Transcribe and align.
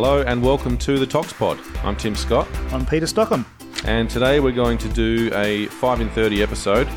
Hello 0.00 0.22
and 0.22 0.40
welcome 0.40 0.78
to 0.78 0.96
the 0.96 1.04
ToxPod. 1.04 1.58
I'm 1.84 1.96
Tim 1.96 2.14
Scott, 2.14 2.46
I'm 2.72 2.86
Peter 2.86 3.08
Stockham. 3.08 3.44
and 3.84 4.08
today 4.08 4.38
we're 4.38 4.52
going 4.52 4.78
to 4.78 4.88
do 4.90 5.28
a 5.34 5.66
5 5.66 6.00
in 6.00 6.08
30 6.10 6.40
episode 6.40 6.88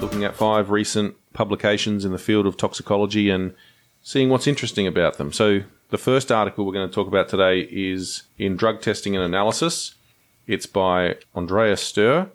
looking 0.00 0.24
at 0.24 0.34
five 0.34 0.70
recent 0.70 1.14
publications 1.34 2.06
in 2.06 2.12
the 2.12 2.18
field 2.18 2.46
of 2.46 2.56
toxicology 2.56 3.28
and 3.28 3.54
seeing 4.00 4.30
what's 4.30 4.46
interesting 4.46 4.86
about 4.86 5.18
them. 5.18 5.34
So, 5.34 5.64
the 5.90 5.98
first 5.98 6.32
article 6.32 6.64
we're 6.64 6.72
going 6.72 6.88
to 6.88 6.94
talk 6.94 7.08
about 7.08 7.28
today 7.28 7.68
is 7.70 8.22
in 8.38 8.56
Drug 8.56 8.80
Testing 8.80 9.14
and 9.14 9.22
Analysis. 9.22 9.94
It's 10.46 10.64
by 10.64 11.16
Andreas 11.34 11.82
Steuer 11.82 12.30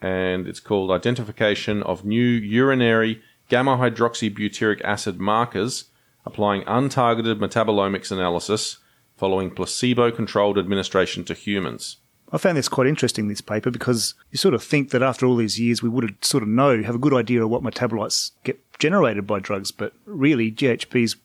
and 0.00 0.46
it's 0.46 0.60
called 0.60 0.92
Identification 0.92 1.82
of 1.82 2.04
New 2.04 2.24
Urinary 2.24 3.20
Gamma 3.48 3.76
Hydroxybutyric 3.76 4.82
Acid 4.82 5.18
Markers 5.18 5.86
Applying 6.24 6.62
Untargeted 6.62 7.40
Metabolomics 7.40 8.12
Analysis 8.12 8.78
Following 9.24 9.52
Placebo 9.52 10.10
Controlled 10.10 10.58
Administration 10.58 11.24
to 11.24 11.32
Humans. 11.32 11.96
I 12.30 12.36
found 12.36 12.58
this 12.58 12.68
quite 12.68 12.86
interesting, 12.86 13.26
this 13.26 13.40
paper, 13.40 13.70
because 13.70 14.12
you 14.30 14.36
sort 14.36 14.52
of 14.52 14.62
think 14.62 14.90
that 14.90 15.02
after 15.02 15.24
all 15.24 15.36
these 15.36 15.58
years 15.58 15.82
we 15.82 15.88
would 15.88 16.04
have 16.04 16.14
sort 16.20 16.42
of 16.42 16.48
know, 16.50 16.82
have 16.82 16.96
a 16.96 16.98
good 16.98 17.14
idea 17.14 17.42
of 17.42 17.48
what 17.48 17.62
metabolites 17.62 18.32
get 18.42 18.60
generated 18.78 19.26
by 19.26 19.38
drugs, 19.38 19.70
but 19.70 19.94
really 20.04 20.52
GHB's, 20.52 21.16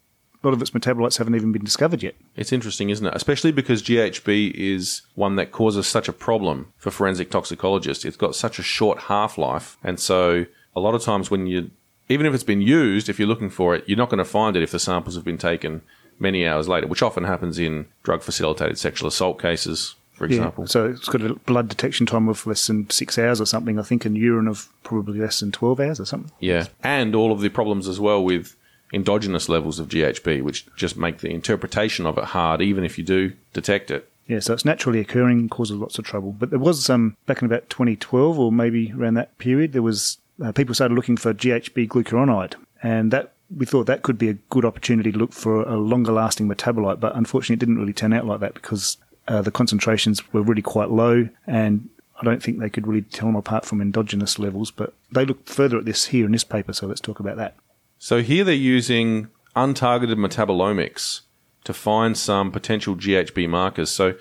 a 0.42 0.48
lot 0.48 0.54
of 0.54 0.62
its 0.62 0.72
metabolites 0.72 1.18
haven't 1.18 1.36
even 1.36 1.52
been 1.52 1.66
discovered 1.66 2.02
yet. 2.02 2.16
It's 2.38 2.54
interesting, 2.54 2.90
isn't 2.90 3.06
it? 3.06 3.14
Especially 3.14 3.52
because 3.52 3.84
GHB 3.84 4.54
is 4.54 5.02
one 5.16 5.36
that 5.36 5.52
causes 5.52 5.86
such 5.86 6.08
a 6.08 6.14
problem 6.14 6.72
for 6.78 6.92
forensic 6.92 7.30
toxicologists. 7.30 8.06
It's 8.06 8.16
got 8.16 8.34
such 8.34 8.60
a 8.60 8.64
short 8.64 9.00
half 9.00 9.38
life. 9.38 9.78
And 9.84 10.00
so 10.00 10.46
a 10.74 10.80
lot 10.80 10.96
of 10.96 11.04
times 11.04 11.30
when 11.30 11.48
you, 11.48 11.72
even 12.08 12.26
if 12.26 12.34
it's 12.34 12.46
been 12.46 12.62
used, 12.62 13.10
if 13.10 13.20
you're 13.20 13.28
looking 13.28 13.50
for 13.50 13.76
it, 13.76 13.84
you're 13.88 13.98
not 13.98 14.08
going 14.08 14.20
to 14.20 14.24
find 14.24 14.56
it 14.56 14.64
if 14.64 14.72
the 14.72 14.80
samples 14.80 15.16
have 15.16 15.26
been 15.26 15.38
taken 15.38 15.82
many 16.20 16.48
hours 16.48 16.68
later, 16.68 16.88
which 16.88 17.02
often 17.02 17.24
happens 17.24 17.60
in 17.60 17.88
drug 18.04 18.22
facilitated 18.22 18.78
sexual 18.78 19.08
assault 19.08 19.42
cases, 19.42 19.96
for 20.14 20.26
example. 20.26 20.68
So 20.68 20.86
it's 20.86 21.08
got 21.08 21.22
a 21.22 21.36
blood 21.36 21.70
detection 21.70 22.06
time 22.06 22.28
of 22.28 22.46
less 22.46 22.68
than 22.68 22.90
six 22.90 23.18
hours 23.18 23.40
or 23.40 23.46
something, 23.46 23.80
I 23.80 23.84
think, 23.84 24.06
and 24.06 24.18
urine 24.18 24.48
of 24.48 24.70
probably 24.84 25.20
less 25.20 25.40
than 25.40 25.52
12 25.52 25.80
hours 25.80 26.00
or 26.00 26.06
something. 26.06 26.32
Yeah. 26.40 26.68
And 26.84 27.16
all 27.16 27.32
of 27.32 27.42
the 27.42 27.50
problems 27.50 27.88
as 27.88 28.00
well 28.00 28.24
with 28.24 28.56
endogenous 28.94 29.50
levels 29.50 29.80
of 29.80 29.88
GHB, 29.88 30.42
which 30.42 30.66
just 30.76 30.98
make 30.98 31.20
the 31.20 31.30
interpretation 31.30 32.06
of 32.06 32.18
it 32.18 32.26
hard, 32.26 32.62
even 32.62 32.84
if 32.84 32.98
you 32.98 33.04
do 33.04 33.34
detect 33.54 33.92
it. 33.92 34.10
Yeah, 34.28 34.40
so 34.40 34.54
it's 34.54 34.66
naturally 34.66 35.00
occurring, 35.00 35.50
causes 35.50 35.78
lots 35.78 35.98
of 35.98 36.06
trouble. 36.06 36.32
But 36.32 36.52
there 36.52 36.60
was 36.60 36.88
um, 36.90 37.18
back 37.26 37.42
in 37.42 37.48
about 37.48 37.70
2012 37.70 38.38
or 38.38 38.52
maybe 38.52 38.94
around 38.96 39.16
that 39.16 39.36
period, 39.40 39.74
there 39.74 39.82
was 39.82 40.20
uh, 40.44 40.52
people 40.52 40.76
started 40.76 40.94
looking 40.94 41.18
for 41.18 41.34
GHB 41.34 41.88
glucuronide, 41.88 42.54
and 42.84 43.12
that 43.12 43.34
we 43.56 43.66
thought 43.66 43.88
that 43.88 44.04
could 44.04 44.18
be 44.18 44.30
a 44.30 44.34
good 44.34 44.66
opportunity 44.66 45.12
to 45.12 45.18
look 45.18 45.34
for 45.34 45.64
a 45.64 45.78
longer 45.78 46.12
lasting 46.12 46.48
metabolite. 46.48 47.00
But 47.00 47.16
unfortunately, 47.16 47.56
it 47.56 47.60
didn't 47.60 47.80
really 47.80 47.94
turn 47.94 48.14
out 48.14 48.26
like 48.26 48.40
that 48.42 48.54
because 48.54 48.98
uh, 49.28 49.42
the 49.42 49.52
concentrations 49.52 50.34
were 50.34 50.42
really 50.42 50.62
quite 50.62 50.90
low, 50.90 51.30
and 51.48 51.90
I 52.20 52.26
don't 52.26 52.44
think 52.44 52.60
they 52.60 52.70
could 52.70 52.88
really 52.88 53.02
tell 53.02 53.28
them 53.28 53.36
apart 53.36 53.66
from 53.66 53.82
endogenous 53.82 54.40
levels. 54.40 54.72
But 54.72 54.94
they 55.12 55.26
looked 55.26 55.50
further 55.50 55.78
at 55.78 55.86
this 55.86 56.06
here 56.06 56.26
in 56.26 56.32
this 56.32 56.44
paper, 56.44 56.74
so 56.74 56.88
let's 56.88 57.02
talk 57.02 57.20
about 57.20 57.38
that. 57.38 57.56
So 57.98 58.22
here 58.22 58.44
they're 58.44 58.54
using 58.54 59.30
untargeted 59.56 60.16
metabolomics 60.16 61.22
to 61.66 61.74
find 61.74 62.18
some 62.18 62.52
potential 62.52 62.96
GHB 62.96 63.50
markers. 63.50 63.92
So 63.92 64.16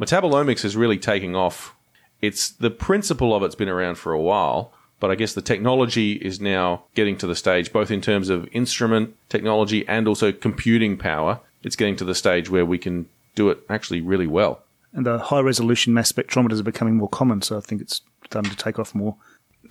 metabolomics 0.00 0.64
is 0.64 0.76
really 0.76 0.98
taking 0.98 1.36
off. 1.36 1.74
It's 2.20 2.50
the 2.50 2.70
principle 2.70 3.34
of 3.34 3.42
it's 3.42 3.54
been 3.54 3.68
around 3.68 3.96
for 3.96 4.12
a 4.12 4.20
while, 4.20 4.72
but 5.02 5.10
I 5.10 5.16
guess 5.16 5.32
the 5.34 5.42
technology 5.42 6.12
is 6.12 6.40
now 6.40 6.84
getting 6.94 7.18
to 7.18 7.26
the 7.26 7.34
stage, 7.34 7.72
both 7.72 7.90
in 7.90 8.00
terms 8.00 8.28
of 8.28 8.48
instrument 8.52 9.16
technology 9.28 9.84
and 9.88 10.06
also 10.06 10.30
computing 10.30 10.96
power. 10.96 11.40
It's 11.64 11.74
getting 11.74 11.96
to 11.96 12.04
the 12.04 12.14
stage 12.14 12.48
where 12.48 12.64
we 12.64 12.78
can 12.78 13.08
do 13.34 13.50
it 13.50 13.58
actually 13.68 14.00
really 14.00 14.28
well. 14.28 14.62
And 14.92 15.04
the 15.04 15.18
high 15.18 15.40
resolution 15.40 15.92
mass 15.92 16.12
spectrometers 16.12 16.60
are 16.60 16.62
becoming 16.62 16.94
more 16.94 17.08
common, 17.08 17.42
so 17.42 17.58
I 17.58 17.60
think 17.62 17.80
it's 17.80 18.02
starting 18.26 18.52
to 18.52 18.56
take 18.56 18.78
off 18.78 18.94
more. 18.94 19.16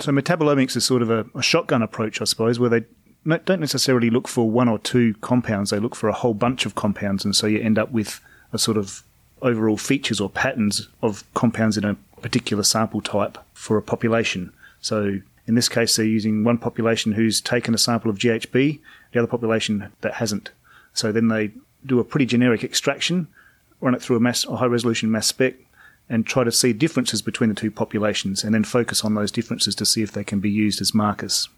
So 0.02 0.12
metabolomics 0.12 0.76
is 0.76 0.84
sort 0.84 1.02
of 1.02 1.10
a, 1.10 1.26
a 1.34 1.42
shotgun 1.42 1.82
approach, 1.82 2.20
I 2.20 2.26
suppose, 2.26 2.60
where 2.60 2.70
they 2.70 2.84
don't 3.26 3.62
necessarily 3.62 4.10
look 4.10 4.28
for 4.28 4.52
one 4.52 4.68
or 4.68 4.80
two 4.80 5.14
compounds; 5.22 5.70
they 5.70 5.80
look 5.80 5.96
for 5.96 6.10
a 6.10 6.14
whole 6.14 6.34
bunch 6.34 6.66
of 6.66 6.76
compounds, 6.76 7.24
and 7.24 7.34
so 7.34 7.48
you 7.48 7.62
end 7.62 7.80
up 7.80 7.94
with 7.94 8.20
a 8.52 8.58
sort 8.58 8.76
of 8.76 9.02
overall 9.42 9.78
features 9.78 10.20
or 10.20 10.30
patterns 10.30 10.90
of 11.02 11.24
compounds 11.36 11.78
in 11.78 11.86
a 11.86 11.96
particular 12.22 12.64
sample 12.64 13.00
type 13.00 13.38
for 13.54 13.78
a 13.78 13.82
population. 13.82 14.52
So 14.82 15.20
in 15.52 15.56
this 15.56 15.68
case, 15.68 15.98
they're 15.98 16.06
using 16.06 16.46
one 16.46 16.58
population 16.58 17.12
who's 17.12 17.42
taken 17.42 17.74
a 17.74 17.78
sample 17.78 18.10
of 18.10 18.18
GHB, 18.18 18.80
the 19.12 19.20
other 19.20 19.28
population 19.28 19.92
that 20.00 20.14
hasn't. 20.14 20.50
So 20.94 21.12
then 21.12 21.28
they 21.28 21.52
do 21.86 22.00
a 22.00 22.06
pretty 22.06 22.26
generic 22.26 22.64
extraction, 22.64 23.28
run 23.82 23.94
it 23.94 24.02
through 24.02 24.16
a, 24.16 24.22
mass, 24.22 24.46
a 24.46 24.56
high 24.56 24.68
resolution 24.68 25.12
mass 25.12 25.28
spec, 25.28 25.56
and 26.08 26.26
try 26.26 26.46
to 26.46 26.54
see 26.54 26.72
differences 26.72 27.22
between 27.22 27.50
the 27.50 27.56
two 27.56 27.70
populations, 27.70 28.46
and 28.46 28.56
then 28.56 28.64
focus 28.64 29.04
on 29.04 29.16
those 29.16 29.30
differences 29.30 29.76
to 29.76 29.86
see 29.86 30.02
if 30.02 30.14
they 30.14 30.24
can 30.24 30.40
be 30.40 30.50
used 30.50 30.80
as 30.80 30.94
markers. 30.94 31.50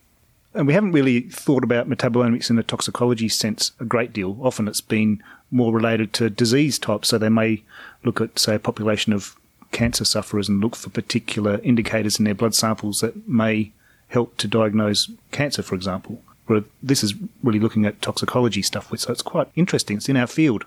And 0.55 0.65
we 0.65 0.73
haven't 0.73 0.93
really 0.93 1.21
thought 1.29 1.63
about 1.63 1.87
metabolomics 1.87 2.49
in 2.49 2.57
a 2.57 2.63
toxicology 2.63 3.29
sense 3.29 3.73
a 3.79 3.85
great 3.85 4.11
deal. 4.11 4.39
Often 4.41 4.69
it's 4.69 4.81
been 4.81 5.21
more 5.51 5.71
related 5.71 6.13
to 6.13 6.31
disease 6.31 6.79
types, 6.79 7.09
so 7.09 7.19
they 7.19 7.29
may 7.29 7.61
look 8.03 8.19
at, 8.21 8.39
say, 8.39 8.55
a 8.55 8.59
population 8.59 9.13
of 9.13 9.35
cancer 9.71 10.03
sufferers 10.03 10.49
and 10.49 10.61
look 10.61 10.75
for 10.75 10.89
particular 10.89 11.59
indicators 11.61 12.17
in 12.17 12.25
their 12.25 12.33
blood 12.33 12.55
samples 12.55 13.01
that 13.01 13.29
may 13.29 13.71
help 14.13 14.37
to 14.37 14.47
diagnose 14.47 15.11
cancer, 15.31 15.61
for 15.61 15.75
example. 15.75 16.21
Where 16.45 16.63
this 16.81 17.03
is 17.03 17.15
really 17.41 17.59
looking 17.59 17.85
at 17.85 18.01
toxicology 18.01 18.61
stuff, 18.61 18.91
so 18.97 19.11
it's 19.11 19.21
quite 19.21 19.47
interesting. 19.55 19.97
It's 19.97 20.09
in 20.09 20.17
our 20.17 20.27
field. 20.27 20.65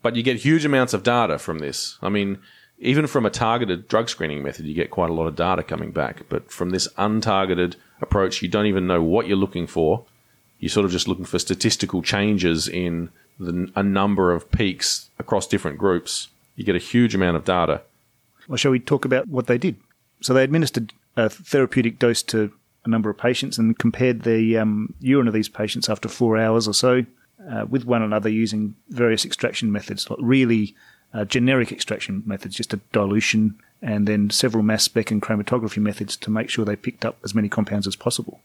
But 0.00 0.14
you 0.14 0.22
get 0.22 0.38
huge 0.38 0.64
amounts 0.64 0.94
of 0.94 1.02
data 1.02 1.38
from 1.38 1.58
this. 1.58 1.98
I 2.00 2.08
mean, 2.08 2.38
even 2.78 3.08
from 3.08 3.26
a 3.26 3.30
targeted 3.30 3.88
drug 3.88 4.08
screening 4.08 4.42
method, 4.42 4.66
you 4.66 4.74
get 4.74 4.90
quite 4.90 5.10
a 5.10 5.12
lot 5.12 5.26
of 5.26 5.34
data 5.34 5.64
coming 5.64 5.90
back. 5.90 6.22
But 6.28 6.52
from 6.52 6.70
this 6.70 6.86
untargeted 6.96 7.74
approach, 8.00 8.42
you 8.42 8.48
don't 8.48 8.66
even 8.66 8.86
know 8.86 9.02
what 9.02 9.26
you're 9.26 9.36
looking 9.36 9.66
for. 9.66 10.04
You're 10.60 10.70
sort 10.70 10.86
of 10.86 10.92
just 10.92 11.08
looking 11.08 11.24
for 11.24 11.38
statistical 11.40 12.02
changes 12.02 12.68
in 12.68 13.10
the, 13.40 13.70
a 13.74 13.82
number 13.82 14.32
of 14.32 14.50
peaks 14.52 15.10
across 15.18 15.48
different 15.48 15.78
groups. 15.78 16.28
You 16.54 16.64
get 16.64 16.76
a 16.76 16.80
huge 16.80 17.14
amount 17.14 17.36
of 17.36 17.44
data. 17.44 17.82
Well, 18.46 18.56
shall 18.56 18.70
we 18.70 18.80
talk 18.80 19.04
about 19.04 19.26
what 19.26 19.48
they 19.48 19.58
did? 19.58 19.76
So 20.20 20.32
they 20.32 20.44
administered 20.44 20.92
a 21.16 21.28
therapeutic 21.28 21.98
dose 21.98 22.22
to 22.24 22.52
a 22.84 22.88
number 22.88 23.10
of 23.10 23.18
patients 23.18 23.58
and 23.58 23.78
compared 23.78 24.22
the 24.22 24.56
um, 24.56 24.94
urine 25.00 25.28
of 25.28 25.34
these 25.34 25.48
patients 25.48 25.88
after 25.88 26.08
four 26.08 26.38
hours 26.38 26.66
or 26.68 26.74
so 26.74 27.04
uh, 27.50 27.66
with 27.68 27.84
one 27.84 28.02
another 28.02 28.28
using 28.28 28.74
various 28.88 29.24
extraction 29.24 29.70
methods, 29.70 30.08
like 30.10 30.18
really 30.22 30.74
uh, 31.14 31.24
generic 31.24 31.72
extraction 31.72 32.22
methods, 32.26 32.56
just 32.56 32.74
a 32.74 32.80
dilution, 32.92 33.58
and 33.80 34.06
then 34.06 34.30
several 34.30 34.62
mass 34.62 34.84
spec 34.84 35.10
and 35.10 35.22
chromatography 35.22 35.78
methods 35.78 36.16
to 36.16 36.30
make 36.30 36.50
sure 36.50 36.64
they 36.64 36.76
picked 36.76 37.04
up 37.04 37.18
as 37.24 37.34
many 37.34 37.48
compounds 37.48 37.86
as 37.86 37.96
possible. 37.96 38.40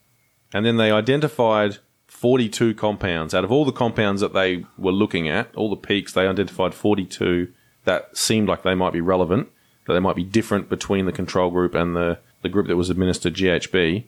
And 0.53 0.65
then 0.65 0.77
they 0.77 0.91
identified 0.91 1.77
42 2.07 2.75
compounds. 2.75 3.33
Out 3.33 3.43
of 3.43 3.51
all 3.51 3.65
the 3.65 3.71
compounds 3.71 4.21
that 4.21 4.33
they 4.33 4.65
were 4.77 4.91
looking 4.91 5.27
at, 5.27 5.53
all 5.55 5.69
the 5.69 5.75
peaks, 5.75 6.13
they 6.13 6.27
identified 6.27 6.73
42 6.73 7.51
that 7.85 8.15
seemed 8.15 8.47
like 8.47 8.63
they 8.63 8.75
might 8.75 8.93
be 8.93 9.01
relevant, 9.01 9.49
that 9.87 9.93
they 9.93 9.99
might 9.99 10.15
be 10.15 10.23
different 10.23 10.69
between 10.69 11.05
the 11.05 11.11
control 11.11 11.51
group 11.51 11.75
and 11.75 11.95
the, 11.95 12.19
the 12.41 12.49
group 12.49 12.67
that 12.67 12.77
was 12.77 12.89
administered 12.89 13.33
GHB. 13.33 14.05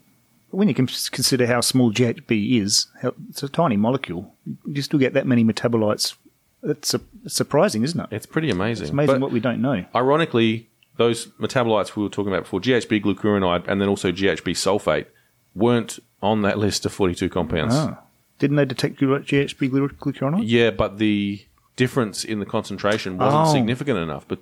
When 0.55 0.67
you 0.67 0.73
can 0.73 0.87
consider 0.87 1.45
how 1.47 1.61
small 1.61 1.91
GHB 1.91 2.61
is, 2.61 2.87
it's 3.29 3.43
a 3.43 3.49
tiny 3.49 3.77
molecule. 3.77 4.33
You 4.65 4.81
still 4.81 4.99
get 4.99 5.13
that 5.13 5.27
many 5.27 5.43
metabolites. 5.43 6.15
It's, 6.63 6.89
su- 6.89 7.01
surprising, 7.27 7.83
isn't 7.83 7.99
it? 7.99 8.07
It's 8.11 8.25
pretty 8.25 8.49
amazing. 8.49 8.83
It's 8.85 8.91
amazing 8.91 9.15
But 9.15 9.21
what 9.21 9.31
we 9.31 9.39
don't 9.39 9.61
know. 9.61 9.85
ironically, 9.93 10.67
those 10.97 11.27
metabolites 11.39 11.95
we 11.95 12.03
were 12.03 12.09
talking 12.09 12.31
about 12.31 12.43
before, 12.43 12.59
GHB 12.61 13.03
glucuronide 13.03 13.67
and 13.67 13.81
then 13.81 13.89
also 13.89 14.11
GHB 14.11 14.53
sulfate, 14.53 15.05
weren't 15.53 15.99
on 16.23 16.41
that 16.43 16.57
list 16.57 16.85
of 16.85 16.93
42 16.93 17.29
compounds. 17.29 17.75
Ah. 17.75 17.99
Didn't 18.39 18.55
they 18.55 18.65
detect 18.65 18.97
GHB 18.99 19.69
glucuronide? 19.99 20.43
Yeah, 20.45 20.71
but 20.71 20.97
the 20.97 21.45
difference 21.75 22.23
in 22.23 22.39
the 22.39 22.45
concentration 22.45 23.17
wasn't 23.17 23.47
Oh. 23.47 23.53
significant 23.53 23.97
enough 23.99 24.25
but 24.27 24.39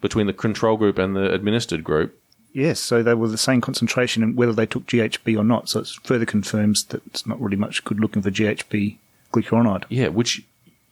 between 0.00 0.26
the 0.26 0.32
control 0.32 0.76
group 0.76 0.98
and 0.98 1.16
the 1.16 1.32
administered 1.32 1.82
group. 1.84 2.18
Yes, 2.56 2.80
so 2.80 3.02
they 3.02 3.12
were 3.12 3.28
the 3.28 3.36
same 3.36 3.60
concentration, 3.60 4.22
and 4.22 4.34
whether 4.34 4.54
they 4.54 4.64
took 4.64 4.86
GHB 4.86 5.38
or 5.38 5.44
not. 5.44 5.68
So 5.68 5.80
it 5.80 5.88
further 6.04 6.24
confirms 6.24 6.84
that 6.84 7.02
it's 7.06 7.26
not 7.26 7.38
really 7.38 7.58
much 7.58 7.84
good 7.84 8.00
looking 8.00 8.22
for 8.22 8.30
GHB 8.30 8.96
glucuronide. 9.30 9.84
Yeah, 9.90 10.08
which 10.08 10.42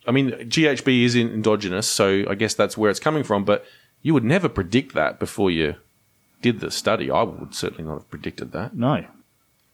I 0.07 0.11
mean, 0.11 0.33
GHB 0.33 1.05
is 1.05 1.17
endogenous, 1.17 1.89
so 1.89 2.27
I 2.29 2.35
guess 2.35 2.53
that's 2.53 2.77
where 2.77 2.91
it's 2.91 3.01
coming 3.01 3.25
from. 3.25 3.47
But 3.47 3.65
you 4.03 4.13
would 4.13 4.25
never 4.25 4.51
predict 4.51 4.93
that 4.93 5.19
before 5.19 5.51
you 5.51 5.77
did 6.43 6.61
the 6.61 6.71
study. 6.71 7.11
I 7.11 7.23
would 7.23 7.55
certainly 7.55 7.85
not 7.85 7.95
have 7.95 8.11
predicted 8.11 8.53
that. 8.53 8.77
No. 8.77 9.07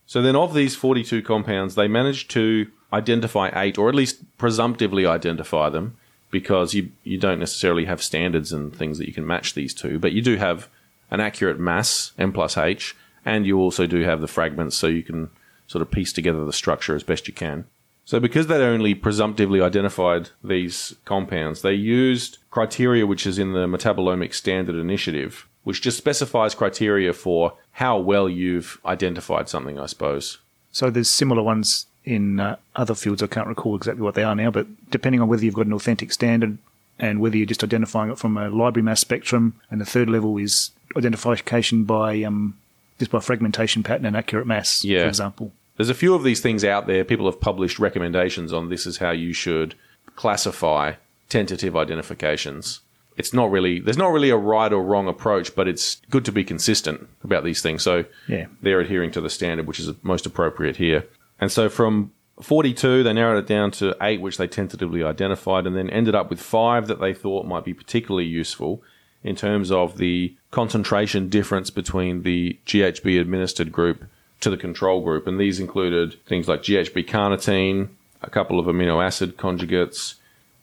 So 0.06 0.22
then, 0.22 0.36
of 0.36 0.54
these 0.54 0.76
42 0.76 1.22
compounds, 1.22 1.74
they 1.74 1.88
managed 1.88 2.30
to 2.30 2.68
identify 2.92 3.50
eight, 3.52 3.78
or 3.78 3.88
at 3.88 3.96
least 3.96 4.22
presumptively 4.38 5.06
identify 5.06 5.68
them, 5.68 5.96
because 6.30 6.72
you 6.72 6.92
you 7.02 7.18
don't 7.18 7.40
necessarily 7.40 7.86
have 7.86 8.00
standards 8.00 8.52
and 8.52 8.72
things 8.76 8.98
that 8.98 9.08
you 9.08 9.12
can 9.12 9.26
match 9.26 9.54
these 9.54 9.74
to, 9.74 9.98
but 9.98 10.12
you 10.12 10.22
do 10.22 10.36
have 10.36 10.68
an 11.10 11.20
accurate 11.20 11.58
mass, 11.58 12.12
m 12.18 12.32
plus 12.32 12.56
h, 12.56 12.96
and 13.24 13.46
you 13.46 13.58
also 13.58 13.86
do 13.86 14.02
have 14.02 14.20
the 14.20 14.28
fragments, 14.28 14.76
so 14.76 14.86
you 14.86 15.02
can 15.02 15.30
sort 15.66 15.82
of 15.82 15.90
piece 15.90 16.12
together 16.12 16.44
the 16.44 16.52
structure 16.52 16.94
as 16.94 17.02
best 17.02 17.28
you 17.28 17.34
can. 17.34 17.64
So, 18.04 18.18
because 18.18 18.48
they 18.48 18.56
only 18.56 18.94
presumptively 18.94 19.60
identified 19.60 20.30
these 20.42 20.96
compounds, 21.04 21.62
they 21.62 21.74
used 21.74 22.38
criteria 22.50 23.06
which 23.06 23.26
is 23.26 23.38
in 23.38 23.52
the 23.52 23.66
Metabolomic 23.66 24.34
Standard 24.34 24.74
Initiative, 24.74 25.46
which 25.62 25.80
just 25.80 25.98
specifies 25.98 26.54
criteria 26.54 27.12
for 27.12 27.56
how 27.72 27.98
well 27.98 28.28
you've 28.28 28.80
identified 28.84 29.48
something, 29.48 29.78
I 29.78 29.86
suppose. 29.86 30.38
So 30.72 30.90
there's 30.90 31.08
similar 31.10 31.42
ones 31.42 31.86
in 32.04 32.40
uh, 32.40 32.56
other 32.74 32.94
fields. 32.94 33.22
I 33.22 33.26
can't 33.26 33.46
recall 33.46 33.76
exactly 33.76 34.02
what 34.02 34.14
they 34.14 34.24
are 34.24 34.34
now, 34.34 34.50
but 34.50 34.66
depending 34.90 35.20
on 35.20 35.28
whether 35.28 35.44
you've 35.44 35.54
got 35.54 35.66
an 35.66 35.72
authentic 35.72 36.12
standard 36.12 36.58
and 37.00 37.20
whether 37.20 37.36
you're 37.36 37.46
just 37.46 37.64
identifying 37.64 38.10
it 38.10 38.18
from 38.18 38.36
a 38.36 38.48
library 38.50 38.84
mass 38.84 39.00
spectrum, 39.00 39.54
and 39.70 39.80
the 39.80 39.84
third 39.86 40.08
level 40.10 40.36
is 40.38 40.70
identification 40.96 41.84
by 41.84 42.22
um, 42.22 42.56
just 42.98 43.10
by 43.10 43.18
fragmentation 43.20 43.82
pattern 43.82 44.06
and 44.06 44.16
accurate 44.16 44.46
mass, 44.46 44.84
Yeah. 44.84 45.02
for 45.02 45.08
example. 45.08 45.52
There's 45.76 45.88
a 45.88 45.94
few 45.94 46.14
of 46.14 46.22
these 46.24 46.40
things 46.40 46.64
out 46.64 46.86
there. 46.86 47.04
People 47.04 47.26
have 47.26 47.40
published 47.40 47.78
recommendations 47.78 48.52
on 48.52 48.68
this 48.68 48.86
is 48.86 48.98
how 48.98 49.12
you 49.12 49.32
should 49.32 49.74
classify 50.16 50.92
tentative 51.30 51.74
identifications. 51.76 52.80
It's 53.16 53.32
not 53.34 53.50
really 53.50 53.80
there's 53.80 53.96
not 53.98 54.12
really 54.12 54.30
a 54.30 54.36
right 54.36 54.72
or 54.72 54.82
wrong 54.82 55.08
approach, 55.08 55.54
but 55.54 55.68
it's 55.68 56.00
good 56.10 56.24
to 56.26 56.32
be 56.32 56.44
consistent 56.44 57.08
about 57.24 57.44
these 57.44 57.62
things. 57.62 57.82
So 57.82 58.04
Yeah. 58.28 58.46
they're 58.62 58.80
adhering 58.80 59.10
to 59.12 59.20
the 59.20 59.30
standard, 59.30 59.66
which 59.66 59.80
is 59.80 59.90
most 60.02 60.26
appropriate 60.26 60.76
here. 60.76 61.04
And 61.40 61.50
so 61.50 61.68
from 61.68 62.12
42, 62.40 63.02
they 63.02 63.12
narrowed 63.12 63.44
it 63.44 63.46
down 63.46 63.70
to 63.72 63.96
eight, 64.00 64.20
which 64.20 64.36
they 64.36 64.46
tentatively 64.46 65.02
identified, 65.02 65.66
and 65.66 65.76
then 65.76 65.90
ended 65.90 66.14
up 66.14 66.30
with 66.30 66.40
five 66.40 66.86
that 66.88 67.00
they 67.00 67.14
thought 67.14 67.46
might 67.46 67.64
be 67.64 67.74
particularly 67.74 68.26
useful 68.26 68.82
in 69.22 69.36
terms 69.36 69.70
of 69.70 69.98
the 69.98 70.34
concentration 70.50 71.28
difference 71.28 71.70
between 71.70 72.22
the 72.22 72.58
GHB 72.66 73.20
administered 73.20 73.70
group 73.70 74.04
to 74.40 74.50
the 74.50 74.56
control 74.56 75.02
group. 75.02 75.26
And 75.26 75.38
these 75.38 75.60
included 75.60 76.22
things 76.24 76.48
like 76.48 76.62
GHB 76.62 77.06
carnitine, 77.06 77.88
a 78.22 78.30
couple 78.30 78.58
of 78.58 78.66
amino 78.66 79.04
acid 79.04 79.36
conjugates, 79.36 80.14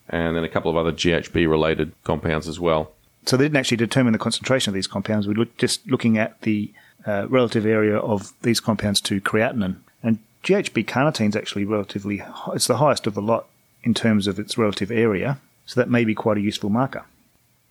and 0.09 0.35
then 0.35 0.43
a 0.43 0.49
couple 0.49 0.71
of 0.71 0.77
other 0.77 0.91
GHB 0.91 1.49
related 1.49 1.91
compounds 2.03 2.47
as 2.47 2.59
well. 2.59 2.91
So 3.25 3.35
they 3.35 3.45
didn't 3.45 3.57
actually 3.57 3.77
determine 3.77 4.13
the 4.13 4.19
concentration 4.19 4.71
of 4.71 4.73
these 4.73 4.87
compounds. 4.87 5.27
We 5.27 5.35
looked 5.35 5.57
just 5.57 5.85
looking 5.87 6.17
at 6.17 6.41
the 6.41 6.71
uh, 7.05 7.27
relative 7.29 7.65
area 7.65 7.97
of 7.97 8.33
these 8.41 8.59
compounds 8.59 9.01
to 9.01 9.21
creatinine. 9.21 9.77
And 10.01 10.19
GHB 10.47 10.85
carnitine 10.85 11.27
is 11.27 11.35
actually 11.35 11.65
relatively 11.65 12.23
it's 12.53 12.67
the 12.67 12.77
highest 12.77 13.05
of 13.05 13.15
the 13.15 13.21
lot 13.21 13.47
in 13.83 13.93
terms 13.93 14.27
of 14.27 14.39
its 14.39 14.57
relative 14.57 14.89
area. 14.89 15.39
So 15.65 15.81
that 15.81 15.89
may 15.89 16.05
be 16.05 16.15
quite 16.15 16.37
a 16.37 16.41
useful 16.41 16.69
marker. 16.69 17.03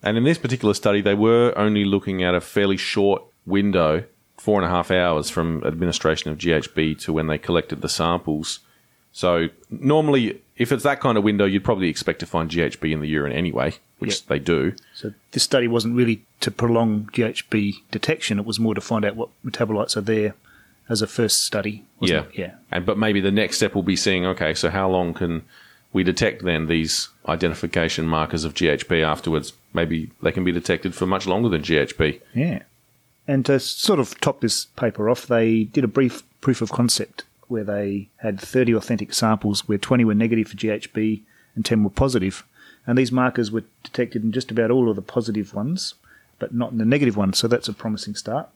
And 0.03 0.19
in 0.19 0.25
this 0.25 0.37
particular 0.37 0.75
study, 0.75 1.01
they 1.01 1.15
were 1.15 1.55
only 1.57 1.87
looking 1.87 2.23
at 2.23 2.35
a 2.35 2.41
fairly 2.43 2.77
short 2.77 3.23
window, 3.47 4.05
four 4.37 4.61
and 4.61 4.67
a 4.67 4.69
half 4.69 4.91
hours 4.91 5.31
from 5.31 5.65
administration 5.65 6.31
of 6.31 6.37
GHB 6.37 7.01
to 7.01 7.15
when 7.15 7.29
they 7.29 7.39
collected 7.39 7.81
the 7.81 7.89
samples. 7.89 8.59
So 9.11 9.49
normally, 9.71 10.43
if 10.59 10.71
it's 10.71 10.83
that 10.85 11.01
kind 11.01 11.17
of 11.17 11.25
window, 11.25 11.47
you'd 11.47 11.65
probably 11.65 11.89
expect 11.89 12.21
to 12.21 12.27
find 12.27 12.51
GHB 12.51 12.93
in 12.93 13.01
the 13.01 13.09
urine 13.09 13.33
anyway, 13.33 13.73
which 14.01 14.21
Yep. 14.21 14.27
they 14.29 14.39
do. 14.39 14.75
So 14.95 15.15
this 15.33 15.45
study 15.45 15.67
wasn't 15.67 15.97
really 15.97 16.27
to 16.41 16.51
prolong 16.51 17.09
GHB 17.15 17.77
detection. 17.91 18.39
It 18.39 18.45
was 18.45 18.61
more 18.61 18.75
to 18.75 18.83
find 18.83 19.07
out 19.07 19.17
what 19.17 19.31
metabolites 19.43 19.97
are 19.97 20.03
there 20.03 20.35
as 20.89 21.03
a 21.03 21.07
first 21.07 21.45
study. 21.45 21.85
Yeah, 22.01 22.23
it? 22.23 22.31
Yeah. 22.35 22.55
And 22.71 22.87
but 22.87 22.99
maybe 22.99 23.21
the 23.21 23.31
next 23.31 23.57
step 23.57 23.75
will 23.75 23.83
be 23.83 23.97
seeing 23.97 24.27
okay, 24.27 24.55
so 24.55 24.71
how 24.71 24.89
long 24.89 25.15
can 25.15 25.43
we 25.93 26.05
detect 26.05 26.45
then 26.45 26.67
these 26.67 27.09
identification 27.27 28.07
markers 28.07 28.45
of 28.45 28.55
GHB 28.55 29.03
afterwards? 29.03 29.53
Maybe 29.73 30.11
they 30.23 30.33
can 30.33 30.45
be 30.45 30.53
detected 30.53 30.95
for 30.95 31.07
much 31.07 31.27
longer 31.27 31.49
than 31.49 31.63
GHB. 31.63 32.21
Yeah. 32.35 32.63
And 33.29 33.45
to 33.47 33.59
sort 33.59 33.99
of 33.99 34.21
top 34.21 34.41
this 34.41 34.67
paper 34.77 35.11
off, 35.11 35.27
they 35.27 35.65
did 35.65 35.85
a 35.85 35.89
brief 35.89 36.23
proof 36.41 36.63
of 36.63 36.71
concept 36.71 37.25
where 37.49 37.65
they 37.65 38.09
had 38.19 38.41
30 38.41 38.75
authentic 38.75 39.13
samples 39.13 39.69
where 39.69 39.79
20 39.79 40.05
were 40.05 40.15
negative 40.15 40.49
for 40.49 40.57
GHB 40.57 41.23
and 41.55 41.65
10 41.65 41.83
were 41.85 41.91
positive. 41.91 42.45
And 42.87 42.97
these 42.97 43.11
markers 43.11 43.51
were 43.51 43.65
detected 43.83 44.23
in 44.23 44.33
just 44.33 44.51
about 44.51 44.71
all 44.71 44.89
of 44.89 44.97
the 44.97 45.03
positive 45.03 45.55
ones, 45.55 45.95
but 46.39 46.55
not 46.55 46.73
in 46.73 46.79
the 46.79 46.85
negative 46.85 47.17
ones. 47.17 47.39
So 47.39 47.49
that's 47.49 47.69
a 47.69 47.73
promising 47.73 48.15
start. 48.15 48.49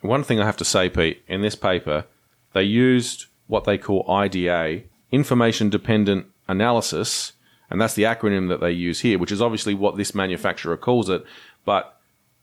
One 0.00 0.22
thing 0.22 0.40
I 0.40 0.46
have 0.46 0.56
to 0.58 0.64
say, 0.64 0.88
Pete, 0.88 1.22
in 1.26 1.42
this 1.42 1.54
paper, 1.54 2.04
they 2.52 2.62
used 2.62 3.26
what 3.46 3.64
they 3.64 3.78
call 3.78 4.08
IDA, 4.10 4.82
information 5.10 5.70
dependent 5.70 6.26
analysis, 6.46 7.32
and 7.70 7.80
that's 7.80 7.94
the 7.94 8.04
acronym 8.04 8.48
that 8.48 8.60
they 8.60 8.70
use 8.70 9.00
here, 9.00 9.18
which 9.18 9.32
is 9.32 9.42
obviously 9.42 9.74
what 9.74 9.96
this 9.96 10.14
manufacturer 10.14 10.76
calls 10.76 11.08
it. 11.08 11.24
But 11.64 11.98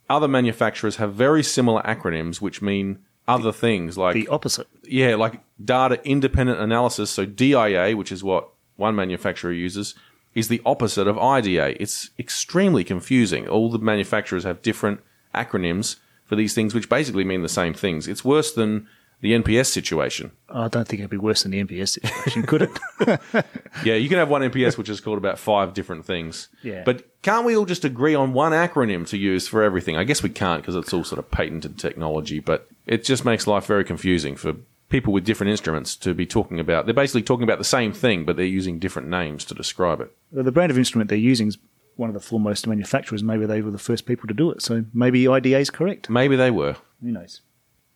other 0.09 0.27
manufacturers 0.27 0.97
have 0.97 1.13
very 1.13 1.43
similar 1.43 1.81
acronyms, 1.83 2.41
which 2.41 2.61
mean 2.61 2.99
other 3.27 3.51
things 3.51 3.97
like 3.97 4.13
The 4.13 4.27
opposite. 4.27 4.67
yeah, 4.83 5.15
like 5.15 5.39
data 5.63 5.99
independent 6.07 6.59
analysis. 6.59 7.09
So 7.09 7.25
DIA, 7.25 7.95
which 7.97 8.11
is 8.11 8.23
what 8.23 8.49
one 8.75 8.95
manufacturer 8.95 9.51
uses, 9.51 9.95
is 10.35 10.47
the 10.47 10.61
opposite 10.65 11.07
of 11.07 11.17
IDA. 11.17 11.81
It's 11.81 12.11
extremely 12.19 12.83
confusing. 12.83 13.47
All 13.47 13.71
the 13.71 13.79
manufacturers 13.79 14.43
have 14.43 14.61
different 14.61 14.99
acronyms 15.33 15.95
for 16.25 16.35
these 16.35 16.53
things, 16.53 16.73
which 16.73 16.89
basically 16.89 17.23
mean 17.23 17.41
the 17.41 17.49
same 17.49 17.73
things. 17.73 18.07
It's 18.07 18.25
worse 18.25 18.53
than 18.53 18.87
the 19.21 19.33
NPS 19.33 19.67
situation. 19.67 20.31
Oh, 20.49 20.63
I 20.63 20.67
don't 20.67 20.87
think 20.87 20.99
it'd 20.99 21.09
be 21.09 21.17
worse 21.17 21.43
than 21.43 21.51
the 21.51 21.63
NPS 21.63 21.89
situation, 21.89 22.43
could 22.43 22.63
it? 22.63 22.71
Yeah, 23.83 23.95
you 23.95 24.07
can 24.07 24.17
have 24.17 24.29
one 24.29 24.41
NPS 24.41 24.77
which 24.77 24.87
is 24.89 25.01
called 25.01 25.17
about 25.17 25.37
five 25.37 25.73
different 25.73 26.05
things. 26.05 26.47
Yeah. 26.63 26.83
But 26.85 27.05
can't 27.21 27.45
we 27.45 27.57
all 27.57 27.65
just 27.65 27.83
agree 27.83 28.15
on 28.15 28.33
one 28.33 28.53
acronym 28.53 29.05
to 29.09 29.17
use 29.17 29.47
for 29.47 29.61
everything? 29.61 29.97
I 29.97 30.05
guess 30.05 30.23
we 30.23 30.29
can't 30.29 30.61
because 30.61 30.75
it's 30.75 30.93
all 30.93 31.03
sort 31.03 31.19
of 31.19 31.29
patented 31.29 31.77
technology, 31.77 32.39
but 32.39 32.67
it 32.85 33.03
just 33.03 33.25
makes 33.25 33.47
life 33.47 33.65
very 33.65 33.83
confusing 33.83 34.37
for 34.37 34.53
people 34.89 35.11
with 35.11 35.25
different 35.25 35.51
instruments 35.51 35.95
to 35.97 36.13
be 36.13 36.25
talking 36.25 36.59
about. 36.59 36.85
They're 36.85 36.93
basically 36.93 37.23
talking 37.23 37.43
about 37.43 37.57
the 37.57 37.65
same 37.65 37.91
thing, 37.91 38.23
but 38.23 38.37
they're 38.37 38.45
using 38.45 38.79
different 38.79 39.09
names 39.09 39.43
to 39.45 39.53
describe 39.53 39.99
it. 39.99 40.15
Well, 40.31 40.43
the 40.43 40.51
brand 40.51 40.71
of 40.71 40.77
instrument 40.77 41.09
they're 41.09 41.17
using 41.19 41.47
is 41.47 41.57
one 41.95 42.09
of 42.09 42.13
the 42.13 42.19
foremost 42.19 42.67
manufacturers. 42.67 43.23
Maybe 43.23 43.45
they 43.45 43.61
were 43.61 43.71
the 43.71 43.77
first 43.77 44.05
people 44.05 44.27
to 44.27 44.33
do 44.33 44.51
it. 44.51 44.61
So 44.61 44.85
maybe 44.93 45.27
IDA 45.27 45.59
is 45.59 45.69
correct. 45.69 46.09
Maybe 46.09 46.35
they 46.35 46.51
were. 46.51 46.75
Who 47.01 47.11
knows? 47.11 47.41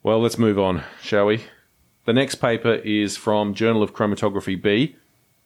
Well, 0.04 0.22
let's 0.22 0.38
move 0.38 0.57
on, 0.57 0.84
shall 1.01 1.25
we? 1.25 1.44
The 2.06 2.13
next 2.13 2.36
paper 2.36 2.75
is 2.75 3.18
from 3.18 3.54
Journal 3.54 3.84
of 3.84 3.94
Chromatography 3.94 4.62
B. 4.62 4.96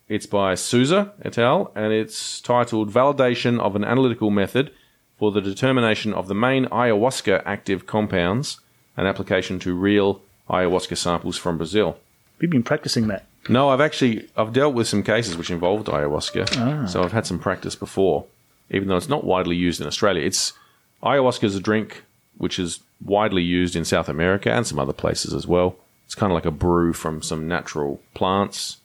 It's 0.08 0.26
by 0.26 0.56
Souza 0.56 1.14
et 1.24 1.38
al., 1.38 1.72
and 1.76 1.92
it's 1.92 2.40
titled 2.42 2.92
Validation 2.92 3.60
of 3.60 3.76
an 3.76 3.84
Analytical 3.84 4.30
Method 4.30 4.72
for 5.18 5.32
the 5.32 5.42
Determination 5.42 6.14
of 6.14 6.28
the 6.28 6.36
Main 6.36 6.66
Ayahuasca 6.66 7.42
Active 7.46 7.88
Compounds, 7.88 8.60
an 8.98 9.08
application 9.08 9.60
to 9.60 9.74
real 9.74 10.22
ayahuasca 10.50 10.98
samples 10.98 11.38
from 11.38 11.58
Brazil. 11.58 11.98
We've 12.40 12.50
been 12.50 12.64
practicing 12.64 13.08
that. 13.08 13.26
No, 13.50 13.70
I've 13.70 13.82
actually 13.82 14.30
I've 14.38 14.54
dealt 14.54 14.74
with 14.74 14.88
some 14.88 15.04
cases 15.04 15.36
which 15.38 15.50
involved 15.50 15.88
ayahuasca, 15.88 16.58
ah. 16.58 16.86
so 16.86 17.04
I've 17.04 17.12
had 17.12 17.26
some 17.26 17.40
practice 17.40 17.76
before, 17.76 18.26
even 18.70 18.88
though 18.88 18.98
it's 18.98 19.10
not 19.10 19.24
widely 19.24 19.56
used 19.56 19.82
in 19.82 19.88
Australia. 19.88 20.26
It's 20.26 20.54
ayahuasca 21.02 21.44
is 21.44 21.56
a 21.56 21.60
drink 21.60 22.04
which 22.38 22.58
is 22.58 22.80
widely 23.04 23.44
used 23.44 23.76
in 23.76 23.86
South 23.86 24.10
America 24.10 24.52
and 24.52 24.66
some 24.66 24.80
other 24.80 24.94
places 24.94 25.34
as 25.34 25.46
well. 25.46 25.76
It's 26.06 26.16
kind 26.16 26.32
of 26.32 26.36
like 26.36 26.46
a 26.46 26.52
brew 26.52 26.94
from 26.94 27.22
some 27.22 27.48
natural 27.48 28.02
plants. 28.14 28.78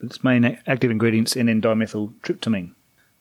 Its 0.00 0.24
main 0.24 0.58
active 0.66 0.90
ingredients 0.90 1.36
N-dimethyltryptamine. 1.36 2.70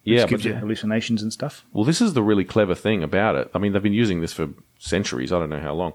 Which 0.03 0.17
Yeah, 0.17 0.25
gives 0.25 0.45
you 0.45 0.53
hallucinations 0.55 1.21
and 1.21 1.31
stuff. 1.31 1.63
Well, 1.73 1.83
this 1.83 2.01
is 2.01 2.13
the 2.13 2.23
really 2.23 2.43
clever 2.43 2.73
thing 2.73 3.03
about 3.03 3.35
it. 3.35 3.51
I 3.53 3.59
mean, 3.59 3.73
they've 3.73 3.83
been 3.83 3.93
using 3.93 4.21
this 4.21 4.33
for 4.33 4.49
centuries. 4.79 5.31
I 5.31 5.39
don't 5.39 5.51
know 5.51 5.59
how 5.59 5.73
long. 5.73 5.93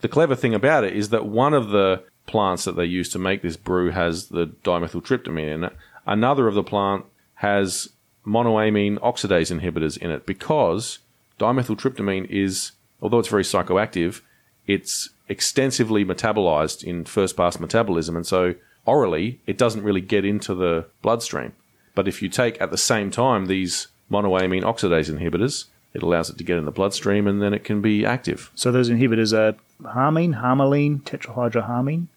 The 0.00 0.08
clever 0.08 0.34
thing 0.34 0.54
about 0.54 0.82
it 0.82 0.96
is 0.96 1.10
that 1.10 1.26
one 1.26 1.54
of 1.54 1.68
the 1.68 2.02
plants 2.26 2.64
that 2.64 2.74
they 2.74 2.84
use 2.84 3.08
to 3.10 3.18
make 3.18 3.42
this 3.42 3.56
brew 3.56 3.90
has 3.90 4.26
the 4.28 4.46
dimethyltryptamine 4.64 5.54
in 5.54 5.64
it. 5.64 5.72
Another 6.04 6.48
of 6.48 6.54
the 6.54 6.64
plant 6.64 7.04
has 7.36 7.90
monoamine 8.26 8.98
oxidase 8.98 9.56
inhibitors 9.56 9.98
in 9.98 10.10
it 10.10 10.26
because 10.26 10.98
dimethyltryptamine 11.38 12.26
is, 12.30 12.72
although 13.00 13.18
it's 13.18 13.28
very 13.28 13.42
psychoactive, 13.42 14.20
it's 14.66 15.10
extensively 15.28 16.04
metabolized 16.04 16.82
in 16.84 17.04
first 17.04 17.36
pass 17.36 17.58
metabolism. 17.58 18.16
And 18.16 18.26
so 18.26 18.54
orally, 18.86 19.40
it 19.46 19.58
doesn't 19.58 19.82
really 19.82 20.00
get 20.00 20.24
into 20.24 20.54
the 20.54 20.86
bloodstream. 21.02 21.52
But 21.94 22.08
if 22.08 22.22
you 22.22 22.28
take 22.28 22.60
at 22.60 22.70
the 22.70 22.78
same 22.78 23.10
time 23.10 23.46
these 23.46 23.88
monoamine 24.10 24.62
oxidase 24.62 25.10
inhibitors, 25.10 25.66
it 25.92 26.02
allows 26.02 26.28
it 26.28 26.38
to 26.38 26.44
get 26.44 26.58
in 26.58 26.64
the 26.64 26.72
bloodstream 26.72 27.26
and 27.26 27.40
then 27.40 27.54
it 27.54 27.64
can 27.64 27.80
be 27.80 28.04
active. 28.04 28.50
So 28.54 28.72
those 28.72 28.90
inhibitors 28.90 29.32
are 29.32 29.56
harmine, 29.88 30.34
harmaline, 30.34 31.02
tetrahydroharmine. 31.02 32.08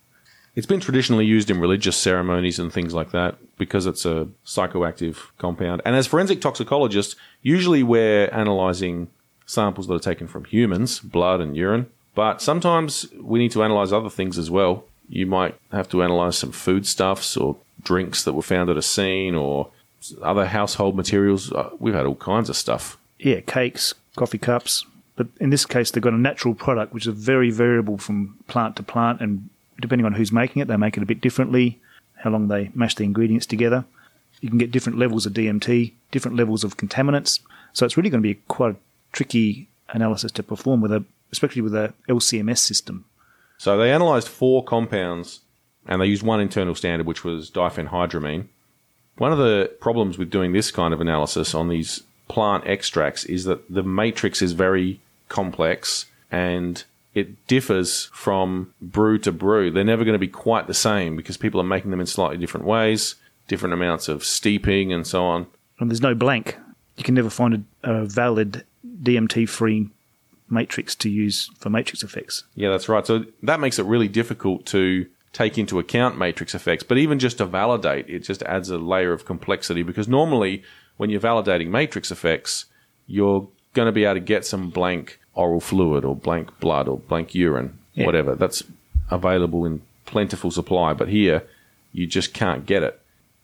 It's 0.55 0.65
been 0.65 0.79
traditionally 0.79 1.25
used 1.25 1.51
in 1.51 1.59
religious 1.59 1.95
ceremonies 1.95 2.57
and 2.57 2.73
things 2.73 2.93
like 2.93 3.11
that 3.11 3.37
because 3.57 3.85
it's 3.85 4.05
a 4.05 4.27
psychoactive 4.45 5.17
compound. 5.37 5.81
And 5.85 5.95
as 5.95 6.07
forensic 6.07 6.41
toxicologists, 6.41 7.15
usually 7.41 7.83
we're 7.83 8.29
analyzing 8.31 9.09
samples 9.45 9.87
that 9.87 9.93
are 9.95 9.99
taken 9.99 10.27
from 10.27 10.45
humans, 10.45 10.99
blood 10.99 11.41
and 11.41 11.55
urine. 11.55 11.89
But 12.15 12.41
sometimes 12.41 13.07
we 13.19 13.39
need 13.39 13.51
to 13.51 13.63
analyze 13.63 13.93
other 13.93 14.09
things 14.09 14.37
as 14.37 14.49
well. 14.49 14.83
You 15.09 15.25
might 15.25 15.55
have 15.71 15.89
to 15.89 16.03
analyze 16.03 16.37
some 16.37 16.51
foodstuffs 16.51 17.37
or 17.37 17.57
drinks 17.83 18.23
that 18.23 18.33
were 18.33 18.41
found 18.41 18.69
at 18.69 18.77
a 18.77 18.81
scene 18.81 19.35
or 19.35 19.69
other 20.21 20.45
household 20.47 20.95
materials. 20.95 21.51
Uh, 21.51 21.69
We've 21.79 21.93
had 21.93 22.05
all 22.05 22.15
kinds 22.15 22.49
of 22.49 22.55
stuff. 22.55 22.97
Yeah, 23.19 23.41
cakes, 23.41 23.93
coffee 24.15 24.37
cups. 24.37 24.85
But 25.15 25.27
in 25.39 25.49
this 25.49 25.65
case, 25.65 25.91
they've 25.91 26.03
got 26.03 26.13
a 26.13 26.17
natural 26.17 26.53
product 26.53 26.93
which 26.93 27.07
is 27.07 27.13
very 27.13 27.49
variable 27.49 27.97
from 27.97 28.37
plant 28.47 28.75
to 28.75 28.83
plant, 28.83 29.19
and 29.19 29.49
depending 29.81 30.05
on 30.05 30.13
who's 30.13 30.31
making 30.31 30.61
it, 30.61 30.67
they 30.67 30.77
make 30.77 30.97
it 30.97 31.03
a 31.03 31.07
bit 31.07 31.21
differently. 31.21 31.79
How 32.27 32.33
long 32.33 32.47
they 32.49 32.69
mash 32.73 32.95
the 32.95 33.03
ingredients 33.03 33.45
together. 33.45 33.85
You 34.41 34.49
can 34.49 34.57
get 34.57 34.71
different 34.71 34.99
levels 34.99 35.25
of 35.25 35.33
DMT, 35.33 35.93
different 36.11 36.37
levels 36.37 36.63
of 36.63 36.77
contaminants. 36.77 37.39
So 37.73 37.85
it's 37.85 37.97
really 37.97 38.09
going 38.09 38.21
to 38.21 38.27
be 38.27 38.39
quite 38.47 38.75
a 38.75 38.77
tricky 39.13 39.67
analysis 39.89 40.31
to 40.33 40.43
perform 40.43 40.81
with 40.81 40.91
a, 40.91 41.03
especially 41.31 41.61
with 41.61 41.73
a 41.73 41.93
LCMS 42.09 42.59
system. 42.59 43.05
So 43.57 43.77
they 43.77 43.91
analysed 43.91 44.29
four 44.29 44.63
compounds 44.63 45.41
and 45.87 46.01
they 46.01 46.05
used 46.05 46.21
one 46.21 46.41
internal 46.41 46.75
standard, 46.75 47.07
which 47.07 47.23
was 47.23 47.49
diphenhydramine. 47.49 48.47
One 49.17 49.31
of 49.31 49.39
the 49.39 49.71
problems 49.79 50.17
with 50.17 50.29
doing 50.29 50.51
this 50.51 50.69
kind 50.69 50.93
of 50.93 51.01
analysis 51.01 51.55
on 51.55 51.69
these 51.69 52.03
plant 52.27 52.67
extracts 52.67 53.25
is 53.25 53.45
that 53.45 53.73
the 53.73 53.83
matrix 53.83 54.41
is 54.41 54.51
very 54.51 54.99
complex 55.29 56.05
and 56.29 56.83
it 57.17 57.47
differs 57.47 58.05
from 58.13 58.71
brew 58.79 59.17
to 59.17 59.31
brew. 59.31 59.71
They're 59.71 59.83
never 59.83 60.03
going 60.03 60.13
to 60.13 60.19
be 60.19 60.27
quite 60.27 60.67
the 60.67 60.73
same 60.75 61.15
because 61.15 61.35
people 61.35 61.59
are 61.59 61.63
making 61.65 61.89
them 61.89 61.99
in 61.99 62.05
slightly 62.05 62.37
different 62.37 62.67
ways, 62.67 63.15
different 63.47 63.73
amounts 63.73 64.07
of 64.07 64.23
steeping 64.23 64.93
and 64.93 65.05
so 65.05 65.25
on. 65.25 65.47
And 65.79 65.89
there's 65.89 66.01
no 66.01 66.13
blank. 66.13 66.57
You 66.95 67.03
can 67.03 67.15
never 67.15 67.31
find 67.31 67.65
a, 67.83 67.91
a 67.91 68.05
valid 68.05 68.65
DMT 69.01 69.49
free 69.49 69.89
matrix 70.47 70.93
to 70.95 71.09
use 71.09 71.49
for 71.57 71.71
matrix 71.71 72.03
effects. 72.03 72.43
Yeah, 72.53 72.69
that's 72.69 72.87
right. 72.87 73.05
So 73.05 73.25
that 73.41 73.59
makes 73.59 73.79
it 73.79 73.85
really 73.87 74.07
difficult 74.07 74.67
to 74.67 75.07
take 75.33 75.57
into 75.57 75.79
account 75.79 76.19
matrix 76.19 76.53
effects, 76.53 76.83
but 76.83 76.99
even 76.99 77.17
just 77.17 77.39
to 77.39 77.47
validate, 77.47 78.07
it 78.09 78.19
just 78.19 78.43
adds 78.43 78.69
a 78.69 78.77
layer 78.77 79.11
of 79.11 79.25
complexity 79.25 79.81
because 79.81 80.07
normally 80.07 80.61
when 80.97 81.09
you're 81.09 81.19
validating 81.19 81.69
matrix 81.69 82.11
effects, 82.11 82.65
you're 83.07 83.47
going 83.73 83.87
to 83.87 83.91
be 83.91 84.05
able 84.05 84.15
to 84.15 84.19
get 84.19 84.45
some 84.45 84.69
blank 84.69 85.19
oral 85.37 85.59
fluid 85.61 86.03
or 86.03 86.15
blank 86.15 86.59
blood 86.59 86.87
or 86.87 86.97
blank 86.97 87.33
urine, 87.35 87.77
Yeah. 87.93 88.05
whatever. 88.05 88.35
That's 88.35 88.63
available 89.11 89.65
in 89.65 89.81
plentiful 90.05 90.51
supply, 90.51 90.93
but 90.93 91.07
here 91.07 91.43
you 91.93 92.05
just 92.07 92.33
can't 92.33 92.65
get 92.65 92.83
it. 92.83 92.99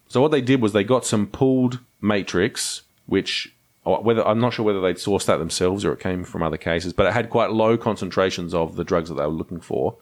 So 0.07 0.21
what 0.21 0.31
they 0.31 0.41
did 0.41 0.61
was 0.61 0.73
they 0.73 0.83
got 0.83 1.05
some 1.05 1.27
pooled 1.27 1.79
matrix, 2.01 2.81
which 3.05 3.53
oh, 3.85 3.99
whether 4.01 4.25
I'm 4.27 4.39
not 4.39 4.53
sure 4.53 4.65
whether 4.65 4.81
they'd 4.81 4.95
sourced 4.97 5.25
that 5.25 5.37
themselves 5.37 5.83
or 5.85 5.93
it 5.93 5.99
came 5.99 6.23
from 6.23 6.43
other 6.43 6.57
cases, 6.57 6.93
but 6.93 7.05
it 7.05 7.13
had 7.13 7.29
quite 7.29 7.51
low 7.51 7.77
concentrations 7.77 8.53
of 8.53 8.75
the 8.75 8.83
drugs 8.83 9.09
that 9.09 9.15
they 9.15 9.23
were 9.25 9.29
looking 9.29 9.59
for. 9.61 9.95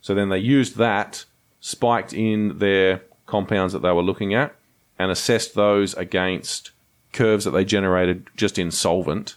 So 0.00 0.14
then 0.14 0.28
they 0.28 0.38
used 0.38 0.76
that, 0.76 1.24
spiked 1.60 2.12
in 2.12 2.58
their 2.58 3.02
compounds 3.26 3.72
that 3.72 3.80
they 3.82 3.90
were 3.92 4.02
looking 4.02 4.34
at, 4.34 4.54
and 4.98 5.10
assessed 5.10 5.54
those 5.54 5.94
against 5.94 6.70
curves 7.12 7.44
that 7.44 7.52
they 7.52 7.64
generated 7.64 8.26
just 8.36 8.58
in 8.58 8.70
solvent. 8.70 9.36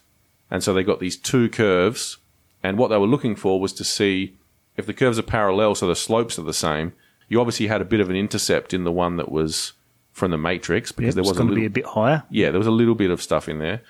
And 0.49 0.63
so 0.63 0.73
they 0.73 0.83
got 0.83 0.99
these 0.99 1.17
two 1.17 1.49
curves, 1.49 2.17
and 2.63 2.77
what 2.77 2.87
they 2.89 2.97
were 2.97 3.05
looking 3.07 3.35
for 3.35 3.59
was 3.59 3.73
to 3.73 3.83
see 3.83 4.35
if 4.77 4.85
the 4.85 4.93
curves 4.93 5.19
are 5.19 5.23
parallel, 5.23 5.75
so 5.75 5.87
the 5.87 5.95
slopes 5.95 6.37
are 6.39 6.43
the 6.43 6.53
same. 6.53 6.93
You 7.27 7.39
obviously 7.41 7.67
had 7.67 7.81
a 7.81 7.85
bit 7.85 7.99
of 7.99 8.09
an 8.09 8.15
intercept 8.15 8.73
in 8.73 8.83
the 8.85 8.91
one 8.91 9.17
that 9.17 9.29
was 9.31 9.73
from 10.13 10.31
the 10.31 10.37
matrix 10.37 10.91
because 10.91 11.09
Yep, 11.09 11.15
there 11.15 11.21
it's 11.21 11.29
was 11.29 11.37
a 11.37 11.39
going 11.41 11.47
to 11.49 11.53
little, 11.53 11.61
be 11.69 11.79
a 11.79 11.83
bit 11.83 11.85
higher. 11.85 12.23
yeah, 12.29 12.49
there 12.49 12.57
was 12.59 12.67
a 12.67 12.71
little 12.71 12.95
bit 12.95 13.11
of 13.11 13.21
stuff 13.21 13.49
in 13.49 13.59
there. 13.59 13.81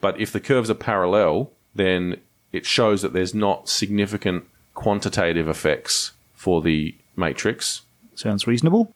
But 0.00 0.20
if 0.20 0.32
the 0.32 0.40
curves 0.40 0.68
are 0.68 0.74
parallel, 0.74 1.50
then 1.74 2.20
it 2.52 2.66
shows 2.66 3.02
that 3.02 3.12
there's 3.14 3.34
not 3.34 3.68
significant 3.68 4.44
quantitative 4.74 5.48
effects 5.48 6.12
for 6.34 6.60
the 6.60 6.94
matrix. 7.16 7.82
Sounds 8.14 8.46
reasonable. 8.46 8.94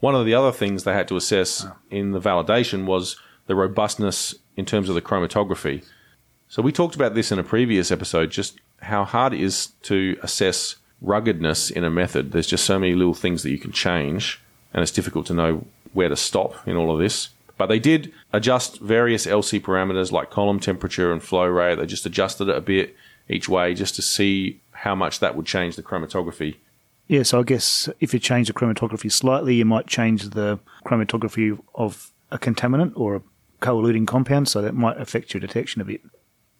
One 0.00 0.14
of 0.14 0.26
the 0.26 0.34
other 0.34 0.52
things 0.52 0.84
they 0.84 0.92
had 0.92 1.08
to 1.08 1.16
assess 1.16 1.66
in 1.90 2.10
the 2.12 2.20
validation 2.20 2.84
was 2.86 3.16
the 3.46 3.54
robustness 3.54 4.34
in 4.56 4.64
terms 4.66 4.88
of 4.88 4.94
the 4.94 5.02
chromatography. 5.02 5.84
So 6.48 6.62
we 6.62 6.72
talked 6.72 6.94
about 6.94 7.14
this 7.14 7.32
in 7.32 7.38
a 7.38 7.44
previous 7.44 7.90
episode, 7.90 8.30
just 8.30 8.58
how 8.80 9.04
hard 9.04 9.34
it 9.34 9.40
is 9.40 9.72
to 9.82 10.16
assess 10.22 10.76
ruggedness 11.02 11.70
in 11.70 11.84
a 11.84 11.90
method. 11.90 12.32
There's 12.32 12.46
just 12.46 12.64
so 12.64 12.78
many 12.78 12.94
little 12.94 13.14
things 13.14 13.42
that 13.42 13.50
you 13.50 13.58
can 13.58 13.72
change, 13.72 14.40
and 14.72 14.82
it's 14.82 14.92
difficult 14.92 15.26
to 15.26 15.34
know 15.34 15.66
where 15.92 16.08
to 16.08 16.16
stop 16.16 16.66
in 16.66 16.76
all 16.76 16.92
of 16.92 17.00
this. 17.00 17.30
But 17.58 17.66
they 17.66 17.78
did 17.78 18.12
adjust 18.32 18.80
various 18.80 19.26
LC 19.26 19.60
parameters 19.60 20.12
like 20.12 20.30
column 20.30 20.60
temperature 20.60 21.12
and 21.12 21.22
flow 21.22 21.46
rate. 21.46 21.76
They 21.76 21.86
just 21.86 22.06
adjusted 22.06 22.48
it 22.48 22.56
a 22.56 22.60
bit 22.60 22.94
each 23.28 23.48
way 23.48 23.74
just 23.74 23.96
to 23.96 24.02
see 24.02 24.60
how 24.72 24.94
much 24.94 25.20
that 25.20 25.34
would 25.36 25.46
change 25.46 25.76
the 25.76 25.82
chromatography. 25.82 26.56
Yeah, 27.08 27.22
so 27.22 27.40
I 27.40 27.44
guess 27.44 27.88
if 28.00 28.12
you 28.12 28.20
change 28.20 28.48
the 28.48 28.52
chromatography 28.52 29.10
slightly, 29.10 29.54
you 29.54 29.64
might 29.64 29.86
change 29.86 30.30
the 30.30 30.58
chromatography 30.84 31.58
of 31.74 32.10
a 32.30 32.38
contaminant 32.38 32.92
or 32.94 33.16
a 33.16 33.22
co-eluting 33.60 34.06
compound, 34.06 34.48
so 34.48 34.60
that 34.60 34.74
might 34.74 35.00
affect 35.00 35.32
your 35.32 35.40
detection 35.40 35.80
a 35.80 35.84
bit. 35.84 36.02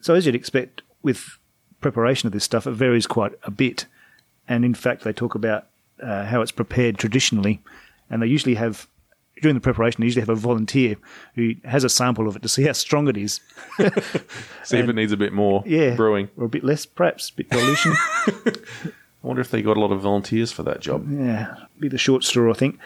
So 0.07 0.13
as 0.15 0.25
you'd 0.25 0.35
expect 0.35 0.83
with 1.03 1.37
preparation 1.81 2.27
of 2.27 2.31
this 2.31 2.45
stuff, 2.45 2.65
it 2.65 2.71
varies 2.71 3.05
quite 3.05 3.33
a 3.43 3.51
bit. 3.51 3.87
And 4.47 4.63
in 4.63 4.73
fact, 4.73 5.03
they 5.03 5.11
talk 5.11 5.35
about 5.35 5.65
uh, 6.01 6.23
how 6.23 6.39
it's 6.41 6.53
prepared 6.53 6.97
traditionally, 6.97 7.59
and 8.09 8.21
they 8.21 8.27
usually 8.27 8.55
have 8.55 8.87
during 9.41 9.55
the 9.55 9.59
preparation, 9.59 9.99
they 9.99 10.05
usually 10.05 10.21
have 10.21 10.29
a 10.29 10.35
volunteer 10.35 10.95
who 11.35 11.55
has 11.65 11.83
a 11.83 11.89
sample 11.89 12.25
of 12.25 12.37
it 12.37 12.41
to 12.43 12.47
see 12.47 12.63
how 12.63 12.71
strong 12.71 13.09
it 13.09 13.17
is. 13.17 13.41
See 14.63 14.77
if 14.77 14.87
it 14.87 14.95
needs 14.95 15.11
a 15.11 15.17
bit 15.17 15.33
more 15.33 15.61
Yeah, 15.65 15.95
brewing. 15.95 16.29
or 16.37 16.45
a 16.45 16.49
bit 16.49 16.63
less, 16.63 16.85
perhaps, 16.85 17.29
a 17.29 17.33
bit 17.35 17.49
dilution. 17.49 17.91
I 18.27 18.91
wonder 19.21 19.41
if 19.41 19.51
they 19.51 19.61
got 19.61 19.75
a 19.75 19.81
lot 19.81 19.91
of 19.91 19.99
volunteers 19.99 20.53
for 20.53 20.63
that 20.63 20.79
job. 20.79 21.05
Yeah, 21.11 21.53
be 21.81 21.89
the 21.89 21.97
short 21.97 22.23
straw, 22.23 22.49
I 22.51 22.55
think. 22.55 22.79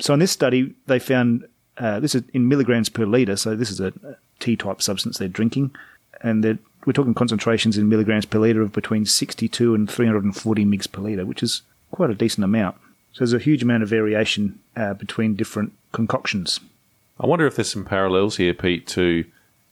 So 0.00 0.12
in 0.12 0.20
this 0.20 0.32
study, 0.32 0.74
they 0.86 0.98
found 0.98 1.48
uh, 1.78 1.98
this 1.98 2.14
is 2.14 2.24
in 2.34 2.46
milligrams 2.46 2.90
per 2.90 3.06
liter. 3.06 3.36
So 3.36 3.56
this 3.56 3.70
is 3.70 3.80
a 3.80 3.94
tea-type 4.38 4.82
substance 4.82 5.16
they're 5.16 5.28
drinking, 5.28 5.74
and 6.22 6.42
they're, 6.44 6.58
we're 6.86 6.92
talking 6.92 7.14
concentrations 7.14 7.76
in 7.78 7.88
milligrams 7.88 8.24
per 8.26 8.38
liter 8.38 8.62
of 8.62 8.72
between 8.72 9.04
62 9.04 9.74
and 9.74 9.90
340 9.90 10.64
mgs 10.64 10.90
per 10.92 11.02
liter, 11.02 11.26
which 11.26 11.42
is 11.42 11.62
quite 11.90 12.10
a 12.10 12.14
decent 12.14 12.44
amount. 12.44 12.76
So 13.12 13.20
there's 13.20 13.32
a 13.32 13.38
huge 13.38 13.62
amount 13.62 13.82
of 13.82 13.88
variation 13.88 14.58
uh, 14.76 14.94
between 14.94 15.34
different 15.34 15.72
concoctions. 15.92 16.60
I 17.20 17.26
wonder 17.26 17.46
if 17.46 17.56
there's 17.56 17.70
some 17.72 17.84
parallels 17.84 18.36
here, 18.36 18.54
Pete, 18.54 18.86
to 18.88 19.24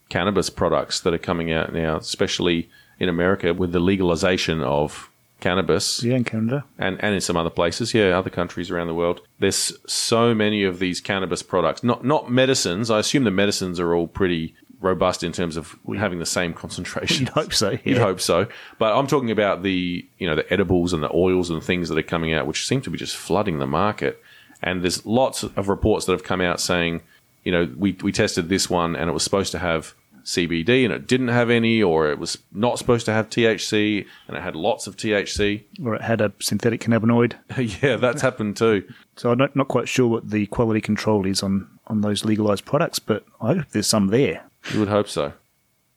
cannabis 0.08 0.50
products 0.50 1.00
that 1.00 1.14
are 1.14 1.18
coming 1.18 1.52
out 1.52 1.72
now, 1.72 1.96
especially 1.96 2.68
in 2.98 3.08
America 3.08 3.52
with 3.54 3.72
the 3.72 3.80
legalization 3.80 4.62
of 4.62 5.10
cannabis 5.40 6.02
Yeah, 6.02 6.16
in 6.16 6.24
Canada. 6.24 6.64
and, 6.78 6.98
and 7.04 7.14
in 7.14 7.20
some 7.20 7.36
other 7.36 7.50
places, 7.50 7.92
yeah, 7.92 8.18
other 8.18 8.30
countries 8.30 8.70
around 8.70 8.86
the 8.86 8.94
world. 8.94 9.20
There's 9.38 9.72
so 9.86 10.34
many 10.34 10.64
of 10.64 10.78
these 10.78 11.00
cannabis 11.00 11.42
products, 11.42 11.84
not 11.84 12.04
not 12.04 12.30
medicines. 12.30 12.90
I 12.90 12.98
assume 13.00 13.24
the 13.24 13.30
medicines 13.30 13.78
are 13.78 13.94
all 13.94 14.06
pretty 14.08 14.54
robust 14.80 15.22
in 15.22 15.32
terms 15.32 15.56
of 15.56 15.76
having 15.96 16.18
the 16.18 16.26
same 16.26 16.52
concentration. 16.52 17.26
You'd 17.26 17.28
hope 17.30 17.52
so. 17.52 17.78
You'd 17.84 17.98
hope 17.98 18.20
so. 18.20 18.46
But 18.78 18.96
I'm 18.96 19.06
talking 19.06 19.30
about 19.30 19.62
the 19.62 20.06
you 20.18 20.26
know 20.26 20.34
the 20.34 20.50
edibles 20.52 20.92
and 20.92 21.02
the 21.02 21.10
oils 21.14 21.50
and 21.50 21.62
things 21.62 21.88
that 21.88 21.98
are 21.98 22.02
coming 22.02 22.32
out, 22.34 22.46
which 22.46 22.66
seem 22.66 22.80
to 22.82 22.90
be 22.90 22.98
just 22.98 23.16
flooding 23.16 23.58
the 23.58 23.66
market. 23.66 24.22
And 24.62 24.82
there's 24.82 25.04
lots 25.04 25.42
of 25.42 25.68
reports 25.68 26.06
that 26.06 26.12
have 26.12 26.24
come 26.24 26.40
out 26.40 26.60
saying, 26.60 27.02
you 27.44 27.52
know, 27.52 27.72
we 27.76 27.92
we 28.02 28.12
tested 28.12 28.48
this 28.48 28.68
one 28.70 28.96
and 28.96 29.08
it 29.08 29.12
was 29.12 29.22
supposed 29.22 29.52
to 29.52 29.58
have 29.58 29.94
CBD 30.26 30.84
and 30.84 30.92
it 30.92 31.06
didn't 31.06 31.28
have 31.28 31.50
any, 31.50 31.82
or 31.82 32.10
it 32.10 32.18
was 32.18 32.36
not 32.52 32.78
supposed 32.78 33.06
to 33.06 33.12
have 33.12 33.30
THC 33.30 34.04
and 34.26 34.36
it 34.36 34.42
had 34.42 34.56
lots 34.56 34.88
of 34.88 34.96
THC. 34.96 35.62
Or 35.82 35.94
it 35.94 36.02
had 36.02 36.20
a 36.20 36.32
synthetic 36.40 36.80
cannabinoid. 36.80 37.34
yeah, 37.82 37.96
that's 37.96 38.22
happened 38.22 38.56
too. 38.56 38.86
So 39.14 39.30
I'm 39.30 39.38
not, 39.38 39.54
not 39.54 39.68
quite 39.68 39.88
sure 39.88 40.08
what 40.08 40.30
the 40.30 40.46
quality 40.46 40.80
control 40.80 41.26
is 41.26 41.44
on, 41.44 41.68
on 41.86 42.00
those 42.00 42.24
legalized 42.24 42.64
products, 42.64 42.98
but 42.98 43.24
I 43.40 43.54
hope 43.54 43.68
there's 43.70 43.86
some 43.86 44.08
there. 44.08 44.44
You 44.72 44.80
would 44.80 44.88
hope 44.88 45.08
so. 45.08 45.32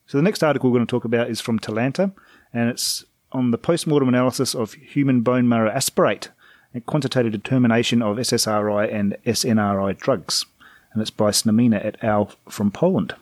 So 0.06 0.18
the 0.18 0.24
next 0.24 0.44
article 0.44 0.70
we're 0.70 0.78
going 0.78 0.88
to 0.88 0.92
talk 0.92 1.06
about 1.06 1.30
is 1.30 1.42
from 1.42 1.60
Talanta, 1.60 2.12
and 2.54 2.70
it's 2.70 3.06
on 3.32 3.52
the 3.52 3.58
post-mortem 3.58 4.10
analysis 4.10 4.56
of 4.56 4.74
human 4.74 5.22
bone 5.22 5.48
marrow 5.48 5.70
aspirate 5.70 6.30
and 6.74 6.86
quantitative 6.86 7.32
determination 7.32 8.02
of 8.02 8.18
SSRI 8.18 8.94
and 8.94 9.18
SNRI 9.26 9.98
drugs. 9.98 10.46
And 10.94 11.02
it's 11.02 11.12
by 11.12 11.30
Snamina 11.30 11.84
et 11.86 12.04
al. 12.04 12.32
from 12.48 12.72
Poland. 12.72 13.16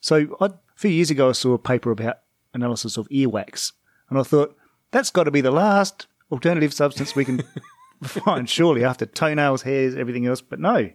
So 0.00 0.36
I, 0.40 0.46
a 0.46 0.52
few 0.76 0.90
years 0.90 1.10
ago, 1.10 1.30
I 1.30 1.32
saw 1.32 1.52
a 1.54 1.58
paper 1.58 1.90
about 1.90 2.20
analysis 2.52 2.96
of 2.96 3.08
earwax, 3.08 3.72
and 4.08 4.18
I 4.18 4.22
thought 4.22 4.56
that's 4.90 5.10
got 5.10 5.24
to 5.24 5.30
be 5.30 5.40
the 5.40 5.50
last 5.50 6.06
alternative 6.30 6.72
substance 6.72 7.16
we 7.16 7.24
can 7.24 7.42
find, 8.04 8.48
surely, 8.48 8.84
after 8.84 9.06
toenails, 9.06 9.62
hairs, 9.62 9.96
everything 9.96 10.26
else. 10.26 10.40
But 10.40 10.60
no, 10.60 10.90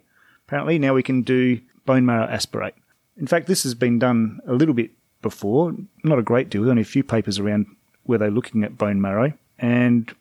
apparently 0.48 0.80
now 0.80 0.94
we 0.94 1.04
can 1.04 1.24
do 1.24 1.60
bone 1.86 2.06
marrow 2.06 2.28
aspirate. 2.28 2.76
In 3.20 3.28
fact, 3.28 3.48
this 3.48 3.64
has 3.64 3.76
been 3.76 4.00
done 4.00 4.40
a 4.48 4.54
little 4.54 4.74
bit 4.74 4.92
before, 5.22 5.76
not 6.04 6.20
a 6.20 6.24
great 6.24 6.50
deal, 6.50 6.70
only 6.70 6.82
a 6.82 6.86
few 6.86 7.04
papers 7.04 7.38
around 7.38 7.68
where 8.04 8.18
they're 8.18 8.32
looking 8.32 8.64
at 8.64 8.78
bone 8.78 9.02
marrow. 9.02 9.34
And 9.58 10.14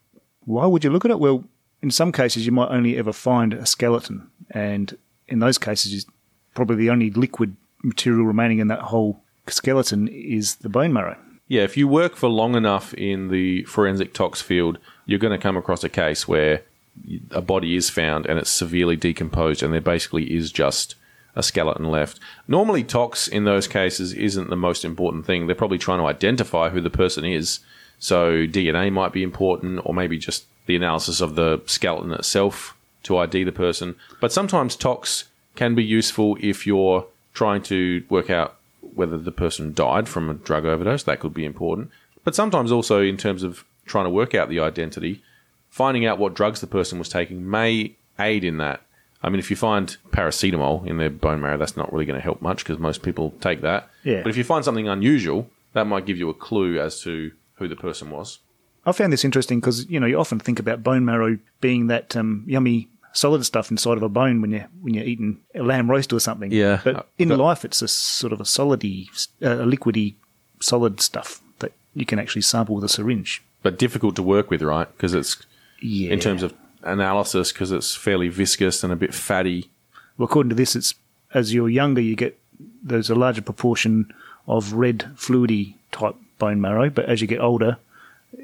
why 0.45 0.67
would 0.67 0.83
you 0.83 0.90
look 0.90 1.05
at 1.05 1.11
it? 1.12 1.21
Well, 1.21 1.45
in 1.81 1.90
some 1.93 2.11
cases, 2.11 2.45
you 2.45 2.52
might 2.52 2.71
only 2.71 2.97
ever 2.97 3.12
find 3.12 3.55
a 3.55 3.64
skeleton, 3.64 4.28
and 4.50 4.99
in 5.28 5.38
those 5.38 5.59
cases, 5.59 6.07
probably 6.55 6.76
the 6.76 6.90
only 6.90 7.11
liquid 7.11 7.57
material 7.85 8.26
remaining 8.26 8.59
in 8.59 8.67
that 8.69 8.81
whole 8.81 9.23
skeleton 9.47 10.09
is 10.09 10.57
the 10.57 10.69
bone 10.69 10.93
marrow. 10.93 11.17
Yeah, 11.47 11.62
if 11.62 11.76
you 11.76 11.87
work 11.87 12.17
for 12.17 12.28
long 12.28 12.57
enough 12.57 12.93
in 12.95 13.28
the 13.28 13.62
forensic 13.64 14.12
tox 14.12 14.43
field, 14.43 14.78
you're 15.07 15.21
going 15.21 15.38
to 15.38 15.43
come 15.43 15.57
across 15.57 15.85
a 15.85 15.88
case 15.88 16.26
where 16.26 16.62
a 17.31 17.40
body 17.40 17.76
is 17.76 17.88
found 17.88 18.26
and 18.26 18.40
it's 18.40 18.50
severely 18.50 18.97
decomposed, 18.97 19.62
and 19.62 19.73
there 19.73 19.81
basically 19.81 20.35
is 20.35 20.50
just 20.50 20.97
a 21.38 21.42
skeleton 21.42 21.88
left. 21.90 22.18
Normally, 22.49 22.85
tox 22.85 23.28
in 23.28 23.45
those 23.45 23.68
cases 23.68 24.12
isn't 24.12 24.50
the 24.50 24.57
most 24.57 24.85
important 24.85 25.25
thing. 25.25 25.47
They're 25.47 25.54
probably 25.54 25.78
trying 25.78 26.00
to 26.00 26.07
identify 26.07 26.68
who 26.68 26.80
the 26.80 26.90
person 26.90 27.25
is. 27.25 27.61
So 28.00 28.47
DNA 28.47 28.92
might 28.92 29.12
be 29.12 29.23
important, 29.23 29.80
or 29.85 29.95
maybe 29.95 30.18
just 30.18 30.45
the 30.66 30.76
analysis 30.76 31.21
of 31.21 31.37
the 31.37 31.62
skeleton 31.66 32.12
itself 32.12 32.76
to 33.04 33.16
ID 33.16 33.45
the 33.45 33.52
person. 33.52 33.95
But 34.21 34.33
sometimes 34.33 34.76
tox 34.76 35.25
can 35.54 35.75
be 35.75 35.85
useful 35.85 36.37
if 36.40 36.66
you're 36.66 37.07
trying 37.33 37.62
to 37.62 38.04
work 38.09 38.28
out 38.30 38.57
whether 38.95 39.16
the 39.16 39.33
person 39.33 39.73
died 39.73 40.09
from 40.09 40.28
a 40.28 40.35
drug 40.35 40.64
overdose. 40.64 41.04
That 41.04 41.21
could 41.21 41.35
be 41.35 41.45
important. 41.45 41.90
But 42.25 42.35
sometimes 42.35 42.73
also 42.73 43.00
in 43.00 43.16
terms 43.16 43.45
of 43.45 43.64
trying 43.87 44.04
to 44.04 44.11
work 44.11 44.35
out 44.35 44.49
the 44.49 44.61
identity, 44.61 45.23
finding 45.71 46.04
out 46.04 46.18
what 46.18 46.35
drugs 46.35 46.61
the 46.61 46.66
person 46.66 46.99
was 46.99 47.09
taking 47.09 47.49
may 47.49 47.95
aid 48.18 48.42
in 48.42 48.59
that. 48.59 48.83
I 49.22 49.28
mean, 49.30 49.38
if 49.40 49.50
you 49.50 49.56
find 49.56 49.96
paracetamol 50.10 50.87
in 50.87 50.98
their 50.98 51.10
bone 51.10 51.40
marrow, 51.40 51.56
that's 51.58 51.76
not 51.76 51.92
really 51.92 52.04
going 52.04 52.18
to 52.18 52.22
help 52.22 52.40
much 52.40 52.58
because 52.64 52.78
most 52.78 53.02
people 53.02 53.34
take 53.40 53.62
that. 53.62 53.88
Yeah. 54.04 54.22
But 54.22 54.30
if 54.30 54.37
you 54.37 54.44
find 54.44 54.64
something 54.64 54.87
unusual, 54.88 55.50
that 55.72 55.87
might 55.87 56.06
give 56.06 56.18
you 56.18 56.28
a 56.28 56.34
clue 56.34 56.78
as 56.80 57.00
to 57.02 57.32
who 57.56 57.66
the 57.68 57.76
person 57.76 58.10
was. 58.10 58.38
I 58.87 58.92
found 58.92 59.12
this 59.12 59.25
interesting 59.25 59.60
because 59.60 59.88
you 59.90 59.98
know 60.00 60.06
you 60.06 60.18
often 60.18 60.38
think 60.38 60.58
about 60.60 60.82
bone 60.82 61.04
marrow 61.04 61.38
being 61.60 61.88
that 61.88 62.16
um, 62.16 62.44
yummy 62.46 62.88
solid 63.12 63.44
stuff 63.44 63.70
inside 63.70 63.96
of 63.96 64.02
a 64.02 64.08
bone 64.08 64.40
when 64.40 64.52
you 64.52 64.64
when 64.80 64.94
you're 64.94 65.04
eating 65.04 65.40
a 65.54 65.62
lamb 65.62 65.90
roast 65.90 66.12
or 66.12 66.20
something. 66.20 66.52
Yeah. 66.52 66.80
but 66.84 67.08
in 67.18 67.28
But- 67.28 67.38
life 67.38 67.64
it's 67.64 67.82
a 67.82 67.88
sort 67.88 68.32
of 68.32 68.40
a 68.40 68.44
solidy, 68.44 69.08
uh, 69.42 69.62
a 69.62 69.66
liquidy, 69.66 70.14
solid 70.60 71.00
stuff 71.00 71.42
that 71.58 71.72
you 71.94 72.06
can 72.06 72.18
actually 72.18 72.42
sample 72.42 72.76
with 72.76 72.84
a 72.84 72.88
syringe. 72.88 73.42
But 73.62 73.78
difficult 73.78 74.14
to 74.16 74.22
work 74.22 74.48
with, 74.50 74.62
right? 74.62 74.87
Because 74.96 75.12
it's 75.14 75.44
Yeah. 75.80 76.12
in 76.12 76.20
terms 76.20 76.42
of 76.42 76.54
analysis, 76.82 77.52
because 77.52 77.73
it's 77.73 77.94
fairly 77.94 78.28
viscous 78.28 78.82
and 78.85 78.92
a 78.92 78.97
bit 78.97 79.14
fatty. 79.14 79.70
well, 80.16 80.26
according 80.26 80.50
to 80.50 80.56
this, 80.56 80.76
it's 80.76 80.94
as 81.35 81.52
you're 81.52 81.68
younger, 81.68 82.00
you 82.00 82.16
get 82.16 82.38
there's 82.82 83.11
a 83.11 83.14
larger 83.14 83.42
proportion 83.42 84.12
of 84.47 84.73
red 84.73 85.11
fluidy 85.16 85.75
type 85.92 86.16
bone 86.38 86.61
marrow, 86.61 86.88
but 86.88 87.04
as 87.06 87.20
you 87.20 87.26
get 87.26 87.40
older, 87.40 87.76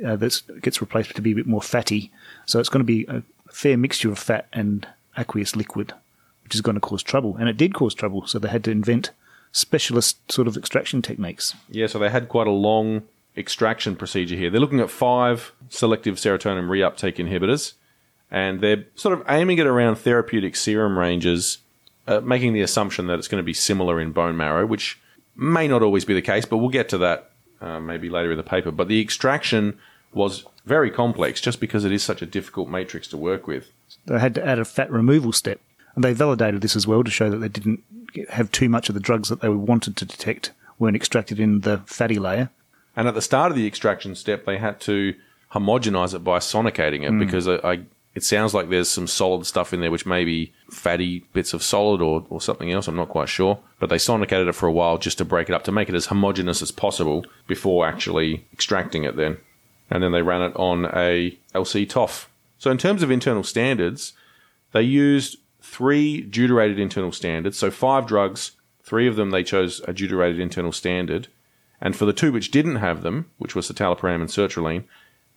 uh, 0.05 0.17
that 0.17 0.43
gets 0.61 0.81
replaced 0.81 1.15
to 1.15 1.23
be 1.23 1.33
a 1.33 1.37
bit 1.37 1.47
more 1.47 1.63
fatty. 1.63 2.11
So 2.47 2.61
it's 2.61 2.69
going 2.69 2.81
to 2.81 2.85
be 2.85 3.05
a 3.09 3.23
fair 3.51 3.77
mixture 3.77 4.11
of 4.11 4.19
fat 4.19 4.47
and 4.53 4.87
aqueous 5.17 5.57
liquid, 5.57 5.93
which 6.43 6.55
is 6.55 6.61
going 6.61 6.75
to 6.75 6.81
cause 6.81 7.03
trouble. 7.03 7.37
And 7.37 7.49
it 7.49 7.57
did 7.57 7.75
cause 7.75 7.95
trouble, 7.95 8.27
so 8.27 8.39
they 8.39 8.49
had 8.49 8.65
to 8.65 8.71
invent 8.71 9.11
specialist 9.53 10.31
sort 10.31 10.49
of 10.49 10.57
extraction 10.57 11.01
techniques. 11.01 11.55
Yeah, 11.71 11.87
so 11.87 11.99
they 11.99 12.11
had 12.11 12.29
quite 12.29 12.47
a 12.47 12.51
long 12.51 13.03
extraction 13.37 13.97
procedure 13.97 14.37
here. 14.37 14.51
They're 14.51 14.61
looking 14.61 14.81
at 14.81 14.91
five 14.91 15.53
selective 15.69 16.17
serotonin 16.17 16.69
reuptake 16.69 17.17
inhibitors, 17.17 17.75
and 18.35 18.61
they're 18.61 18.85
sort 18.97 19.17
of 19.17 19.25
aiming 19.29 19.59
it 19.59 19.67
around 19.67 19.95
therapeutic 19.95 20.57
serum 20.57 20.99
ranges, 20.99 21.59
uh, 22.09 22.19
making 22.19 22.53
the 22.53 22.63
assumption 22.63 23.07
that 23.07 23.17
it's 23.17 23.29
going 23.29 23.41
to 23.41 23.47
be 23.47 23.55
similar 23.55 24.01
in 24.01 24.11
bone 24.11 24.37
marrow, 24.37 24.67
which 24.67 24.99
may 25.37 25.69
not 25.69 25.85
always 25.85 26.05
be 26.05 26.15
the 26.15 26.21
case, 26.21 26.45
but 26.45 26.57
we'll 26.57 26.69
get 26.69 26.89
to 26.89 26.99
that 26.99 27.31
uh, 27.61 27.79
maybe 27.79 28.11
later 28.11 28.33
in 28.33 28.37
the 28.37 28.43
paper. 28.43 28.73
But 28.73 28.89
the 28.89 29.01
extraction 29.01 29.79
was 30.13 30.45
very 30.67 30.91
complex 30.91 31.41
just 31.41 31.61
because 31.61 31.85
it 31.85 31.93
is 31.93 32.03
such 32.03 32.23
a 32.23 32.27
difficult 32.27 32.69
matrix 32.69 33.07
to 33.09 33.17
work 33.17 33.47
with. 33.47 33.69
They 34.07 34.19
had 34.19 34.35
to 34.35 34.45
add 34.45 34.59
a 34.59 34.65
fat 34.65 34.91
removal 34.91 35.33
step, 35.33 35.61
and 35.95 36.03
they 36.03 36.13
validated 36.13 36.61
this 36.61 36.75
as 36.75 36.89
well 36.89 37.05
to 37.05 37.13
show 37.13 37.31
that 37.31 37.37
they 37.37 37.49
didn't 37.49 37.85
have 38.31 38.51
too 38.51 38.69
much 38.69 38.89
of 38.89 38.97
the 38.97 39.01
drugs 39.01 39.29
that 39.29 39.43
they 39.43 39.49
wanted 39.49 39.97
to 39.99 40.05
detect 40.05 40.51
weren't 40.81 40.97
extracted 40.97 41.39
in 41.39 41.61
the 41.61 41.79
fatty 41.87 42.19
layer. 42.19 42.51
And 42.97 43.07
at 43.07 43.15
the 43.15 43.23
start 43.23 43.53
of 43.53 43.57
the 43.57 43.67
extraction 43.69 44.17
step, 44.17 44.45
they 44.45 44.59
had 44.59 44.81
to 44.81 45.15
homogenize 45.53 46.15
it 46.15 46.25
by 46.25 46.39
sonicating 46.39 47.05
it 47.09 47.17
because 47.17 47.47
I, 47.47 47.55
I, 47.59 47.81
it 48.15 48.23
sounds 48.23 48.55
like 48.55 48.69
there's 48.69 48.89
some 48.89 49.09
solid 49.09 49.45
stuff 49.45 49.73
in 49.73 49.81
there, 49.81 49.91
which 49.91 50.07
may 50.07 50.25
be 50.25 50.53
fatty 50.71 51.21
bits 51.33 51.53
of 51.53 51.65
solid 51.65 52.01
or, 52.01 52.25
or 52.31 52.41
something 52.41 52.71
else. 52.71 52.87
I'm 52.87 52.95
not 52.95 53.09
quite 53.09 53.29
sure. 53.29 53.59
But 53.81 53.91
they 53.91 53.97
sonicated 53.97 54.49
it 54.49 54.55
for 54.55 54.67
a 54.69 54.73
while 54.73 54.99
just 54.99 55.19
to 55.19 55.25
break 55.25 55.49
it 55.49 55.55
up, 55.55 55.65
to 55.65 55.73
make 55.73 55.89
it 55.89 55.97
as 55.97 56.07
homogenous 56.07 56.63
as 56.63 56.71
possible 56.71 57.27
before 57.49 57.87
actually 57.87 58.47
extracting 58.53 59.03
it 59.03 59.17
then. 59.17 59.39
And 59.91 60.03
then 60.03 60.13
they 60.13 60.23
ran 60.23 60.43
it 60.43 60.55
on 60.55 60.87
a 60.87 61.37
LC 61.55 61.89
TOF. 61.89 62.27
So 62.57 62.71
in 62.71 62.79
terms 62.79 63.03
of 63.03 63.11
internal 63.11 63.43
standards, 63.43 64.13
they 64.73 64.83
used 64.83 65.39
three 65.61 66.21
deuterated 66.21 66.79
internal 66.79 67.13
standards. 67.13 67.59
So 67.59 67.71
five 67.71 68.07
drugs, 68.07 68.53
three 68.85 69.09
of 69.09 69.17
them 69.17 69.31
they 69.31 69.43
chose 69.43 69.81
a 69.89 69.93
deuterated 69.93 70.39
internal 70.39 70.73
standard. 70.73 71.27
And 71.81 71.97
for 71.97 72.05
the 72.05 72.13
two 72.13 72.31
which 72.31 72.53
didn't 72.53 72.77
have 72.77 73.03
them, 73.03 73.31
which 73.39 73.57
was 73.57 73.69
citalopram 73.69 74.17
and 74.17 74.29
sertraline, 74.29 74.85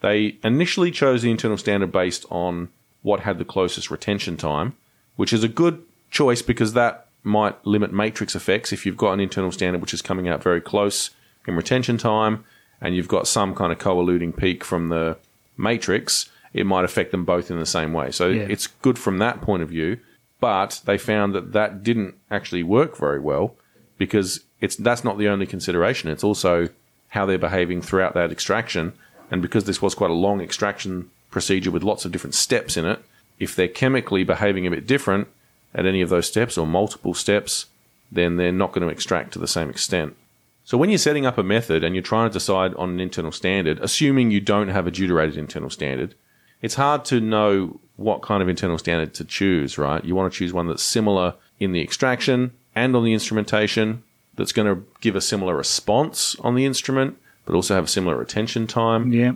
they 0.01 0.37
initially 0.43 0.91
chose 0.91 1.21
the 1.21 1.31
internal 1.31 1.57
standard 1.57 1.91
based 1.91 2.25
on 2.29 2.69
what 3.01 3.21
had 3.21 3.37
the 3.39 3.45
closest 3.45 3.89
retention 3.89 4.37
time, 4.37 4.75
which 5.15 5.33
is 5.33 5.43
a 5.43 5.47
good 5.47 5.83
choice 6.11 6.41
because 6.41 6.73
that 6.73 7.07
might 7.23 7.65
limit 7.65 7.91
matrix 7.91 8.35
effects 8.35 8.71
if 8.71 8.85
you've 8.85 8.97
got 8.97 9.11
an 9.13 9.19
internal 9.19 9.51
standard 9.51 9.81
which 9.81 9.93
is 9.93 10.01
coming 10.01 10.27
out 10.29 10.41
very 10.41 10.61
close 10.61 11.09
in 11.45 11.55
retention 11.55 11.97
time 11.97 12.45
and 12.79 12.95
you've 12.95 13.07
got 13.07 13.27
some 13.27 13.53
kind 13.55 13.71
of 13.71 13.79
co-eluting 13.79 14.31
peak 14.35 14.63
from 14.63 14.89
the 14.89 15.17
matrix, 15.57 16.29
it 16.53 16.65
might 16.65 16.85
affect 16.85 17.11
them 17.11 17.25
both 17.25 17.49
in 17.51 17.59
the 17.59 17.65
same 17.65 17.91
way. 17.91 18.11
So 18.11 18.27
Yeah. 18.29 18.43
it's 18.49 18.67
good 18.67 18.97
from 18.99 19.17
that 19.17 19.41
point 19.41 19.63
of 19.63 19.69
view, 19.69 19.97
but 20.39 20.81
they 20.85 20.97
found 20.97 21.33
that 21.35 21.53
that 21.53 21.83
didn't 21.83 22.15
actually 22.29 22.63
work 22.63 22.95
very 22.97 23.19
well 23.19 23.55
because 23.97 24.41
it's 24.61 24.75
that's 24.75 25.03
not 25.03 25.17
the 25.17 25.27
only 25.27 25.45
consideration. 25.47 26.09
It's 26.09 26.23
also 26.23 26.69
how 27.09 27.25
they're 27.25 27.37
behaving 27.37 27.81
throughout 27.81 28.13
that 28.13 28.31
extraction, 28.31 28.93
and 29.29 29.41
because 29.41 29.65
this 29.65 29.81
was 29.81 29.95
quite 29.95 30.09
a 30.09 30.13
long 30.13 30.41
extraction 30.41 31.09
procedure 31.31 31.71
with 31.71 31.83
lots 31.83 32.05
of 32.05 32.11
different 32.11 32.35
steps 32.35 32.77
in 32.77 32.85
it, 32.85 33.03
if 33.39 33.55
they're 33.55 33.67
chemically 33.67 34.23
behaving 34.23 34.65
a 34.65 34.71
bit 34.71 34.87
different 34.87 35.27
at 35.73 35.85
any 35.85 36.01
of 36.01 36.09
those 36.09 36.27
steps 36.27 36.57
or 36.57 36.65
multiple 36.65 37.13
steps, 37.13 37.67
then 38.11 38.37
they're 38.37 38.51
not 38.51 38.71
going 38.71 38.87
to 38.87 38.93
extract 38.93 39.33
to 39.33 39.39
the 39.39 39.47
same 39.47 39.69
extent. 39.69 40.15
So 40.63 40.77
when 40.77 40.89
you're 40.89 40.97
setting 40.97 41.25
up 41.25 41.37
a 41.37 41.43
method 41.43 41.83
and 41.83 41.95
you're 41.95 42.01
trying 42.01 42.29
to 42.29 42.33
decide 42.33 42.73
on 42.75 42.89
an 42.89 42.99
internal 42.99 43.31
standard, 43.31 43.79
assuming 43.79 44.31
you 44.31 44.41
don't 44.41 44.69
have 44.69 44.87
a 44.87 44.91
deuterated 44.91 45.37
internal 45.37 45.69
standard, 45.69 46.15
it's 46.61 46.75
hard 46.75 47.05
to 47.05 47.21
know 47.21 47.79
what 47.95 48.21
kind 48.21 48.41
of 48.41 48.49
internal 48.49 48.77
standard 48.77 49.13
to 49.15 49.23
choose, 49.23 49.77
right? 49.77 50.03
You 50.03 50.15
want 50.15 50.31
to 50.31 50.37
choose 50.37 50.53
one 50.53 50.67
that's 50.67 50.83
similar 50.83 51.35
in 51.59 51.71
the 51.71 51.81
extraction 51.81 52.51
and 52.75 52.95
on 52.95 53.03
the 53.03 53.13
instrumentation, 53.13 54.03
that's 54.35 54.51
going 54.51 54.67
to 54.67 54.85
give 55.01 55.15
a 55.15 55.21
similar 55.21 55.55
response 55.55 56.35
on 56.41 56.55
the 56.55 56.65
instrument, 56.65 57.17
but 57.47 57.55
also 57.55 57.73
have 57.73 57.85
a 57.85 57.87
similar 57.87 58.15
retention 58.15 58.67
time. 58.67 59.11
Yeah, 59.11 59.31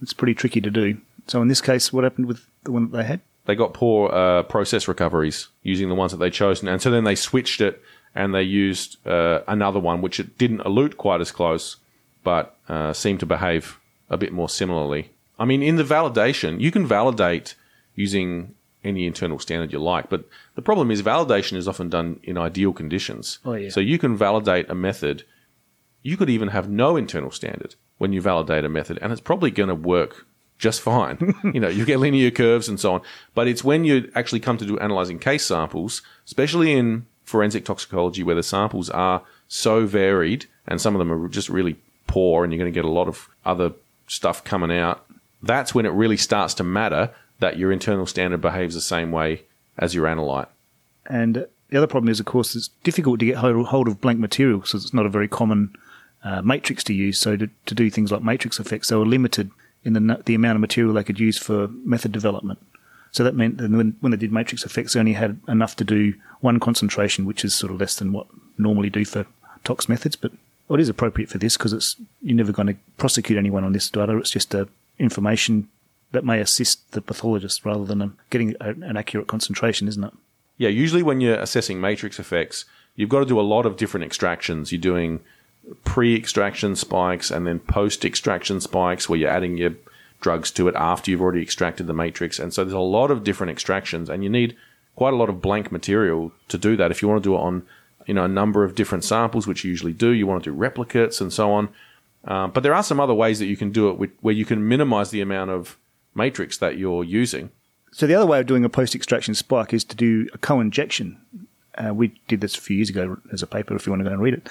it's 0.00 0.14
pretty 0.14 0.34
tricky 0.34 0.62
to 0.62 0.70
do. 0.70 0.96
So 1.26 1.42
in 1.42 1.48
this 1.48 1.60
case, 1.60 1.92
what 1.92 2.04
happened 2.04 2.26
with 2.26 2.46
the 2.64 2.72
one 2.72 2.90
that 2.90 2.96
they 2.96 3.04
had? 3.04 3.20
They 3.44 3.54
got 3.54 3.74
poor 3.74 4.10
uh, 4.10 4.44
process 4.44 4.88
recoveries 4.88 5.48
using 5.62 5.90
the 5.90 5.94
ones 5.94 6.12
that 6.12 6.18
they 6.18 6.30
chose, 6.30 6.62
and 6.62 6.80
so 6.80 6.90
then 6.90 7.04
they 7.04 7.14
switched 7.14 7.60
it 7.60 7.82
and 8.14 8.34
they 8.34 8.42
used 8.42 9.04
uh, 9.06 9.40
another 9.46 9.78
one 9.78 10.00
which 10.00 10.18
it 10.18 10.38
didn't 10.38 10.60
elute 10.60 10.96
quite 10.96 11.20
as 11.20 11.30
close, 11.30 11.76
but 12.24 12.56
uh, 12.68 12.92
seemed 12.92 13.20
to 13.20 13.26
behave 13.26 13.78
a 14.08 14.16
bit 14.16 14.32
more 14.32 14.48
similarly. 14.48 15.10
I 15.38 15.44
mean, 15.44 15.62
in 15.62 15.76
the 15.76 15.84
validation, 15.84 16.60
you 16.60 16.70
can 16.70 16.86
validate 16.86 17.54
using 17.94 18.54
any 18.84 19.06
internal 19.06 19.38
standard 19.38 19.72
you 19.72 19.78
like, 19.78 20.08
but 20.08 20.24
the 20.54 20.62
problem 20.62 20.90
is 20.90 21.02
validation 21.02 21.56
is 21.56 21.68
often 21.68 21.88
done 21.88 22.20
in 22.22 22.38
ideal 22.38 22.72
conditions. 22.72 23.38
Oh, 23.44 23.54
yeah. 23.54 23.70
So 23.70 23.80
you 23.80 23.98
can 23.98 24.16
validate 24.16 24.70
a 24.70 24.74
method. 24.74 25.24
You 26.02 26.16
could 26.16 26.30
even 26.30 26.48
have 26.48 26.68
no 26.68 26.96
internal 26.96 27.30
standard 27.30 27.74
when 27.98 28.12
you 28.12 28.20
validate 28.20 28.64
a 28.64 28.68
method, 28.68 28.98
and 29.02 29.12
it's 29.12 29.20
probably 29.20 29.50
going 29.50 29.68
to 29.68 29.74
work 29.74 30.26
just 30.58 30.80
fine. 30.80 31.34
you 31.54 31.60
know, 31.60 31.68
you 31.68 31.84
get 31.84 32.00
linear 32.00 32.30
curves 32.30 32.68
and 32.68 32.78
so 32.78 32.94
on. 32.94 33.02
But 33.34 33.48
it's 33.48 33.64
when 33.64 33.84
you 33.84 34.10
actually 34.14 34.40
come 34.40 34.58
to 34.58 34.66
do 34.66 34.78
analyzing 34.78 35.18
case 35.18 35.46
samples, 35.46 36.02
especially 36.26 36.72
in 36.72 37.06
forensic 37.24 37.64
toxicology, 37.64 38.22
where 38.22 38.34
the 38.34 38.42
samples 38.42 38.90
are 38.90 39.22
so 39.46 39.86
varied 39.86 40.46
and 40.66 40.80
some 40.80 40.94
of 40.94 40.98
them 40.98 41.12
are 41.12 41.28
just 41.28 41.48
really 41.48 41.76
poor, 42.06 42.44
and 42.44 42.52
you're 42.52 42.58
going 42.58 42.72
to 42.72 42.74
get 42.74 42.84
a 42.84 42.92
lot 42.92 43.08
of 43.08 43.28
other 43.44 43.72
stuff 44.06 44.44
coming 44.44 44.76
out. 44.76 45.04
That's 45.42 45.74
when 45.74 45.86
it 45.86 45.90
really 45.90 46.16
starts 46.16 46.54
to 46.54 46.64
matter 46.64 47.10
that 47.38 47.56
your 47.56 47.70
internal 47.70 48.06
standard 48.06 48.40
behaves 48.40 48.74
the 48.74 48.80
same 48.80 49.12
way 49.12 49.42
as 49.78 49.94
your 49.94 50.06
analyte. 50.06 50.48
And 51.06 51.46
the 51.70 51.78
other 51.78 51.86
problem 51.86 52.10
is, 52.10 52.18
of 52.18 52.26
course, 52.26 52.56
it's 52.56 52.68
difficult 52.82 53.20
to 53.20 53.26
get 53.26 53.36
hold 53.36 53.88
of 53.88 54.00
blank 54.00 54.18
material, 54.18 54.64
so 54.64 54.76
it's 54.76 54.92
not 54.92 55.06
a 55.06 55.10
very 55.10 55.28
common 55.28 55.74
uh, 56.24 56.42
matrix 56.42 56.84
to 56.84 56.94
use. 56.94 57.18
So 57.18 57.36
to, 57.36 57.48
to 57.66 57.74
do 57.74 57.90
things 57.90 58.12
like 58.12 58.22
matrix 58.22 58.58
effects, 58.58 58.88
they 58.88 58.96
were 58.96 59.06
limited 59.06 59.50
in 59.84 59.92
the 59.92 60.22
the 60.24 60.34
amount 60.34 60.56
of 60.56 60.60
material 60.60 60.94
they 60.94 61.04
could 61.04 61.20
use 61.20 61.38
for 61.38 61.68
method 61.84 62.12
development. 62.12 62.58
So 63.10 63.24
that 63.24 63.34
meant 63.34 63.56
that 63.58 63.70
when, 63.70 63.96
when 64.00 64.10
they 64.10 64.18
did 64.18 64.32
matrix 64.32 64.64
effects, 64.64 64.92
they 64.92 65.00
only 65.00 65.14
had 65.14 65.40
enough 65.48 65.76
to 65.76 65.84
do 65.84 66.14
one 66.40 66.60
concentration, 66.60 67.24
which 67.24 67.44
is 67.44 67.54
sort 67.54 67.72
of 67.72 67.80
less 67.80 67.94
than 67.94 68.12
what 68.12 68.26
normally 68.58 68.90
do 68.90 69.04
for 69.04 69.26
tox 69.64 69.88
methods. 69.88 70.14
But 70.14 70.32
well, 70.68 70.78
it 70.78 70.82
is 70.82 70.88
appropriate 70.88 71.30
for 71.30 71.38
this 71.38 71.56
because 71.56 71.72
it's 71.72 71.96
you're 72.20 72.36
never 72.36 72.52
going 72.52 72.68
to 72.68 72.76
prosecute 72.96 73.38
anyone 73.38 73.64
on 73.64 73.72
this 73.72 73.88
data. 73.88 74.16
It's 74.18 74.30
just 74.30 74.54
uh, 74.54 74.66
information 74.98 75.68
that 76.12 76.24
may 76.24 76.40
assist 76.40 76.92
the 76.92 77.00
pathologist 77.00 77.64
rather 77.64 77.84
than 77.84 78.02
um, 78.02 78.18
getting 78.30 78.54
a, 78.60 78.70
an 78.70 78.96
accurate 78.96 79.26
concentration, 79.26 79.88
isn't 79.88 80.04
it? 80.04 80.12
Yeah, 80.56 80.70
usually 80.70 81.02
when 81.02 81.20
you're 81.20 81.38
assessing 81.38 81.80
matrix 81.80 82.18
effects, 82.18 82.64
you've 82.96 83.08
got 83.08 83.20
to 83.20 83.26
do 83.26 83.38
a 83.38 83.42
lot 83.42 83.66
of 83.66 83.76
different 83.76 84.04
extractions. 84.04 84.72
You're 84.72 84.80
doing 84.80 85.20
pre 85.84 86.16
extraction 86.16 86.76
spikes 86.76 87.30
and 87.30 87.46
then 87.46 87.58
post 87.58 88.04
extraction 88.04 88.60
spikes 88.60 89.08
where 89.08 89.18
you're 89.18 89.30
adding 89.30 89.56
your 89.56 89.74
drugs 90.20 90.50
to 90.50 90.68
it 90.68 90.74
after 90.74 91.10
you've 91.10 91.20
already 91.20 91.42
extracted 91.42 91.86
the 91.86 91.94
matrix. 91.94 92.38
And 92.38 92.52
so 92.52 92.64
there's 92.64 92.72
a 92.72 92.78
lot 92.78 93.10
of 93.10 93.24
different 93.24 93.50
extractions, 93.50 94.08
and 94.08 94.24
you 94.24 94.30
need 94.30 94.56
quite 94.96 95.14
a 95.14 95.16
lot 95.16 95.28
of 95.28 95.40
blank 95.40 95.70
material 95.70 96.32
to 96.48 96.58
do 96.58 96.76
that. 96.76 96.90
If 96.90 97.02
you 97.02 97.08
want 97.08 97.22
to 97.22 97.28
do 97.28 97.34
it 97.34 97.40
on 97.40 97.62
you 98.08 98.14
know, 98.14 98.24
a 98.24 98.28
number 98.28 98.64
of 98.64 98.74
different 98.74 99.04
samples, 99.04 99.46
which 99.46 99.62
you 99.62 99.70
usually 99.70 99.92
do, 99.92 100.10
you 100.10 100.26
want 100.26 100.42
to 100.42 100.50
do 100.50 100.56
replicates 100.58 101.20
and 101.20 101.30
so 101.30 101.52
on. 101.52 101.68
Um, 102.24 102.50
but 102.50 102.62
there 102.62 102.74
are 102.74 102.82
some 102.82 102.98
other 102.98 103.14
ways 103.14 103.38
that 103.38 103.46
you 103.46 103.56
can 103.56 103.70
do 103.70 103.90
it 103.90 103.98
with, 103.98 104.10
where 104.22 104.34
you 104.34 104.46
can 104.46 104.66
minimize 104.66 105.10
the 105.10 105.20
amount 105.20 105.50
of 105.50 105.76
matrix 106.14 106.56
that 106.58 106.78
you're 106.78 107.04
using. 107.04 107.50
So 107.92 108.06
the 108.06 108.14
other 108.14 108.26
way 108.26 108.40
of 108.40 108.46
doing 108.46 108.64
a 108.64 108.70
post-extraction 108.70 109.34
spike 109.34 109.74
is 109.74 109.84
to 109.84 109.96
do 109.96 110.26
a 110.32 110.38
co-injection. 110.38 111.20
Uh, 111.76 111.92
we 111.94 112.18
did 112.28 112.40
this 112.40 112.56
a 112.56 112.60
few 112.60 112.76
years 112.76 112.88
ago 112.88 113.18
as 113.30 113.42
a 113.42 113.46
paper. 113.46 113.76
If 113.76 113.86
you 113.86 113.92
want 113.92 114.00
to 114.00 114.08
go 114.08 114.12
and 114.12 114.22
read 114.22 114.34
it, 114.34 114.48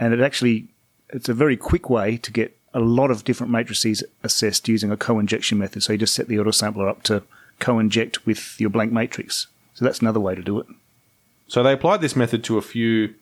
and 0.00 0.12
it 0.12 0.20
actually 0.20 0.66
it's 1.10 1.28
a 1.28 1.34
very 1.34 1.56
quick 1.56 1.88
way 1.90 2.16
to 2.16 2.32
get 2.32 2.56
a 2.72 2.80
lot 2.80 3.10
of 3.10 3.24
different 3.24 3.52
matrices 3.52 4.02
assessed 4.22 4.68
using 4.68 4.90
a 4.92 4.96
co-injection 4.96 5.58
method. 5.58 5.82
So 5.82 5.92
you 5.92 5.98
just 5.98 6.14
set 6.14 6.28
the 6.28 6.36
autosampler 6.36 6.88
up 6.88 7.02
to 7.04 7.22
co-inject 7.58 8.24
with 8.26 8.60
your 8.60 8.70
blank 8.70 8.92
matrix. 8.92 9.48
So 9.74 9.84
that's 9.84 9.98
another 10.00 10.20
way 10.20 10.34
to 10.36 10.42
do 10.42 10.58
it. 10.60 10.66
So 11.48 11.62
they 11.64 11.72
applied 11.72 12.00
this 12.00 12.14
method 12.14 12.44
to 12.44 12.58
a 12.58 12.62
few 12.62 13.14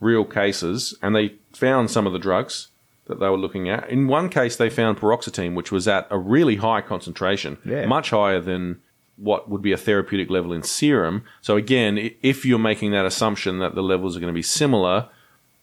real 0.00 0.24
cases, 0.26 0.94
and 1.02 1.16
they 1.16 1.34
found 1.54 1.90
some 1.90 2.06
of 2.06 2.12
the 2.12 2.18
drugs 2.18 2.68
that 3.06 3.20
they 3.20 3.28
were 3.28 3.38
looking 3.38 3.70
at. 3.70 3.88
In 3.88 4.06
one 4.06 4.28
case, 4.28 4.56
they 4.56 4.68
found 4.70 4.98
paroxetine, 4.98 5.54
which 5.54 5.72
was 5.72 5.88
at 5.88 6.06
a 6.10 6.18
really 6.18 6.56
high 6.56 6.82
concentration, 6.82 7.56
Yeah. 7.64 7.86
much 7.86 8.10
higher 8.10 8.40
than 8.40 8.80
what 9.16 9.48
would 9.50 9.62
be 9.62 9.72
a 9.72 9.76
therapeutic 9.78 10.28
level 10.30 10.52
in 10.52 10.62
serum. 10.62 11.22
So 11.40 11.56
again, 11.56 12.10
if 12.22 12.44
you're 12.44 12.58
making 12.58 12.92
that 12.92 13.06
assumption 13.06 13.58
that 13.60 13.74
the 13.74 13.82
levels 13.82 14.16
are 14.16 14.20
going 14.20 14.32
to 14.32 14.38
be 14.38 14.42
similar, 14.42 15.08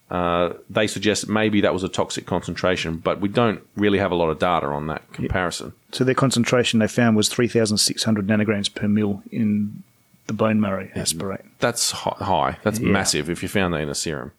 uh, 0.10 0.54
they 0.70 0.88
suggest 0.88 1.28
maybe 1.28 1.62
that 1.62 1.74
was 1.74 1.84
a 1.84 1.90
toxic 1.90 2.26
concentration, 2.26 2.98
but 2.98 3.20
we 3.20 3.28
don't 3.30 3.62
really 3.76 3.98
have 4.00 4.12
a 4.12 4.16
lot 4.16 4.30
of 4.30 4.40
data 4.40 4.68
on 4.68 4.88
that 4.88 5.12
comparison. 5.14 5.74
So 5.92 6.04
their 6.04 6.16
concentration 6.16 6.80
they 6.80 6.88
found 6.88 7.18
was 7.18 7.28
3,600 7.30 8.26
nanograms 8.28 8.74
per 8.74 8.88
mil 8.88 9.22
in 9.32 9.84
the 10.28 10.34
bone 10.34 10.60
marrow 10.62 10.90
aspirate. 10.96 11.42
That's 11.60 11.92
high. 11.92 12.58
That's 12.64 12.80
Yeah. 12.80 12.90
massive 12.92 13.30
if 13.30 13.42
you 13.44 13.50
found 13.50 13.74
that 13.74 13.82
in 13.82 13.90
a 13.90 13.96
serum. 13.96 14.32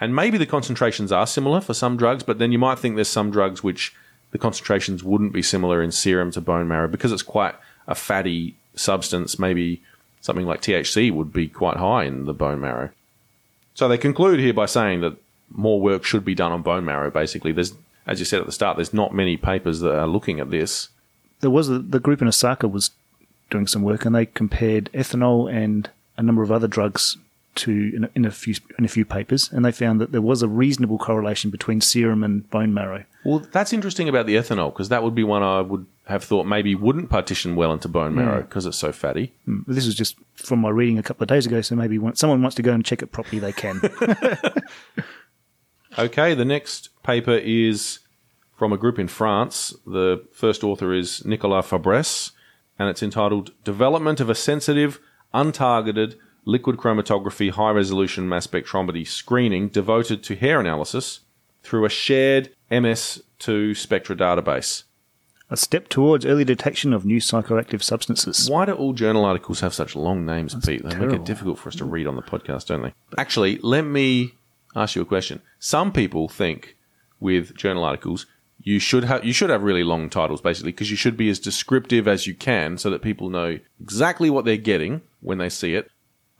And 0.00 0.14
maybe 0.14 0.38
the 0.38 0.46
concentrations 0.46 1.10
are 1.10 1.26
similar 1.26 1.60
for 1.60 1.72
some 1.74 1.96
drugs, 1.96 2.22
but 2.22 2.38
then 2.38 2.52
you 2.52 2.58
might 2.58 2.78
think 2.78 2.94
there's 2.96 3.08
some 3.08 3.30
drugs 3.30 3.62
which 3.64 3.94
the 4.32 4.38
concentrations 4.38 5.02
wouldn't 5.02 5.32
be 5.32 5.42
similar 5.42 5.82
in 5.82 5.90
serum 5.90 6.30
to 6.32 6.40
bone 6.40 6.68
marrow 6.68 6.88
because 6.88 7.12
it's 7.12 7.22
quite 7.22 7.54
a 7.88 7.94
fatty 7.94 8.54
substance. 8.74 9.38
Maybe 9.38 9.82
something 10.20 10.44
like 10.46 10.60
THC 10.60 11.10
would 11.10 11.32
be 11.32 11.48
quite 11.48 11.78
high 11.78 12.04
in 12.04 12.26
the 12.26 12.34
bone 12.34 12.60
marrow. 12.60 12.90
So 13.76 13.88
they 13.88 13.98
conclude 13.98 14.40
here 14.40 14.54
by 14.54 14.64
saying 14.64 15.02
that 15.02 15.18
more 15.50 15.78
work 15.78 16.02
should 16.02 16.24
be 16.24 16.34
done 16.34 16.50
on 16.50 16.62
bone 16.62 16.86
marrow. 16.86 17.10
Basically, 17.10 17.52
there's, 17.52 17.74
as 18.06 18.18
you 18.18 18.24
said 18.24 18.40
at 18.40 18.46
the 18.46 18.52
start, 18.52 18.78
there's 18.78 18.94
not 18.94 19.14
many 19.14 19.36
papers 19.36 19.80
that 19.80 19.94
are 19.94 20.06
looking 20.06 20.40
at 20.40 20.50
this. 20.50 20.88
There 21.40 21.50
was 21.50 21.68
a, 21.68 21.78
the 21.80 22.00
group 22.00 22.22
in 22.22 22.26
Osaka 22.26 22.68
was 22.68 22.92
doing 23.50 23.66
some 23.66 23.82
work 23.82 24.06
and 24.06 24.14
they 24.14 24.24
compared 24.24 24.90
ethanol 24.94 25.52
and 25.52 25.90
a 26.16 26.22
number 26.22 26.42
of 26.42 26.50
other 26.50 26.66
drugs 26.66 27.18
to 27.56 27.92
in 27.94 28.04
a, 28.04 28.10
in 28.14 28.24
a 28.24 28.30
few 28.30 28.54
in 28.78 28.84
a 28.84 28.88
few 28.88 29.04
papers 29.04 29.50
and 29.52 29.64
they 29.64 29.72
found 29.72 30.00
that 30.00 30.12
there 30.12 30.22
was 30.22 30.42
a 30.42 30.48
reasonable 30.48 30.98
correlation 30.98 31.50
between 31.50 31.80
serum 31.80 32.22
and 32.22 32.48
bone 32.50 32.72
marrow. 32.72 33.04
Well, 33.24 33.40
that's 33.52 33.72
interesting 33.72 34.08
about 34.08 34.26
the 34.26 34.36
ethanol 34.36 34.72
because 34.72 34.88
that 34.90 35.02
would 35.02 35.14
be 35.14 35.24
one 35.24 35.42
I 35.42 35.60
would 35.60 35.86
have 36.06 36.22
thought 36.22 36.46
maybe 36.46 36.74
wouldn't 36.74 37.10
partition 37.10 37.56
well 37.56 37.72
into 37.72 37.88
bone 37.88 38.14
marrow 38.14 38.42
because 38.42 38.64
it's 38.66 38.76
so 38.78 38.92
fatty. 38.92 39.34
Mm, 39.48 39.64
This 39.66 39.86
is 39.86 39.94
just 39.94 40.16
from 40.36 40.60
my 40.60 40.70
reading 40.70 40.98
a 40.98 41.02
couple 41.02 41.24
of 41.24 41.28
days 41.28 41.46
ago, 41.46 41.60
so 41.60 41.74
maybe 41.74 41.98
someone 42.14 42.40
wants 42.42 42.54
to 42.56 42.62
go 42.62 42.72
and 42.72 42.84
check 42.84 43.02
it 43.02 43.10
properly, 43.10 43.40
they 43.40 43.52
can. 43.52 43.80
Okay, 45.98 46.34
the 46.34 46.44
next 46.44 46.90
paper 47.02 47.36
is 47.36 48.00
from 48.54 48.72
a 48.72 48.76
group 48.76 48.98
in 48.98 49.08
France. 49.08 49.74
The 49.86 50.22
first 50.32 50.62
author 50.62 50.92
is 50.92 51.24
Nicolas 51.24 51.66
Fabresse, 51.66 52.32
and 52.78 52.90
it's 52.90 53.02
entitled 53.02 53.52
Development 53.64 54.20
of 54.20 54.28
a 54.28 54.34
Sensitive, 54.34 55.00
Untargeted 55.34 56.16
Liquid 56.48 56.76
Chromatography 56.76 57.50
High 57.50 57.72
Resolution 57.72 58.28
Mass 58.28 58.46
Spectrometry 58.46 59.04
Screening 59.04 59.66
Devoted 59.68 60.22
to 60.22 60.36
Hair 60.36 60.60
Analysis 60.60 61.20
through 61.64 61.84
a 61.84 61.88
Shared 61.88 62.50
MS2 62.70 63.76
Spectra 63.76 64.14
Database. 64.14 64.84
a 65.50 65.56
step 65.56 65.88
towards 65.88 66.24
early 66.24 66.44
detection 66.44 66.92
of 66.92 67.04
new 67.04 67.18
psychoactive 67.20 67.82
substances. 67.82 68.48
Why 68.48 68.64
do 68.64 68.72
all 68.72 68.92
journal 68.92 69.24
articles 69.24 69.58
have 69.60 69.74
such 69.74 69.96
long 69.96 70.24
names, 70.24 70.54
Pete? 70.54 70.84
They 70.84 70.94
make 70.96 71.12
it 71.12 71.24
difficult 71.24 71.58
for 71.58 71.68
us 71.68 71.76
to 71.76 71.84
read 71.84 72.06
on 72.06 72.14
the 72.14 72.22
podcast, 72.22 72.66
don't 72.66 72.82
they? 72.82 72.94
Actually, 73.18 73.58
let 73.58 73.82
me 73.82 74.34
ask 74.76 74.94
you 74.94 75.02
a 75.02 75.06
question. 75.06 75.42
Some 75.58 75.92
people 75.92 76.28
think 76.28 76.76
with 77.18 77.56
journal 77.56 77.84
articles 77.84 78.26
you 78.62 78.78
should 78.78 79.04
have 79.04 79.24
you 79.24 79.32
should 79.32 79.50
have 79.50 79.62
really 79.62 79.84
long 79.84 80.10
titles 80.10 80.40
basically 80.40 80.72
because 80.72 80.90
you 80.90 80.96
should 80.96 81.16
be 81.16 81.28
as 81.28 81.38
descriptive 81.38 82.08
as 82.08 82.26
you 82.26 82.34
can 82.34 82.76
so 82.76 82.90
that 82.90 83.00
people 83.02 83.30
know 83.30 83.58
exactly 83.80 84.28
what 84.28 84.44
they're 84.44 84.56
getting 84.56 85.02
when 85.20 85.38
they 85.38 85.48
see 85.48 85.74
it. 85.74 85.90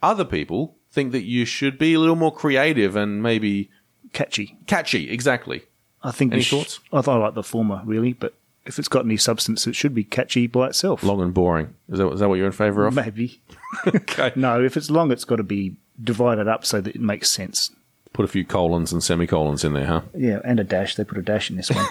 Other 0.07 0.23
people 0.23 0.77
think 0.89 1.11
that 1.11 1.23
you 1.23 1.43
should 1.43 1.77
be 1.77 1.93
a 1.93 1.99
little 1.99 2.15
more 2.15 2.33
creative 2.33 2.95
and 2.95 3.21
maybe 3.21 3.69
Catchy. 4.13 4.57
catchy. 4.67 5.09
Exactly. 5.11 5.63
I 6.01 6.11
think. 6.11 6.31
Any 6.31 6.41
sh- 6.43 6.51
thoughts? 6.51 6.79
I, 6.93 7.01
th- 7.01 7.09
I 7.09 7.17
like 7.17 7.33
the 7.33 7.43
former, 7.43 7.81
really, 7.83 8.13
but 8.13 8.33
if 8.65 8.79
it's 8.79 8.87
got 8.87 9.03
any 9.03 9.17
substance, 9.17 9.67
it 9.67 9.75
should 9.75 9.93
be 9.93 10.05
catchy 10.05 10.47
by 10.47 10.67
itself. 10.67 11.03
Long 11.03 11.21
and 11.21 11.33
boring. 11.33 11.73
Is 11.89 11.97
that, 11.99 12.07
is 12.13 12.19
that 12.21 12.29
what 12.29 12.35
you're 12.35 12.45
in 12.45 12.53
favour 12.53 12.87
of? 12.87 12.93
Maybe. 12.95 13.41
Okay. 13.87 14.31
No, 14.37 14.63
if 14.63 14.77
it's 14.77 14.89
long, 14.89 15.11
it's 15.11 15.25
got 15.25 15.35
to 15.35 15.43
be 15.43 15.75
divided 16.01 16.47
up 16.47 16.65
so 16.65 16.79
that 16.79 16.95
it 16.95 17.01
makes 17.01 17.29
sense. 17.29 17.69
Put 18.13 18.23
a 18.23 18.29
few 18.29 18.45
colons 18.45 18.93
and 18.93 19.03
semicolons 19.03 19.65
in 19.65 19.73
there, 19.73 19.85
huh? 19.85 20.01
Yeah, 20.15 20.39
and 20.45 20.57
a 20.59 20.63
dash. 20.63 20.95
They 20.95 21.03
put 21.03 21.17
a 21.17 21.21
dash 21.21 21.49
in 21.49 21.57
this 21.57 21.69
one. 21.69 21.85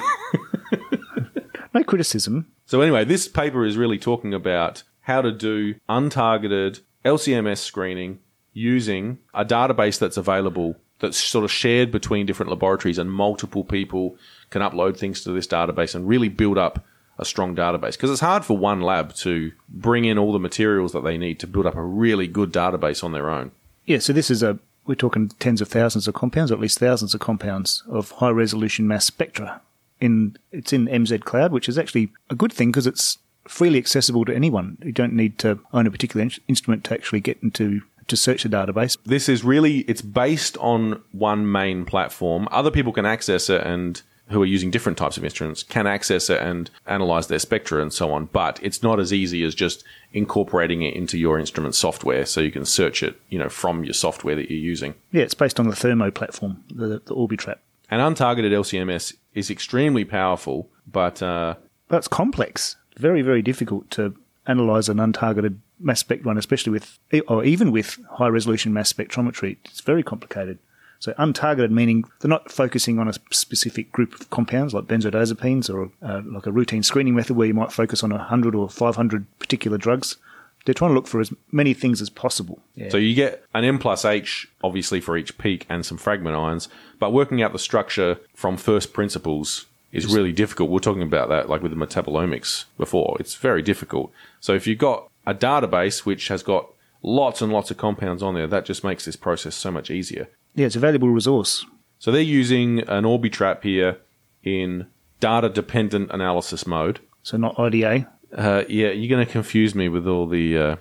no 1.74 1.84
criticism. 1.84 2.46
So 2.64 2.80
anyway, 2.80 3.04
this 3.04 3.28
paper 3.28 3.64
is 3.66 3.76
really 3.76 3.98
talking 3.98 4.32
about 4.32 4.82
how 5.02 5.20
to 5.22 5.30
do 5.30 5.74
untargeted 5.88 6.80
LCMS 7.06 7.58
screening 7.58 8.18
using 8.52 9.18
a 9.34 9.44
database 9.44 9.98
that's 9.98 10.16
available 10.16 10.76
that's 10.98 11.18
sort 11.18 11.44
of 11.44 11.52
shared 11.52 11.92
between 11.92 12.26
different 12.26 12.50
laboratories 12.50 12.98
and 12.98 13.12
multiple 13.12 13.64
people 13.64 14.16
can 14.50 14.62
upload 14.62 14.96
things 14.96 15.22
to 15.22 15.32
this 15.32 15.46
database 15.46 15.94
and 15.94 16.08
really 16.08 16.28
build 16.28 16.56
up 16.56 16.84
a 17.18 17.24
strong 17.24 17.54
database 17.54 17.92
because 17.92 18.10
it's 18.10 18.20
hard 18.20 18.44
for 18.44 18.56
one 18.56 18.80
lab 18.80 19.14
to 19.14 19.52
bring 19.68 20.04
in 20.04 20.18
all 20.18 20.32
the 20.32 20.38
materials 20.38 20.92
that 20.92 21.04
they 21.04 21.16
need 21.16 21.38
to 21.40 21.46
build 21.46 21.66
up 21.66 21.74
a 21.74 21.82
really 21.82 22.26
good 22.26 22.52
database 22.52 23.02
on 23.02 23.12
their 23.12 23.30
own. 23.30 23.52
Yeah, 23.84 23.98
so 23.98 24.12
this 24.12 24.30
is 24.30 24.42
a. 24.42 24.58
We're 24.86 24.94
talking 24.94 25.28
tens 25.40 25.60
of 25.60 25.68
thousands 25.68 26.06
of 26.06 26.14
compounds, 26.14 26.52
or 26.52 26.54
at 26.54 26.60
least 26.60 26.78
thousands 26.78 27.12
of 27.12 27.20
compounds 27.20 27.82
of 27.88 28.12
high 28.12 28.30
resolution 28.30 28.86
mass 28.86 29.04
spectra. 29.04 29.60
In 30.00 30.36
it's 30.52 30.72
in 30.72 30.86
mzCloud, 30.86 31.50
which 31.50 31.68
is 31.68 31.78
actually 31.78 32.12
a 32.30 32.34
good 32.34 32.52
thing 32.52 32.70
because 32.70 32.86
it's 32.86 33.18
freely 33.48 33.78
accessible 33.78 34.24
to 34.24 34.34
anyone. 34.34 34.78
You 34.84 34.92
don't 34.92 35.12
need 35.14 35.38
to 35.38 35.58
own 35.72 35.86
a 35.86 35.90
particular 35.90 36.22
in- 36.22 36.32
instrument 36.48 36.84
to 36.84 36.94
actually 36.94 37.20
get 37.20 37.38
into 37.42 37.82
to 38.08 38.16
search 38.16 38.44
the 38.44 38.48
database. 38.48 38.96
this 39.04 39.28
is 39.28 39.42
really 39.42 39.78
it's 39.88 40.00
based 40.00 40.56
on 40.58 41.02
one 41.10 41.50
main 41.50 41.84
platform 41.84 42.46
other 42.52 42.70
people 42.70 42.92
can 42.92 43.04
access 43.04 43.50
it 43.50 43.60
and 43.66 44.02
who 44.28 44.40
are 44.40 44.46
using 44.46 44.70
different 44.70 44.96
types 44.96 45.16
of 45.16 45.24
instruments 45.24 45.64
can 45.64 45.88
access 45.88 46.30
it 46.30 46.40
and 46.40 46.70
analyze 46.86 47.26
their 47.26 47.40
spectra 47.40 47.82
and 47.82 47.92
so 47.92 48.12
on 48.12 48.26
but 48.26 48.60
it's 48.62 48.80
not 48.80 49.00
as 49.00 49.12
easy 49.12 49.42
as 49.42 49.56
just 49.56 49.82
incorporating 50.12 50.82
it 50.82 50.94
into 50.94 51.18
your 51.18 51.36
instrument 51.36 51.74
software 51.74 52.24
so 52.24 52.40
you 52.40 52.52
can 52.52 52.64
search 52.64 53.02
it 53.02 53.20
you 53.28 53.38
know 53.40 53.48
from 53.48 53.82
your 53.82 53.92
software 53.92 54.36
that 54.36 54.48
you're 54.50 54.58
using 54.60 54.94
Yeah, 55.10 55.22
it's 55.22 55.34
based 55.34 55.58
on 55.58 55.68
the 55.68 55.74
Thermo 55.74 56.12
platform, 56.12 56.62
the, 56.72 57.02
the 57.04 57.14
Orbitrap. 57.14 57.56
and 57.90 58.00
untargeted 58.00 58.52
lcms 58.52 59.14
is 59.34 59.50
extremely 59.50 60.04
powerful 60.04 60.68
but 60.90 61.20
uh, 61.22 61.56
it's 61.90 62.06
complex. 62.08 62.76
Very, 62.96 63.22
very 63.22 63.42
difficult 63.42 63.90
to 63.92 64.14
analyze 64.46 64.88
an 64.88 64.98
untargeted 64.98 65.56
mass 65.78 66.00
spec 66.00 66.24
one, 66.24 66.38
especially 66.38 66.72
with, 66.72 66.98
or 67.28 67.44
even 67.44 67.72
with 67.72 67.98
high 68.12 68.28
resolution 68.28 68.72
mass 68.72 68.92
spectrometry. 68.92 69.56
It's 69.64 69.80
very 69.80 70.02
complicated. 70.02 70.58
So 70.98 71.12
untargeted 71.14 71.70
meaning 71.70 72.04
they're 72.20 72.28
not 72.28 72.50
focusing 72.50 72.98
on 72.98 73.08
a 73.08 73.12
specific 73.30 73.92
group 73.92 74.18
of 74.18 74.30
compounds 74.30 74.72
like 74.72 74.84
benzodiazepines 74.84 75.72
or 75.72 75.90
uh, 76.02 76.22
like 76.24 76.46
a 76.46 76.52
routine 76.52 76.82
screening 76.82 77.14
method 77.14 77.36
where 77.36 77.46
you 77.46 77.54
might 77.54 77.72
focus 77.72 78.02
on 78.02 78.10
100 78.10 78.54
or 78.54 78.68
500 78.68 79.26
particular 79.38 79.78
drugs. 79.78 80.16
They're 80.64 80.74
trying 80.74 80.90
to 80.90 80.94
look 80.94 81.06
for 81.06 81.20
as 81.20 81.32
many 81.52 81.74
things 81.74 82.00
as 82.00 82.10
possible. 82.10 82.60
Yeah. 82.74 82.88
So 82.88 82.96
you 82.96 83.14
get 83.14 83.44
an 83.54 83.62
M 83.62 83.78
plus 83.78 84.04
H, 84.04 84.48
obviously, 84.64 85.00
for 85.00 85.16
each 85.16 85.38
peak 85.38 85.64
and 85.68 85.86
some 85.86 85.96
fragment 85.96 86.34
ions, 86.34 86.68
but 86.98 87.12
working 87.12 87.40
out 87.40 87.52
the 87.52 87.58
structure 87.58 88.18
from 88.34 88.56
first 88.56 88.92
principles 88.92 89.66
is 89.96 90.14
really 90.14 90.32
difficult. 90.32 90.70
We 90.70 90.76
are 90.76 90.80
talking 90.80 91.02
about 91.02 91.28
that 91.28 91.48
like 91.48 91.62
with 91.62 91.72
the 91.72 91.76
metabolomics 91.76 92.64
before. 92.78 93.16
It's 93.20 93.34
very 93.34 93.62
difficult. 93.62 94.12
So 94.40 94.54
if 94.54 94.66
you've 94.66 94.78
got 94.78 95.08
a 95.26 95.34
database 95.34 96.04
which 96.04 96.28
has 96.28 96.42
got 96.42 96.68
lots 97.02 97.40
and 97.42 97.52
lots 97.52 97.70
of 97.70 97.76
compounds 97.76 98.22
on 98.22 98.34
there, 98.34 98.46
that 98.46 98.64
just 98.64 98.84
makes 98.84 99.04
this 99.04 99.16
process 99.16 99.54
so 99.54 99.70
much 99.70 99.90
easier. 99.90 100.28
yeah, 100.54 100.66
it's 100.66 100.76
a 100.76 100.80
valuable 100.80 101.10
resource. 101.10 101.64
So 101.98 102.10
they're 102.12 102.20
using 102.20 102.80
an 102.88 103.04
Orbitrap 103.04 103.62
here 103.62 103.98
in 104.42 104.86
data 105.20 105.48
dependent 105.48 106.10
analysis 106.12 106.66
mode. 106.66 107.00
So 107.22 107.36
not 107.36 107.58
IDA. 107.58 108.08
Uh, 108.36 108.64
yeah, 108.68 108.88
you're 108.88 109.08
going 109.08 109.24
to 109.24 109.30
confuse 109.32 109.74
me 109.74 109.88
with 109.88 110.06
all 110.06 110.26
the. 110.26 110.58
Uh, 110.58 110.76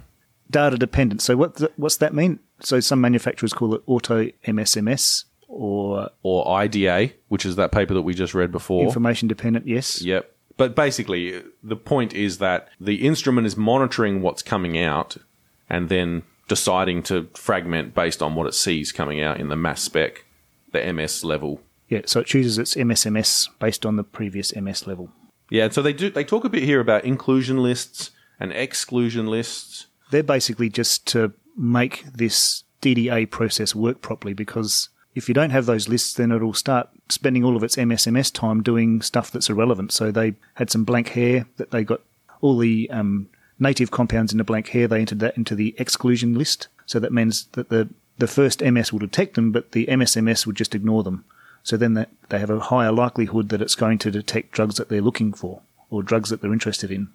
Data 0.51 0.77
dependent. 0.77 1.21
So 1.21 1.35
what 1.35 1.55
th- 1.57 1.71
what's 1.77 1.97
that 1.97 2.13
mean? 2.13 2.39
So 2.59 2.79
some 2.79 3.01
manufacturers 3.01 3.51
call 3.53 3.73
it 3.73 3.81
auto 3.87 4.27
MSMS 4.45 5.23
or 5.55 6.09
or 6.21 6.47
IDA, 6.59 7.11
which 7.29 7.45
is 7.45 7.55
that 7.55 7.71
paper 7.71 7.93
that 7.93 8.01
we 8.01 8.13
just 8.13 8.33
read 8.33 8.51
before. 8.51 8.83
information 8.83 9.27
dependent. 9.27 9.65
Yes. 9.65 10.01
Yep. 10.01 10.31
But 10.57 10.75
basically, 10.75 11.41
the 11.63 11.75
point 11.75 12.13
is 12.13 12.37
that 12.39 12.69
the 12.79 13.05
instrument 13.05 13.47
is 13.47 13.57
monitoring 13.57 14.21
what's 14.21 14.41
coming 14.41 14.77
out 14.77 15.17
and 15.69 15.89
then 15.89 16.23
deciding 16.47 17.03
to 17.03 17.27
fragment 17.33 17.93
based 17.93 18.21
on 18.21 18.35
what 18.35 18.47
it 18.47 18.53
sees 18.53 18.91
coming 18.91 19.21
out 19.21 19.39
in 19.39 19.47
the 19.47 19.55
mass 19.55 19.81
spec, 19.81 20.25
the 20.71 20.93
MS 20.93 21.23
level. 21.23 21.61
Yeah. 21.89 22.01
So 22.05 22.19
it 22.19 22.27
chooses 22.27 22.57
its 22.57 22.75
MSMS 22.75 23.49
based 23.59 23.85
on 23.85 23.95
the 23.95 24.03
previous 24.03 24.55
MS 24.55 24.87
level. 24.87 25.09
Yeah, 25.49 25.69
so 25.69 25.81
they 25.81 25.93
do. 25.93 26.09
They 26.09 26.23
talk 26.23 26.43
a 26.43 26.49
bit 26.49 26.63
here 26.63 26.79
about 26.79 27.05
inclusion 27.05 27.57
lists 27.57 28.11
and 28.39 28.51
exclusion 28.51 29.27
lists. 29.27 29.87
They're 30.11 30.23
basically 30.23 30.69
just 30.69 31.05
to 31.07 31.33
make 31.55 32.03
this 32.11 32.63
DDA 32.81 33.29
process 33.29 33.73
work 33.73 34.01
properly 34.01 34.33
because 34.33 34.89
if 35.15 35.29
you 35.29 35.33
don't 35.33 35.49
have 35.49 35.65
those 35.65 35.87
lists, 35.87 36.13
then 36.13 36.31
it'll 36.31 36.53
start 36.53 36.89
spending 37.09 37.43
all 37.43 37.55
of 37.55 37.63
its 37.63 37.77
MSMS 37.77 38.31
time 38.31 38.61
doing 38.61 39.01
stuff 39.01 39.31
that's 39.31 39.49
irrelevant. 39.49 39.93
So 39.93 40.11
they 40.11 40.35
had 40.55 40.69
some 40.69 40.83
blank 40.83 41.09
hair 41.09 41.47
that 41.55 41.71
they 41.71 41.83
got 41.83 42.01
all 42.41 42.57
the 42.57 42.89
um, 42.91 43.29
native 43.57 43.91
compounds 43.91 44.33
in 44.33 44.37
the 44.37 44.43
blank 44.43 44.67
hair. 44.69 44.87
They 44.87 44.99
entered 44.99 45.21
that 45.21 45.37
into 45.37 45.55
the 45.55 45.73
exclusion 45.77 46.35
list. 46.35 46.67
So 46.85 46.99
that 46.99 47.13
means 47.13 47.45
that 47.53 47.69
the, 47.69 47.89
the 48.17 48.27
first 48.27 48.61
MS 48.61 48.91
will 48.91 48.99
detect 48.99 49.35
them, 49.35 49.53
but 49.53 49.71
the 49.71 49.85
MSMS 49.87 50.45
would 50.45 50.57
just 50.57 50.75
ignore 50.75 51.03
them. 51.03 51.23
So 51.63 51.77
then 51.77 52.05
they 52.29 52.39
have 52.39 52.49
a 52.49 52.59
higher 52.59 52.91
likelihood 52.91 53.49
that 53.49 53.61
it's 53.61 53.73
going 53.73 53.97
to 53.99 54.11
detect 54.11 54.51
drugs 54.51 54.75
that 54.75 54.89
they're 54.89 55.01
looking 55.01 55.33
for 55.33 55.61
or 55.89 56.03
drugs 56.03 56.29
that 56.29 56.41
they're 56.41 56.53
interested 56.53 56.91
in. 56.91 57.07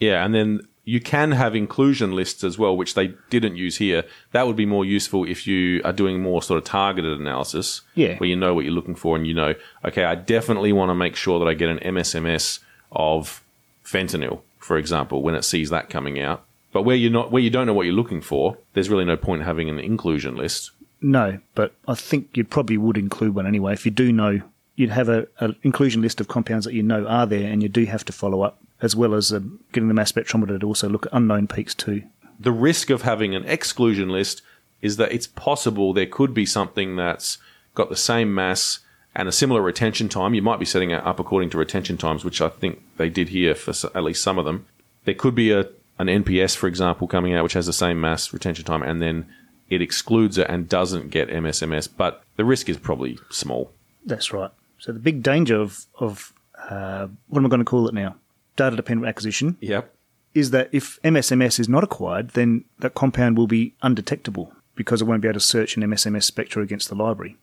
Yeah, 0.00 0.24
and 0.24 0.34
then 0.34 0.66
you 0.86 1.00
can 1.00 1.32
have 1.32 1.54
inclusion 1.56 2.12
lists 2.14 2.44
as 2.44 2.58
well, 2.58 2.76
which 2.76 2.94
they 2.94 3.14
didn't 3.30 3.56
use 3.56 3.78
here. 3.78 4.04
That 4.32 4.46
would 4.46 4.56
be 4.56 4.66
more 4.66 4.84
useful 4.84 5.24
if 5.24 5.46
you 5.46 5.80
are 5.84 5.92
doing 5.92 6.20
more 6.20 6.42
sort 6.42 6.58
of 6.58 6.64
targeted 6.64 7.18
analysis, 7.18 7.80
Yeah. 7.94 8.18
where 8.18 8.28
you 8.28 8.36
know 8.36 8.52
what 8.54 8.64
you're 8.64 8.74
looking 8.74 8.94
for 8.94 9.16
and 9.16 9.26
you 9.26 9.32
know, 9.34 9.54
okay, 9.84 10.04
I 10.04 10.14
definitely 10.14 10.72
want 10.72 10.90
to 10.90 10.94
make 10.94 11.16
sure 11.16 11.38
that 11.38 11.46
I 11.48 11.54
get 11.54 11.70
an 11.70 11.78
MSMS 11.78 12.58
of 12.92 13.42
fentanyl, 13.84 14.40
for 14.58 14.76
example, 14.76 15.22
when 15.22 15.34
it 15.34 15.44
sees 15.44 15.70
that 15.70 15.88
coming 15.90 16.20
out. 16.20 16.44
But 16.72 16.82
where 16.82 16.96
you're 16.96 17.10
not, 17.12 17.30
where 17.30 17.42
you 17.42 17.50
don't 17.50 17.66
know 17.66 17.74
what 17.74 17.86
you're 17.86 17.94
looking 17.94 18.20
for, 18.20 18.58
there's 18.72 18.88
really 18.90 19.04
no 19.04 19.16
point 19.16 19.42
having 19.42 19.68
an 19.68 19.78
inclusion 19.78 20.36
list. 20.36 20.70
No, 21.00 21.38
but 21.54 21.72
I 21.86 21.94
think 21.94 22.36
you 22.36 22.44
probably 22.44 22.76
would 22.78 22.96
include 22.96 23.34
one 23.34 23.46
anyway. 23.46 23.72
If 23.74 23.84
you 23.84 23.90
do 23.92 24.12
know, 24.12 24.40
you'd 24.76 24.90
have 24.90 25.08
a, 25.08 25.26
a 25.38 25.54
inclusion 25.62 26.02
list 26.02 26.20
of 26.20 26.28
compounds 26.28 26.64
that 26.66 26.74
you 26.74 26.82
know 26.82 27.06
are 27.06 27.26
there, 27.26 27.50
and 27.50 27.62
you 27.62 27.68
do 27.68 27.84
have 27.86 28.04
to 28.06 28.12
follow 28.12 28.42
up, 28.42 28.58
as 28.82 28.94
well 28.96 29.14
as 29.14 29.32
um, 29.32 29.60
getting 29.72 29.88
the 29.88 29.94
mass 29.94 30.12
spectrometer 30.12 30.60
to 30.60 30.66
also 30.66 30.88
look 30.88 31.06
at 31.06 31.12
unknown 31.12 31.46
peaks 31.46 31.74
too. 31.74 32.02
the 32.38 32.52
risk 32.52 32.90
of 32.90 33.02
having 33.02 33.34
an 33.34 33.44
exclusion 33.44 34.08
list 34.08 34.42
is 34.82 34.96
that 34.96 35.12
it's 35.12 35.26
possible 35.26 35.92
there 35.92 36.06
could 36.06 36.34
be 36.34 36.44
something 36.44 36.96
that's 36.96 37.38
got 37.74 37.88
the 37.88 37.96
same 37.96 38.34
mass 38.34 38.80
and 39.14 39.28
a 39.28 39.32
similar 39.32 39.62
retention 39.62 40.08
time. 40.08 40.34
You 40.34 40.42
might 40.42 40.58
be 40.58 40.64
setting 40.66 40.90
it 40.90 41.06
up 41.06 41.18
according 41.20 41.50
to 41.50 41.58
retention 41.58 41.96
times, 41.96 42.24
which 42.24 42.40
I 42.40 42.48
think 42.48 42.82
they 42.96 43.08
did 43.08 43.28
here 43.28 43.54
for 43.54 43.72
at 43.94 44.02
least 44.02 44.22
some 44.22 44.38
of 44.38 44.44
them. 44.44 44.66
There 45.04 45.14
could 45.14 45.34
be 45.34 45.52
a 45.52 45.68
an 45.98 46.08
NPS, 46.08 46.56
for 46.56 46.66
example, 46.66 47.06
coming 47.06 47.34
out 47.34 47.44
which 47.44 47.52
has 47.52 47.66
the 47.66 47.72
same 47.72 48.00
mass 48.00 48.32
retention 48.32 48.64
time, 48.64 48.82
and 48.82 49.00
then 49.00 49.26
it 49.70 49.80
excludes 49.80 50.36
it 50.38 50.48
and 50.50 50.68
doesn't 50.68 51.10
get 51.10 51.28
MSMS. 51.28 51.88
But 51.96 52.24
the 52.36 52.44
risk 52.44 52.68
is 52.68 52.76
probably 52.76 53.16
small. 53.30 53.70
That's 54.04 54.32
right. 54.32 54.50
So 54.80 54.92
the 54.92 54.98
big 54.98 55.22
danger 55.22 55.60
of 55.60 55.86
of 56.00 56.32
uh, 56.68 57.06
what 57.28 57.38
am 57.38 57.46
I 57.46 57.48
going 57.48 57.60
to 57.60 57.64
call 57.64 57.86
it 57.88 57.94
now? 57.94 58.16
Data 58.56 58.76
dependent 58.76 59.08
acquisition 59.08 59.56
Yep. 59.60 59.92
is 60.34 60.50
that 60.50 60.68
if 60.72 61.00
MSMS 61.02 61.58
is 61.60 61.68
not 61.68 61.84
acquired, 61.84 62.30
then 62.30 62.64
that 62.78 62.94
compound 62.94 63.36
will 63.36 63.46
be 63.46 63.74
undetectable 63.82 64.52
because 64.74 65.00
it 65.00 65.04
won't 65.04 65.22
be 65.22 65.28
able 65.28 65.40
to 65.40 65.46
search 65.46 65.76
an 65.76 65.82
MSMS 65.82 66.24
spectra 66.24 66.62
against 66.62 66.88
the 66.88 66.94
library. 66.94 67.36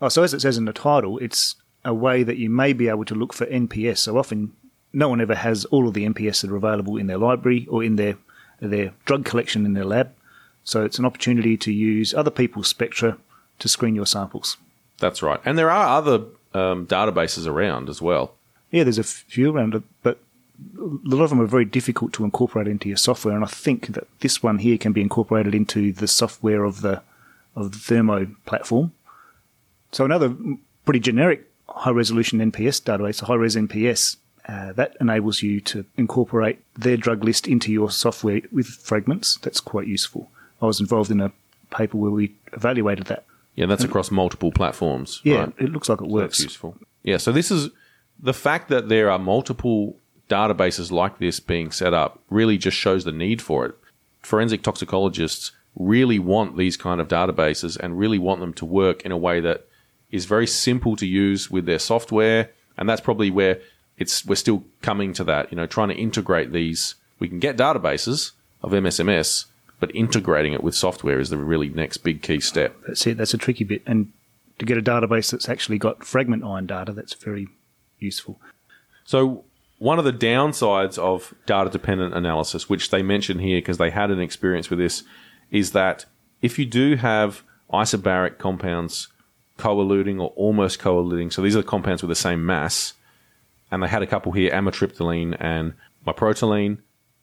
Oh, 0.00 0.08
so 0.08 0.22
as 0.22 0.34
it 0.34 0.40
says 0.40 0.58
in 0.58 0.66
the 0.66 0.72
title, 0.72 1.18
it's 1.18 1.54
a 1.84 1.94
way 1.94 2.22
that 2.22 2.36
you 2.36 2.50
may 2.50 2.72
be 2.72 2.88
able 2.88 3.04
to 3.06 3.14
look 3.14 3.32
for 3.32 3.46
NPS. 3.46 3.98
So 3.98 4.18
often, 4.18 4.52
no 4.92 5.08
one 5.08 5.20
ever 5.20 5.34
has 5.34 5.64
all 5.66 5.88
of 5.88 5.94
the 5.94 6.06
NPS 6.06 6.42
that 6.42 6.50
are 6.50 6.56
available 6.56 6.96
in 6.96 7.06
their 7.06 7.18
library 7.18 7.66
or 7.70 7.82
in 7.82 7.96
their 7.96 8.16
their 8.60 8.92
drug 9.04 9.24
collection 9.24 9.66
in 9.66 9.74
their 9.74 9.84
lab. 9.84 10.12
So 10.64 10.84
it's 10.84 10.98
an 10.98 11.04
opportunity 11.04 11.56
to 11.58 11.70
use 11.72 12.14
other 12.14 12.30
people's 12.30 12.68
spectra 12.68 13.18
to 13.58 13.68
screen 13.68 13.94
your 13.94 14.06
samples. 14.06 14.56
That's 14.98 15.22
right. 15.22 15.40
And 15.44 15.58
there 15.58 15.70
are 15.70 15.98
other 15.98 16.24
um, 16.54 16.86
databases 16.86 17.46
around 17.46 17.88
as 17.90 18.00
well. 18.00 18.34
Yeah, 18.70 18.82
there's 18.84 18.98
a 18.98 19.04
few 19.04 19.52
around 19.54 19.82
but 20.02 20.18
a 20.78 21.08
lot 21.16 21.24
of 21.24 21.30
them 21.30 21.40
are 21.40 21.46
very 21.46 21.64
difficult 21.64 22.12
to 22.14 22.24
incorporate 22.24 22.68
into 22.68 22.88
your 22.88 22.96
software. 22.96 23.34
And 23.34 23.44
I 23.44 23.48
think 23.48 23.88
that 23.88 24.06
this 24.20 24.42
one 24.42 24.58
here 24.58 24.78
can 24.78 24.92
be 24.92 25.00
incorporated 25.00 25.54
into 25.54 25.92
the 25.92 26.08
software 26.08 26.64
of 26.64 26.80
the 26.80 27.02
of 27.54 27.72
the 27.72 27.78
Thermo 27.78 28.26
platform. 28.44 28.92
So 29.92 30.04
another 30.04 30.34
pretty 30.84 31.00
generic 31.00 31.50
high 31.68 31.90
resolution 31.90 32.38
NPS 32.38 32.82
database, 32.82 33.22
a 33.22 33.26
high 33.26 33.34
res 33.34 33.56
NPS, 33.56 34.16
uh, 34.48 34.72
that 34.74 34.96
enables 35.00 35.42
you 35.42 35.60
to 35.60 35.84
incorporate 35.96 36.62
their 36.74 36.96
drug 36.96 37.24
list 37.24 37.48
into 37.48 37.72
your 37.72 37.90
software 37.90 38.42
with 38.52 38.66
fragments. 38.66 39.38
That's 39.38 39.60
quite 39.60 39.86
useful. 39.86 40.30
I 40.60 40.66
was 40.66 40.80
involved 40.80 41.10
in 41.10 41.20
a 41.20 41.32
paper 41.70 41.96
where 41.96 42.10
we 42.10 42.34
evaluated 42.52 43.06
that. 43.06 43.24
Yeah, 43.54 43.66
that's 43.66 43.84
across 43.84 44.10
multiple 44.10 44.52
platforms. 44.52 45.20
Yeah, 45.24 45.36
right? 45.36 45.52
it 45.58 45.72
looks 45.72 45.88
like 45.88 46.00
it 46.00 46.04
That's 46.04 46.12
works. 46.12 46.40
useful. 46.40 46.76
Yeah, 47.02 47.16
so 47.16 47.32
this 47.32 47.50
is 47.50 47.70
the 48.20 48.34
fact 48.34 48.68
that 48.68 48.88
there 48.88 49.10
are 49.10 49.18
multiple 49.18 49.96
databases 50.28 50.90
like 50.90 51.18
this 51.18 51.40
being 51.40 51.70
set 51.70 51.94
up 51.94 52.20
really 52.30 52.58
just 52.58 52.76
shows 52.76 53.04
the 53.04 53.12
need 53.12 53.40
for 53.40 53.66
it. 53.66 53.74
Forensic 54.22 54.62
toxicologists 54.62 55.52
really 55.76 56.18
want 56.18 56.56
these 56.56 56.76
kind 56.76 57.00
of 57.00 57.08
databases 57.08 57.78
and 57.78 57.98
really 57.98 58.18
want 58.18 58.40
them 58.40 58.52
to 58.54 58.64
work 58.64 59.02
in 59.02 59.12
a 59.12 59.16
way 59.16 59.40
that 59.40 59.66
is 60.10 60.24
very 60.24 60.46
simple 60.46 60.96
to 60.96 61.06
use 61.06 61.50
with 61.50 61.66
their 61.66 61.78
software, 61.78 62.50
and 62.76 62.88
that's 62.88 63.00
probably 63.00 63.30
where 63.30 63.60
it's 63.98 64.24
we're 64.24 64.34
still 64.34 64.64
coming 64.82 65.12
to 65.12 65.24
that. 65.24 65.50
You 65.50 65.56
know, 65.56 65.66
trying 65.66 65.88
to 65.88 65.94
integrate 65.94 66.52
these. 66.52 66.94
We 67.18 67.28
can 67.28 67.38
get 67.38 67.56
databases 67.56 68.32
of 68.62 68.72
MSMS, 68.72 69.46
but 69.80 69.94
integrating 69.94 70.52
it 70.52 70.62
with 70.62 70.74
software 70.74 71.18
is 71.18 71.30
the 71.30 71.36
really 71.36 71.68
next 71.68 71.98
big 71.98 72.22
key 72.22 72.40
step. 72.40 72.76
That's 72.86 73.06
it. 73.06 73.16
That's 73.16 73.34
a 73.34 73.38
tricky 73.38 73.64
bit. 73.64 73.82
And 73.86 74.12
to 74.58 74.64
get 74.64 74.78
a 74.78 74.82
database 74.82 75.30
that's 75.30 75.48
actually 75.48 75.78
got 75.78 76.04
fragment 76.04 76.44
ion 76.44 76.66
data, 76.66 76.92
that's 76.92 77.14
very 77.14 77.48
useful. 77.98 78.40
So 79.04 79.44
one 79.78 79.98
of 79.98 80.04
the 80.04 80.12
downsides 80.12 80.98
of 80.98 81.34
data 81.46 81.70
dependent 81.70 82.14
analysis, 82.14 82.68
which 82.68 82.90
they 82.90 83.02
mention 83.02 83.38
here 83.38 83.58
because 83.58 83.78
they 83.78 83.90
had 83.90 84.10
an 84.10 84.20
experience 84.20 84.70
with 84.70 84.78
this, 84.78 85.02
is 85.50 85.72
that 85.72 86.06
if 86.40 86.58
you 86.58 86.64
do 86.64 86.96
have 86.96 87.42
isobaric 87.72 88.38
compounds 88.38 89.08
co-eluting 89.58 90.20
or 90.20 90.28
almost 90.36 90.78
co-eluting, 90.78 91.32
so 91.32 91.42
these 91.42 91.56
are 91.56 91.62
the 91.62 91.68
compounds 91.68 92.02
with 92.02 92.08
the 92.08 92.14
same 92.14 92.44
mass, 92.44 92.94
and 93.70 93.82
they 93.82 93.88
had 93.88 94.02
a 94.02 94.06
couple 94.06 94.32
here, 94.32 94.50
amitriptyline 94.50 95.36
and 95.40 95.74
maprotiline. 96.06 96.78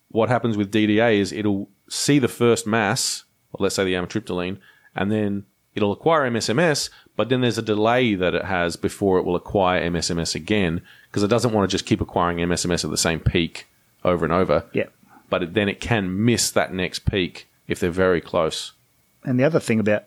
What 0.10 0.30
happens 0.30 0.58
with 0.58 0.72
DDA 0.72 1.18
is 1.18 1.32
it'll 1.32 1.70
see 1.90 2.20
the 2.20 2.28
first 2.28 2.68
mass, 2.68 3.24
let's 3.58 3.76
say 3.76 3.84
the 3.84 3.94
amitriptyline, 3.94 4.60
and 4.96 5.12
then 5.12 5.46
it'll 5.74 5.92
acquire 5.92 6.30
MSMS, 6.30 6.90
but 7.16 7.30
then 7.30 7.42
there's 7.42 7.58
a 7.58 7.64
delay 7.64 8.16
that 8.16 8.34
it 8.34 8.46
has 8.46 8.76
before 8.76 9.20
it 9.20 9.24
will 9.24 9.36
acquire 9.36 9.88
MSMS 9.90 10.36
again, 10.36 10.82
because 11.10 11.24
it 11.24 11.28
doesn't 11.28 11.54
want 11.54 11.70
to 11.70 11.74
just 11.74 11.86
keep 11.86 12.02
acquiring 12.02 12.38
MSMS 12.38 12.84
at 12.84 12.92
the 12.92 12.98
same 12.98 13.20
peak 13.20 13.68
over 14.04 14.26
and 14.26 14.34
over. 14.34 14.66
Yeah. 14.74 14.88
But 15.30 15.44
it, 15.44 15.54
then 15.54 15.70
it 15.70 15.80
can 15.80 16.24
miss 16.24 16.52
that 16.52 16.74
next 16.74 17.06
peak 17.06 17.48
if 17.68 17.80
they're 17.80 17.92
very 17.92 18.22
close. 18.22 18.74
And 19.24 19.40
the 19.40 19.44
other 19.44 19.60
thing 19.60 19.80
about, 19.80 20.06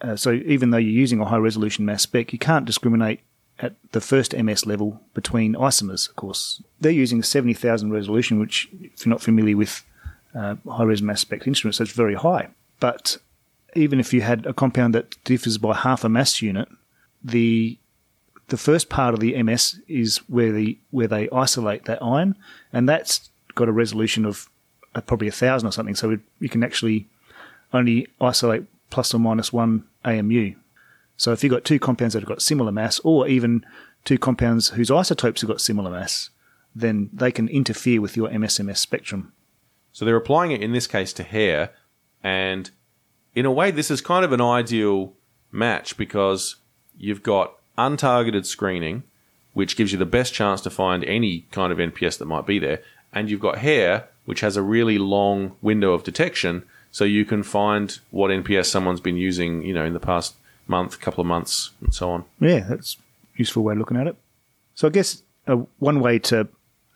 uh, 0.00 0.16
so 0.16 0.32
even 0.32 0.70
though 0.70 0.78
you're 0.78 0.90
using 0.90 1.20
a 1.20 1.24
high 1.24 1.36
resolution 1.36 1.84
mass 1.84 2.02
spec, 2.02 2.32
you 2.32 2.38
can't 2.38 2.64
discriminate 2.64 3.20
at 3.58 3.74
the 3.92 4.00
first 4.00 4.36
MS 4.36 4.66
level 4.66 5.00
between 5.14 5.54
isomers, 5.54 6.08
of 6.08 6.16
course. 6.16 6.62
They're 6.80 6.92
using 6.92 7.22
70,000 7.22 7.90
resolution, 7.90 8.38
which, 8.38 8.68
if 8.80 9.04
you're 9.04 9.10
not 9.10 9.22
familiar 9.22 9.56
with 9.56 9.84
uh, 10.34 10.56
high 10.68 10.84
res 10.84 11.02
mass 11.02 11.20
spec 11.20 11.46
instruments, 11.46 11.78
that's 11.78 11.92
very 11.92 12.14
high. 12.14 12.48
But 12.78 13.16
even 13.76 14.00
if 14.00 14.12
you 14.12 14.22
had 14.22 14.46
a 14.46 14.52
compound 14.52 14.94
that 14.94 15.22
differs 15.24 15.58
by 15.58 15.74
half 15.74 16.04
a 16.04 16.08
mass 16.08 16.42
unit, 16.42 16.68
the 17.22 17.78
the 18.48 18.56
first 18.56 18.88
part 18.88 19.12
of 19.12 19.20
the 19.20 19.40
MS 19.42 19.80
is 19.88 20.18
where 20.28 20.52
the 20.52 20.78
where 20.90 21.08
they 21.08 21.28
isolate 21.30 21.84
that 21.84 22.02
ion, 22.02 22.36
and 22.72 22.88
that's 22.88 23.30
got 23.54 23.68
a 23.68 23.72
resolution 23.72 24.24
of 24.24 24.48
uh, 24.94 25.00
probably 25.00 25.28
a 25.28 25.32
thousand 25.32 25.68
or 25.68 25.72
something. 25.72 25.94
So 25.94 26.18
you 26.38 26.48
can 26.48 26.62
actually 26.62 27.06
only 27.72 28.06
isolate 28.20 28.64
plus 28.90 29.12
or 29.12 29.18
minus 29.18 29.52
one 29.52 29.84
AMU. 30.04 30.54
So 31.16 31.32
if 31.32 31.42
you've 31.42 31.52
got 31.52 31.64
two 31.64 31.78
compounds 31.78 32.14
that 32.14 32.20
have 32.20 32.28
got 32.28 32.42
similar 32.42 32.70
mass, 32.70 33.00
or 33.00 33.26
even 33.26 33.64
two 34.04 34.18
compounds 34.18 34.70
whose 34.70 34.90
isotopes 34.90 35.40
have 35.40 35.48
got 35.48 35.60
similar 35.60 35.90
mass, 35.90 36.30
then 36.74 37.10
they 37.12 37.32
can 37.32 37.48
interfere 37.48 38.00
with 38.00 38.16
your 38.16 38.28
MSMS 38.28 38.78
spectrum. 38.78 39.32
So 39.92 40.04
they're 40.04 40.16
applying 40.16 40.52
it 40.52 40.62
in 40.62 40.72
this 40.72 40.86
case 40.86 41.12
to 41.14 41.22
hair, 41.22 41.70
and 42.22 42.70
in 43.36 43.44
a 43.44 43.52
way, 43.52 43.70
this 43.70 43.90
is 43.90 44.00
kind 44.00 44.24
of 44.24 44.32
an 44.32 44.40
ideal 44.40 45.12
match 45.52 45.96
because 45.96 46.56
you've 46.98 47.22
got 47.22 47.52
untargeted 47.76 48.46
screening, 48.46 49.04
which 49.52 49.76
gives 49.76 49.92
you 49.92 49.98
the 49.98 50.06
best 50.06 50.32
chance 50.32 50.62
to 50.62 50.70
find 50.70 51.04
any 51.04 51.40
kind 51.52 51.70
of 51.70 51.78
NPS 51.78 52.18
that 52.18 52.24
might 52.24 52.46
be 52.46 52.58
there, 52.58 52.82
and 53.12 53.30
you've 53.30 53.40
got 53.40 53.58
hair, 53.58 54.08
which 54.24 54.40
has 54.40 54.56
a 54.56 54.62
really 54.62 54.96
long 54.96 55.54
window 55.60 55.92
of 55.92 56.02
detection, 56.02 56.64
so 56.90 57.04
you 57.04 57.26
can 57.26 57.42
find 57.42 57.98
what 58.10 58.30
NPS 58.30 58.66
someone's 58.66 59.02
been 59.02 59.18
using, 59.18 59.62
you 59.62 59.74
know, 59.74 59.84
in 59.84 59.92
the 59.92 60.00
past 60.00 60.34
month, 60.66 60.98
couple 60.98 61.20
of 61.20 61.26
months, 61.26 61.72
and 61.82 61.94
so 61.94 62.10
on. 62.10 62.24
Yeah, 62.40 62.60
that's 62.60 62.96
a 62.96 63.38
useful 63.38 63.62
way 63.62 63.72
of 63.72 63.78
looking 63.78 63.98
at 63.98 64.06
it. 64.06 64.16
So 64.74 64.88
I 64.88 64.90
guess 64.90 65.22
uh, 65.46 65.56
one 65.78 66.00
way 66.00 66.18
to 66.20 66.48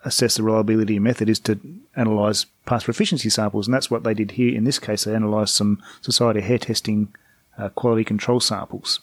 assess 0.04 0.36
the 0.36 0.42
reliability 0.42 0.96
of 0.96 1.02
method 1.02 1.28
is 1.28 1.38
to 1.40 1.58
analyse 1.94 2.46
past 2.64 2.86
proficiency 2.86 3.28
samples, 3.28 3.66
and 3.66 3.74
that's 3.74 3.90
what 3.90 4.04
they 4.04 4.14
did 4.14 4.32
here. 4.32 4.56
In 4.56 4.64
this 4.64 4.78
case, 4.78 5.04
they 5.04 5.14
analysed 5.14 5.54
some 5.54 5.82
Society 6.00 6.40
hair 6.40 6.58
testing 6.58 7.14
uh, 7.58 7.68
quality 7.70 8.04
control 8.04 8.40
samples. 8.40 9.00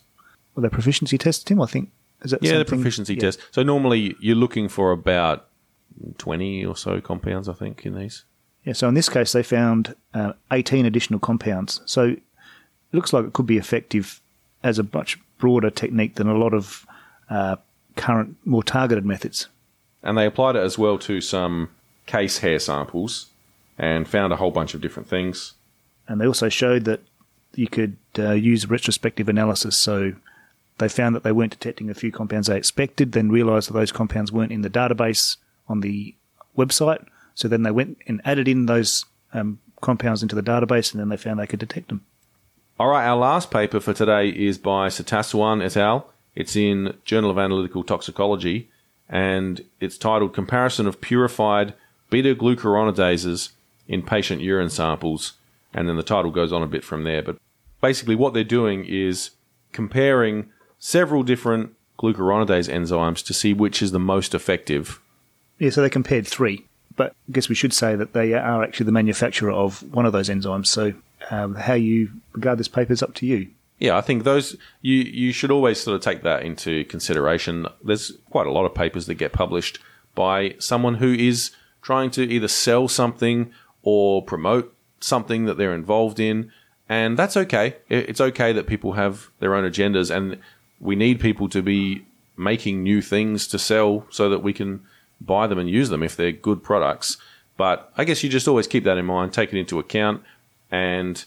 Were 0.56 0.62
they 0.64 0.70
proficiency 0.70 1.18
tests, 1.18 1.44
Tim? 1.44 1.62
I 1.62 1.68
think 1.68 1.92
is 2.24 2.32
that 2.32 2.42
Yeah, 2.44 2.58
the 2.58 2.66
proficiency 2.66 3.14
yeah. 3.14 3.22
test. 3.22 3.40
So 3.52 3.64
normally 3.64 4.16
you're 4.20 4.36
looking 4.36 4.70
for 4.70 4.92
about 4.92 5.48
20 6.18 6.66
or 6.66 6.76
so 6.76 7.00
compounds, 7.02 7.48
I 7.48 7.54
think, 7.54 7.86
in 7.86 7.96
these. 7.96 8.24
Yeah, 8.64 8.74
so 8.74 8.88
in 8.88 8.96
this 8.96 9.10
case, 9.10 9.32
they 9.32 9.44
found 9.44 9.96
uh, 10.14 10.34
18 10.52 10.86
additional 10.86 11.20
compounds. 11.20 11.82
So 11.86 12.04
it 12.04 12.22
looks 12.92 13.14
like 13.14 13.26
it 13.26 13.34
could 13.34 13.46
be 13.46 13.58
effective 13.58 14.22
as 14.64 14.80
a 14.80 14.88
much 14.94 15.20
broader 15.38 15.70
technique 15.70 16.16
than 16.16 16.28
a 16.28 16.38
lot 16.38 16.54
of 16.54 16.86
uh, 17.30 17.58
current, 17.96 18.36
more 18.46 18.64
targeted 18.64 19.06
methods. 19.06 19.48
And 20.08 20.18
they 20.18 20.26
applied 20.26 20.56
it 20.56 20.64
as 20.64 20.78
well 20.78 20.98
to 21.00 21.20
some 21.20 21.70
case 22.06 22.40
hair 22.40 22.60
samples 22.60 23.28
and 23.78 24.08
found 24.08 24.32
a 24.32 24.38
whole 24.38 24.52
bunch 24.52 24.74
of 24.74 24.82
different 24.82 25.10
things. 25.10 25.54
And 26.08 26.20
they 26.20 26.26
also 26.26 26.48
showed 26.48 26.86
that 26.86 27.02
you 27.54 27.68
could 27.68 27.98
uh, 28.18 28.32
use 28.32 28.70
retrospective 28.70 29.28
analysis. 29.28 29.76
So 29.76 30.14
they 30.78 30.88
found 30.88 31.14
that 31.16 31.24
they 31.24 31.34
weren't 31.34 31.52
detecting 31.52 31.90
a 31.90 31.94
few 31.94 32.12
compounds 32.12 32.48
they 32.48 32.58
expected, 32.58 33.12
then 33.12 33.30
realized 33.30 33.68
that 33.68 33.74
those 33.74 33.92
compounds 33.92 34.32
weren't 34.32 34.54
in 34.54 34.62
the 34.62 34.70
database 34.70 35.36
on 35.68 35.82
the 35.82 36.16
website. 36.58 37.06
So 37.36 37.50
then 37.50 37.64
they 37.64 37.72
went 37.72 37.98
and 38.08 38.22
added 38.24 38.48
in 38.48 38.66
those 38.66 39.06
um, 39.34 39.60
compounds 39.82 40.24
into 40.24 40.36
the 40.36 40.42
database, 40.42 40.94
and 40.94 41.02
then 41.02 41.10
they 41.10 41.18
found 41.18 41.38
they 41.38 41.48
could 41.48 41.60
detect 41.60 41.90
them. 41.90 42.06
All 42.80 42.88
right, 42.88 43.06
our 43.06 43.18
last 43.18 43.52
paper 43.52 43.82
for 43.82 43.94
today 43.94 44.30
is 44.30 44.58
by 44.58 44.88
Sataswan 44.88 45.64
et 45.64 45.76
al. 45.76 46.14
It's 46.34 46.56
in 46.56 46.96
Journal 47.04 47.32
of 47.32 47.38
Analytical 47.38 47.84
Toxicology, 47.84 48.70
and 49.10 49.64
it's 49.80 49.98
titled 49.98 50.34
Comparison 50.34 50.88
of 50.88 51.02
Purified 51.02 51.74
Beta 52.10 52.36
Glucuronidases 52.36 53.52
in 53.88 54.02
Patient 54.02 54.42
Urine 54.42 54.70
Samples. 54.70 55.34
And 55.74 55.88
then 55.88 55.98
the 55.98 56.04
title 56.04 56.32
goes 56.32 56.52
on 56.52 56.64
a 56.64 56.68
bit 56.68 56.84
from 56.84 57.04
there. 57.04 57.22
But 57.22 57.38
basically, 57.82 58.16
what 58.16 58.34
they're 58.34 58.44
doing 58.44 58.86
is 58.86 59.32
comparing 59.72 60.50
several 60.80 61.24
different 61.24 61.74
glucuronidase 62.00 62.72
enzymes 62.72 63.26
to 63.26 63.34
see 63.34 63.54
which 63.54 63.82
is 63.82 63.92
the 63.92 64.00
most 64.00 64.34
effective. 64.34 65.00
Yeah, 65.60 65.70
so 65.72 65.82
they 65.82 65.90
compared 65.90 66.28
three. 66.28 66.66
But 66.96 67.14
I 67.30 67.32
guess 67.32 67.50
we 67.50 67.56
should 67.56 67.74
say 67.74 67.96
that 67.96 68.14
they 68.14 68.34
are 68.34 68.64
actually 68.64 68.88
the 68.88 68.92
manufacturer 68.92 69.52
of 69.52 69.82
one 69.94 70.06
of 70.06 70.14
those 70.14 70.30
enzymes. 70.30 70.68
So 70.68 70.94
um, 71.30 71.56
how 71.56 71.74
you 71.74 72.10
regard 72.34 72.58
this 72.58 72.68
paper 72.68 72.94
is 72.94 73.04
up 73.04 73.14
to 73.16 73.26
you. 73.26 73.50
Yeah, 73.80 73.96
I 73.96 74.02
think 74.02 74.24
those 74.24 74.56
you 74.82 74.96
you 74.96 75.32
should 75.32 75.52
always 75.52 75.80
sort 75.80 75.96
of 75.96 76.02
take 76.02 76.24
that 76.24 76.44
into 76.44 76.84
consideration. 76.86 77.68
There's 77.84 78.12
quite 78.30 78.48
a 78.48 78.52
lot 78.52 78.66
of 78.66 78.74
papers 78.74 79.06
that 79.06 79.16
get 79.16 79.34
published 79.34 79.80
by 80.16 80.56
someone 80.58 80.96
who 80.96 81.14
is 81.14 81.52
trying 81.82 82.10
to 82.12 82.24
either 82.24 82.48
sell 82.48 82.88
something 82.88 83.52
or 83.84 84.24
promote 84.24 84.76
something 85.00 85.46
that 85.46 85.58
they're 85.58 85.76
involved 85.76 86.20
in, 86.20 86.52
and 86.90 87.18
that's 87.18 87.38
okay. 87.38 87.76
It's 87.88 88.20
okay 88.20 88.52
that 88.52 88.66
people 88.66 88.94
have 88.94 89.30
their 89.40 89.54
own 89.54 89.70
agendas, 89.70 90.14
and 90.14 90.40
we 90.80 90.96
need 90.96 91.20
people 91.20 91.48
to 91.50 91.62
be 91.62 92.04
making 92.36 92.84
new 92.84 93.02
things 93.02 93.48
to 93.48 93.60
sell 93.60 94.06
so 94.10 94.30
that 94.30 94.44
we 94.44 94.54
can 94.54 94.82
buy 95.22 95.48
them 95.48 95.60
and 95.60 95.70
use 95.70 95.90
them 95.90 96.04
if 96.04 96.16
they're 96.16 96.32
good 96.32 96.64
products. 96.64 97.18
But 97.58 97.92
I 97.98 98.04
guess 98.06 98.24
you 98.24 98.30
just 98.30 98.48
always 98.48 98.68
keep 98.68 98.84
that 98.84 98.98
in 98.98 99.06
mind, 99.06 99.34
take 99.34 99.54
it 99.54 99.60
into 99.60 99.80
account, 99.80 100.24
and 100.72 101.24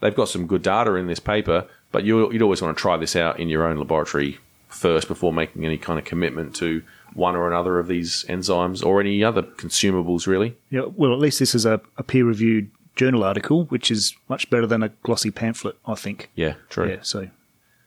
they've 0.00 0.14
got 0.14 0.28
some 0.28 0.46
good 0.46 0.62
data 0.62 0.94
in 0.94 1.06
this 1.06 1.20
paper. 1.20 1.66
But 1.92 2.04
you, 2.04 2.26
would 2.26 2.42
always 2.42 2.62
want 2.62 2.76
to 2.76 2.80
try 2.80 2.96
this 2.96 3.14
out 3.14 3.38
in 3.38 3.48
your 3.48 3.66
own 3.66 3.76
laboratory 3.76 4.38
first 4.68 5.06
before 5.06 5.32
making 5.32 5.64
any 5.64 5.78
kind 5.78 5.98
of 5.98 6.04
commitment 6.04 6.56
to 6.56 6.82
one 7.14 7.36
or 7.36 7.46
another 7.46 7.78
of 7.78 7.86
these 7.86 8.24
enzymes 8.28 8.84
or 8.84 9.00
any 9.00 9.22
other 9.22 9.42
consumables, 9.42 10.26
really. 10.26 10.56
Yeah, 10.70 10.86
well, 10.96 11.12
at 11.12 11.18
least 11.18 11.38
this 11.38 11.54
is 11.54 11.66
a, 11.66 11.80
a 11.98 12.02
peer 12.02 12.24
reviewed 12.24 12.70
journal 12.96 13.22
article, 13.22 13.64
which 13.66 13.90
is 13.90 14.14
much 14.28 14.48
better 14.50 14.66
than 14.66 14.82
a 14.82 14.88
glossy 14.88 15.30
pamphlet, 15.30 15.76
I 15.86 15.94
think. 15.94 16.30
Yeah, 16.34 16.54
true. 16.68 16.88
Yeah, 16.88 16.98
so 17.02 17.28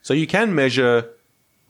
so 0.01 0.13
you 0.13 0.27
can 0.27 0.53
measure 0.53 1.09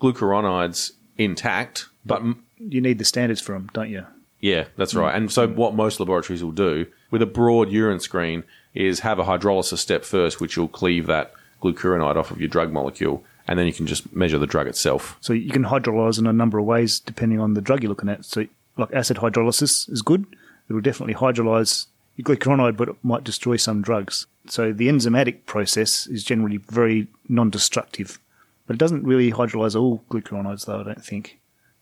glucuronides 0.01 0.91
intact, 1.17 1.87
but 2.05 2.21
you 2.59 2.81
need 2.81 2.97
the 2.97 3.05
standards 3.05 3.41
for 3.41 3.53
them, 3.53 3.69
don't 3.73 3.89
you? 3.89 4.05
Yeah, 4.41 4.65
that's 4.75 4.93
right. 4.93 5.15
And 5.15 5.31
so 5.31 5.47
what 5.47 5.73
most 5.73 5.99
laboratories 5.99 6.43
will 6.43 6.51
do 6.51 6.85
with 7.09 7.21
a 7.21 7.25
broad 7.25 7.71
urine 7.71 7.99
screen 7.99 8.43
is 8.73 8.99
have 8.99 9.17
a 9.17 9.23
hydrolysis 9.23 9.77
step 9.77 10.03
first, 10.03 10.41
which 10.41 10.57
will 10.57 10.67
cleave 10.67 11.07
that 11.07 11.33
glucuronide 11.65 12.15
off 12.15 12.31
of 12.31 12.39
your 12.39 12.49
drug 12.49 12.71
molecule, 12.71 13.23
and 13.47 13.57
then 13.57 13.65
you 13.65 13.73
can 13.73 13.87
just 13.87 14.15
measure 14.15 14.39
the 14.39 14.47
drug 14.47 14.67
itself. 14.67 15.17
So 15.21 15.33
you 15.33 15.51
can 15.51 15.65
hydrolyze 15.65 16.19
in 16.19 16.27
a 16.27 16.33
number 16.33 16.59
of 16.59 16.65
ways 16.65 16.99
depending 16.99 17.39
on 17.39 17.53
the 17.55 17.61
drug 17.61 17.81
you're 17.81 17.89
looking 17.89 18.09
at. 18.09 18.25
So 18.25 18.45
like 18.77 18.93
acid 18.93 19.17
hydrolysis 19.17 19.89
is 19.91 20.01
good. 20.01 20.25
It 20.69 20.73
will 20.73 20.81
definitely 20.81 21.15
hydrolyze 21.15 21.87
your 22.15 22.25
glucuronide, 22.25 22.77
but 22.77 22.89
it 22.89 22.95
might 23.03 23.23
destroy 23.23 23.55
some 23.55 23.81
drugs. 23.81 24.25
So 24.47 24.71
the 24.71 24.87
enzymatic 24.87 25.45
process 25.45 26.07
is 26.07 26.23
generally 26.23 26.57
very 26.57 27.07
non-destructive, 27.27 28.19
but 28.67 28.75
it 28.75 28.79
doesn't 28.79 29.03
really 29.03 29.31
hydrolyze 29.31 29.79
all 29.79 30.03
glucuronides, 30.09 30.65
though. 30.65 30.81
I 30.81 30.83
don't 30.83 31.03
think. 31.03 31.39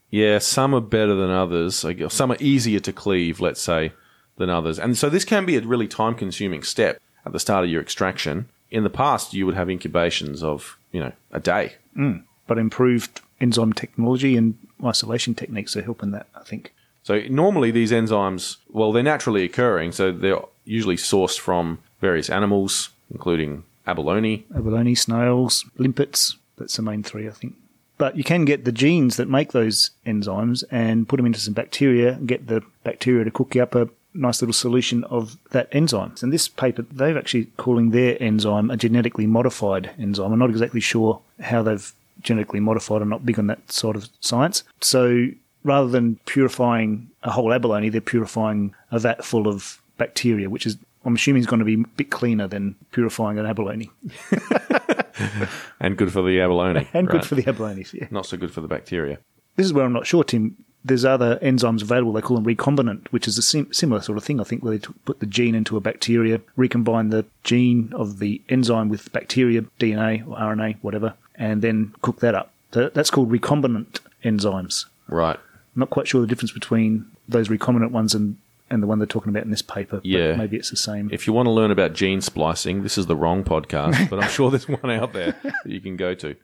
Yeah, 0.10 0.40
some 0.40 0.76
are 0.76 0.82
better 0.82 1.16
than 1.16 1.30
others. 1.30 1.86
Some 2.10 2.32
are 2.32 2.38
easier 2.40 2.80
to 2.82 2.94
cleave, 2.94 3.40
let's 3.40 3.62
say, 3.62 3.94
than 4.38 4.50
others. 4.50 4.80
And 4.80 4.98
so 4.98 5.10
this 5.10 5.26
can 5.26 5.46
be 5.46 5.58
a 5.58 5.62
really 5.62 5.88
time 5.88 6.16
consuming 6.16 6.64
step 6.64 7.02
at 7.26 7.32
the 7.32 7.40
start 7.40 7.64
of 7.64 7.70
your 7.70 7.82
extraction. 7.82 8.48
In 8.74 8.84
the 8.84 8.90
past, 8.90 9.34
you 9.34 9.46
would 9.46 9.56
have 9.56 9.70
incubations 9.70 10.44
of, 10.44 10.78
you 10.92 11.00
know, 11.00 11.14
a 11.32 11.40
day. 11.40 11.76
Mm. 11.96 12.24
But 12.48 12.58
improved 12.58 13.22
enzyme 13.40 13.72
technology 13.72 14.36
and 14.36 14.58
isolation 14.84 15.36
techniques 15.36 15.78
are 15.78 15.84
helping 15.84 16.12
that, 16.12 16.28
I 16.36 16.44
think. 16.44 16.74
So 17.04 17.22
normally 17.30 17.72
these 17.72 17.92
enzymes, 17.92 18.58
well, 18.70 18.92
they're 18.92 19.04
naturally 19.04 19.44
occurring. 19.44 19.92
So 19.92 20.12
they're 20.12 20.42
usually 20.66 20.96
sourced 20.96 21.40
from 21.40 21.80
various 22.02 22.30
animals, 22.30 22.90
including 23.12 23.64
abalone. 23.86 24.46
Abalone, 24.56 24.96
snails, 24.96 25.66
limpets. 25.78 26.38
That's 26.58 26.76
the 26.76 26.82
main 26.82 27.04
three, 27.04 27.28
I 27.28 27.32
think. 27.32 27.56
But 27.98 28.18
you 28.18 28.24
can 28.24 28.44
get 28.44 28.66
the 28.66 28.72
genes 28.72 29.18
that 29.18 29.30
make 29.30 29.52
those 29.52 29.92
enzymes 30.06 30.64
and 30.72 31.08
put 31.08 31.18
them 31.18 31.26
into 31.26 31.40
some 31.40 31.54
bacteria 31.54 32.14
and 32.14 32.28
get 32.28 32.48
the 32.48 32.64
bacteria 32.84 33.24
to 33.24 33.32
cook 33.32 33.54
you 33.54 33.64
up 33.64 33.76
a 33.76 33.88
nice 34.14 34.42
little 34.42 34.54
solution 34.54 35.04
of 35.06 35.38
that 35.52 35.68
enzyme. 35.72 36.16
And 36.22 36.32
this 36.32 36.48
paper, 36.48 36.84
they're 36.84 37.18
actually 37.18 37.46
calling 37.58 37.92
their 37.92 38.22
enzyme 38.22 38.70
a 38.70 38.78
genetically 38.78 39.28
modified 39.28 39.92
enzyme. 40.00 40.32
I'm 40.32 40.40
not 40.40 40.50
exactly 40.50 40.82
sure 40.82 41.22
how 41.42 41.64
they've 41.64 41.94
genetically 42.22 42.60
modified. 42.60 43.02
I'm 43.02 43.10
not 43.10 43.26
big 43.26 43.40
on 43.40 43.48
that 43.48 43.72
sort 43.72 43.96
of 43.96 44.10
science. 44.20 44.64
So 44.82 45.28
rather 45.64 45.88
than 45.88 46.18
purifying 46.26 47.10
a 47.24 47.32
whole 47.32 47.54
abalone, 47.54 47.90
they're 47.90 48.02
purifying 48.02 48.74
a 48.92 49.00
vat 49.00 49.24
full 49.24 49.48
of 49.48 49.82
bacteria, 49.98 50.50
which 50.50 50.66
is 50.66 50.78
I'm 51.06 51.16
assuming 51.16 51.42
is 51.42 51.48
going 51.48 51.60
to 51.60 51.66
be 51.66 51.74
a 51.76 51.88
bit 51.98 52.12
cleaner 52.12 52.48
than 52.48 52.76
purifying 52.92 53.38
an 53.38 53.46
abalone. 53.46 53.92
and 55.80 55.98
good 55.98 56.14
for 56.14 56.22
the 56.22 56.40
abalone. 56.40 56.88
and 56.94 57.08
right. 57.08 57.12
good 57.12 57.26
for 57.26 57.36
the 57.36 57.48
abalone, 57.48 57.86
yeah. 57.94 58.08
Not 58.10 58.26
so 58.26 58.38
good 58.38 58.52
for 58.52 58.62
the 58.62 58.68
bacteria. 58.68 59.20
This 59.56 59.66
is 59.66 59.74
where 59.74 59.86
I'm 59.86 59.94
not 59.94 60.08
sure, 60.08 60.24
Tim. 60.24 60.64
There's 60.86 61.06
other 61.06 61.38
enzymes 61.38 61.82
available. 61.82 62.12
They 62.14 62.22
call 62.22 62.38
them 62.38 62.46
recombinant, 62.46 63.08
which 63.12 63.28
is 63.28 63.38
a 63.38 63.42
sim- 63.42 63.72
similar 63.72 64.02
sort 64.02 64.18
of 64.18 64.24
thing, 64.24 64.42
I 64.42 64.44
think, 64.44 64.64
where 64.64 64.78
they 64.78 64.86
put 65.06 65.20
the 65.22 65.26
gene 65.26 65.56
into 65.56 65.78
a 65.78 65.82
bacteria, 65.82 66.42
recombine 66.58 67.10
the 67.10 67.26
gene 67.44 67.92
of 67.96 68.20
the 68.20 68.42
enzyme 68.50 68.90
with 68.90 69.12
bacteria, 69.14 69.62
DNA 69.80 70.28
or 70.28 70.38
RNA, 70.38 70.78
whatever, 70.82 71.14
and 71.36 71.62
then 71.62 71.94
cook 72.02 72.20
that 72.20 72.36
up. 72.36 72.52
So 72.74 72.90
that's 72.90 73.10
called 73.10 73.32
recombinant 73.32 74.00
enzymes. 74.26 74.86
Right. 75.08 75.38
I'm 75.38 75.80
not 75.80 75.90
quite 75.90 76.08
sure 76.08 76.22
the 76.22 76.28
difference 76.28 76.52
between 76.52 77.06
those 77.28 77.50
recombinant 77.50 77.92
ones 77.92 78.14
and 78.14 78.38
and 78.70 78.82
the 78.82 78.88
one 78.88 78.98
they're 78.98 79.06
talking 79.06 79.30
about 79.30 79.44
in 79.44 79.52
this 79.52 79.62
paper. 79.62 80.02
Yeah, 80.04 80.36
maybe 80.36 80.58
it's 80.58 80.72
the 80.72 80.78
same. 80.78 81.10
If 81.12 81.28
you 81.28 81.34
want 81.34 81.46
to 81.46 81.52
learn 81.52 81.70
about 81.70 81.94
gene 81.94 82.22
splicing, 82.22 82.82
this 82.82 82.98
is 82.98 83.06
the 83.06 83.16
wrong 83.16 83.44
podcast, 83.44 84.10
but 84.10 84.22
I'm 84.24 84.30
sure 84.30 84.50
there's 84.50 84.68
one 84.68 84.90
out 84.90 85.14
there 85.14 85.36
that 85.44 85.72
you 85.72 85.80
can 85.80 85.96
go 85.96 86.16
to. 86.16 86.36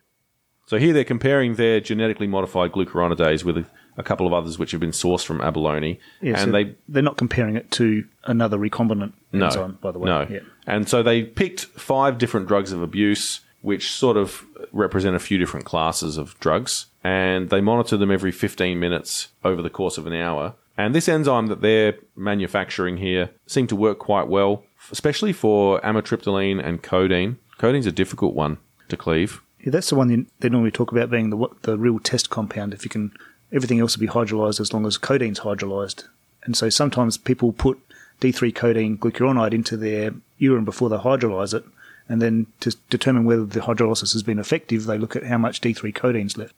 So 0.67 0.77
here 0.77 0.93
they're 0.93 1.03
comparing 1.03 1.55
their 1.55 1.79
genetically 1.79 2.27
modified 2.27 2.71
glucuronidase 2.71 3.43
with 3.43 3.65
a, 3.99 4.03
couple 4.03 4.25
of 4.25 4.33
others 4.33 4.57
which 4.57 4.71
have 4.71 4.79
been 4.79 4.91
sourced 4.91 5.25
from 5.25 5.41
abalone, 5.41 5.99
yeah, 6.21 6.39
and 6.39 6.45
so 6.45 6.51
they 6.51 6.75
they're 6.87 7.03
not 7.03 7.17
comparing 7.17 7.55
it 7.55 7.69
to 7.71 8.05
another 8.25 8.57
recombinant 8.57 9.13
no, 9.31 9.45
enzyme, 9.45 9.77
by 9.81 9.91
the 9.91 9.99
way. 9.99 10.09
No, 10.09 10.27
yeah. 10.29 10.39
and 10.65 10.89
so 10.89 11.03
they 11.03 11.23
picked 11.23 11.65
five 11.65 12.17
different 12.17 12.47
drugs 12.47 12.71
of 12.71 12.81
abuse, 12.81 13.41
which 13.61 13.91
sort 13.91 14.17
of 14.17 14.45
represent 14.71 15.15
a 15.15 15.19
few 15.19 15.37
different 15.37 15.65
classes 15.65 16.17
of 16.17 16.39
drugs, 16.39 16.87
and 17.03 17.49
they 17.49 17.61
monitor 17.61 17.97
them 17.97 18.11
every 18.11 18.31
15 18.31 18.79
minutes 18.79 19.29
over 19.43 19.61
the 19.61 19.69
course 19.69 19.97
of 19.97 20.07
an 20.07 20.13
hour 20.13 20.55
and 20.79 20.95
this 20.95 21.09
enzyme 21.09 21.47
that 21.47 21.59
they're 21.59 21.95
manufacturing 22.15 22.95
here 22.97 23.31
seemed 23.45 23.67
to 23.67 23.75
work 23.75 23.99
quite 23.99 24.29
well, 24.29 24.63
especially 24.91 25.33
for 25.33 25.81
amitriptyline 25.81 26.65
and 26.65 26.81
codeine. 26.81 27.37
Codeine's 27.57 27.85
a 27.85 27.91
difficult 27.91 28.33
one 28.33 28.59
to 28.87 28.95
cleave. 28.95 29.41
Yeah, 29.59 29.71
that's 29.71 29.89
the 29.89 29.95
one 29.95 30.27
they 30.39 30.47
normally 30.47 30.71
talk 30.71 30.93
about 30.93 31.09
being 31.09 31.31
the 31.31 31.47
the 31.63 31.77
real 31.77 31.99
test 31.99 32.29
compound. 32.29 32.73
If 32.73 32.85
you 32.85 32.89
can, 32.89 33.11
everything 33.51 33.79
else 33.79 33.97
will 33.97 34.05
be 34.05 34.11
hydrolyzed 34.11 34.59
as 34.59 34.73
long 34.73 34.85
as 34.85 34.97
codeine's 34.97 35.41
hydrolyzed. 35.41 36.05
And 36.43 36.55
so 36.55 36.69
sometimes 36.69 37.17
people 37.17 37.51
put 37.51 37.79
D3 38.21 38.53
codeine 38.53 38.97
glucuronide 38.97 39.53
into 39.53 39.77
their 39.77 40.13
urine 40.37 40.65
before 40.65 40.89
they 40.89 40.97
hydrolyze 40.97 41.53
it, 41.53 41.63
and 42.07 42.21
then 42.21 42.47
to 42.59 42.75
determine 42.89 43.25
whether 43.25 43.45
the 43.45 43.61
hydrolysis 43.61 44.13
has 44.13 44.23
been 44.23 44.39
effective, 44.39 44.85
they 44.85 44.97
look 44.97 45.15
at 45.15 45.23
how 45.23 45.37
much 45.37 45.61
D3 45.61 45.93
codeine's 45.93 46.37
left. 46.37 46.53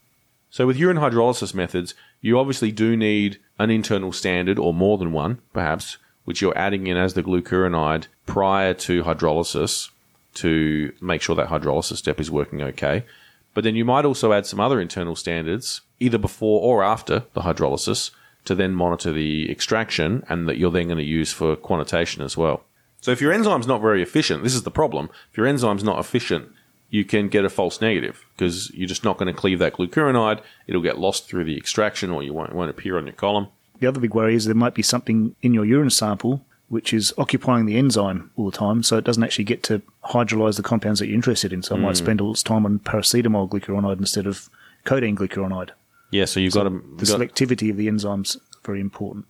So 0.50 0.68
with 0.68 0.78
urine 0.78 0.98
hydrolysis 0.98 1.54
methods, 1.54 1.94
you 2.20 2.38
obviously 2.38 2.72
do 2.72 2.98
need 2.98 3.40
an 3.58 3.70
internal 3.70 4.12
standard 4.12 4.60
or 4.60 4.74
more 4.74 4.98
than 4.98 5.14
one, 5.14 5.40
perhaps, 5.54 5.98
which 6.26 6.42
you're 6.42 6.58
adding 6.58 6.88
in 6.88 6.98
as 6.98 7.14
the 7.14 7.24
glucuronide 7.24 8.08
prior 8.26 8.74
to 8.74 9.04
hydrolysis 9.04 9.90
to 10.36 10.94
make 11.02 11.22
sure 11.22 11.36
that 11.36 11.48
hydrolysis 11.48 11.98
step 11.98 12.20
is 12.20 12.32
working 12.32 12.62
okay. 12.62 13.04
But 13.54 13.64
then 13.64 13.76
you 13.76 13.86
might 13.86 14.06
also 14.06 14.34
add 14.34 14.46
some 14.46 14.60
other 14.60 14.80
internal 14.80 15.16
standards, 15.16 15.82
either 16.00 16.18
before 16.18 16.62
or 16.62 16.84
after 16.84 17.26
the 17.34 17.42
hydrolysis, 17.42 18.12
to 18.46 18.56
then 18.56 18.74
monitor 18.74 19.12
the 19.12 19.52
extraction 19.52 20.24
and 20.30 20.48
that 20.48 20.58
you're 20.58 20.72
then 20.72 20.88
going 20.88 20.98
to 20.98 21.04
use 21.04 21.32
for 21.32 21.56
quantitation 21.56 22.24
as 22.24 22.38
well. 22.38 22.64
So 23.02 23.12
if 23.12 23.22
your 23.22 23.34
enzyme's 23.34 23.68
not 23.68 23.82
very 23.82 24.02
efficient, 24.02 24.44
this 24.44 24.56
is 24.56 24.64
the 24.64 24.72
problem. 24.72 25.10
If 25.32 25.38
your 25.38 25.48
enzyme's 25.48 25.84
not 25.84 26.00
efficient, 26.00 26.52
you 26.90 27.04
can 27.06 27.30
get 27.30 27.46
a 27.46 27.50
false 27.50 27.82
negative 27.82 28.26
because 28.36 28.70
you're 28.72 28.88
just 28.88 29.04
not 29.04 29.18
going 29.18 29.34
to 29.34 29.40
cleave 29.40 29.60
that 29.60 29.74
glucuronide. 29.74 30.42
It'll 30.68 30.82
get 30.82 31.00
lost 31.00 31.28
through 31.28 31.46
the 31.46 31.58
extraction 31.58 32.12
or 32.12 32.22
you 32.22 32.34
won't, 32.34 32.54
won't 32.54 32.70
appear 32.70 32.98
on 32.98 33.06
your 33.06 33.16
column. 33.16 33.48
The 33.80 33.88
other 33.88 34.00
big 34.00 34.14
worry 34.14 34.36
is 34.36 34.46
there 34.46 34.54
might 34.54 34.76
be 34.76 34.84
something 34.84 35.36
in 35.42 35.54
your 35.54 35.66
urine 35.66 35.90
sample 35.90 36.46
which 36.72 36.94
is 36.94 37.14
occupying 37.18 37.66
the 37.66 37.78
enzyme 37.78 38.32
all 38.38 38.50
the 38.50 38.58
time, 38.58 38.82
so 38.82 38.98
it 38.98 39.04
doesn't 39.04 39.26
actually 39.26 39.44
get 39.44 39.62
to 39.62 39.82
hydrolyze 40.06 40.56
the 40.56 40.64
compounds 40.64 41.02
that 41.02 41.08
you're 41.08 41.16
interested 41.16 41.52
in. 41.52 41.62
So 41.62 41.76
it 41.76 41.80
might 41.80 41.90
hmm. 41.90 42.06
spend 42.06 42.22
all 42.22 42.32
its 42.32 42.42
time 42.42 42.66
on 42.66 42.80
paracetamol 42.80 43.50
glucuronide 43.50 44.00
instead 44.00 44.26
of 44.26 44.50
codeine 44.86 45.18
glucuronide. 45.18 45.72
Yeah, 46.12 46.24
so 46.24 46.40
you've 46.40 46.54
got 46.54 46.64
to. 46.64 46.82
The 46.96 47.06
selectivity 47.06 47.70
of 47.72 47.76
the 47.76 47.90
enzymes 47.90 48.40
very 48.64 48.80
important. 48.80 49.26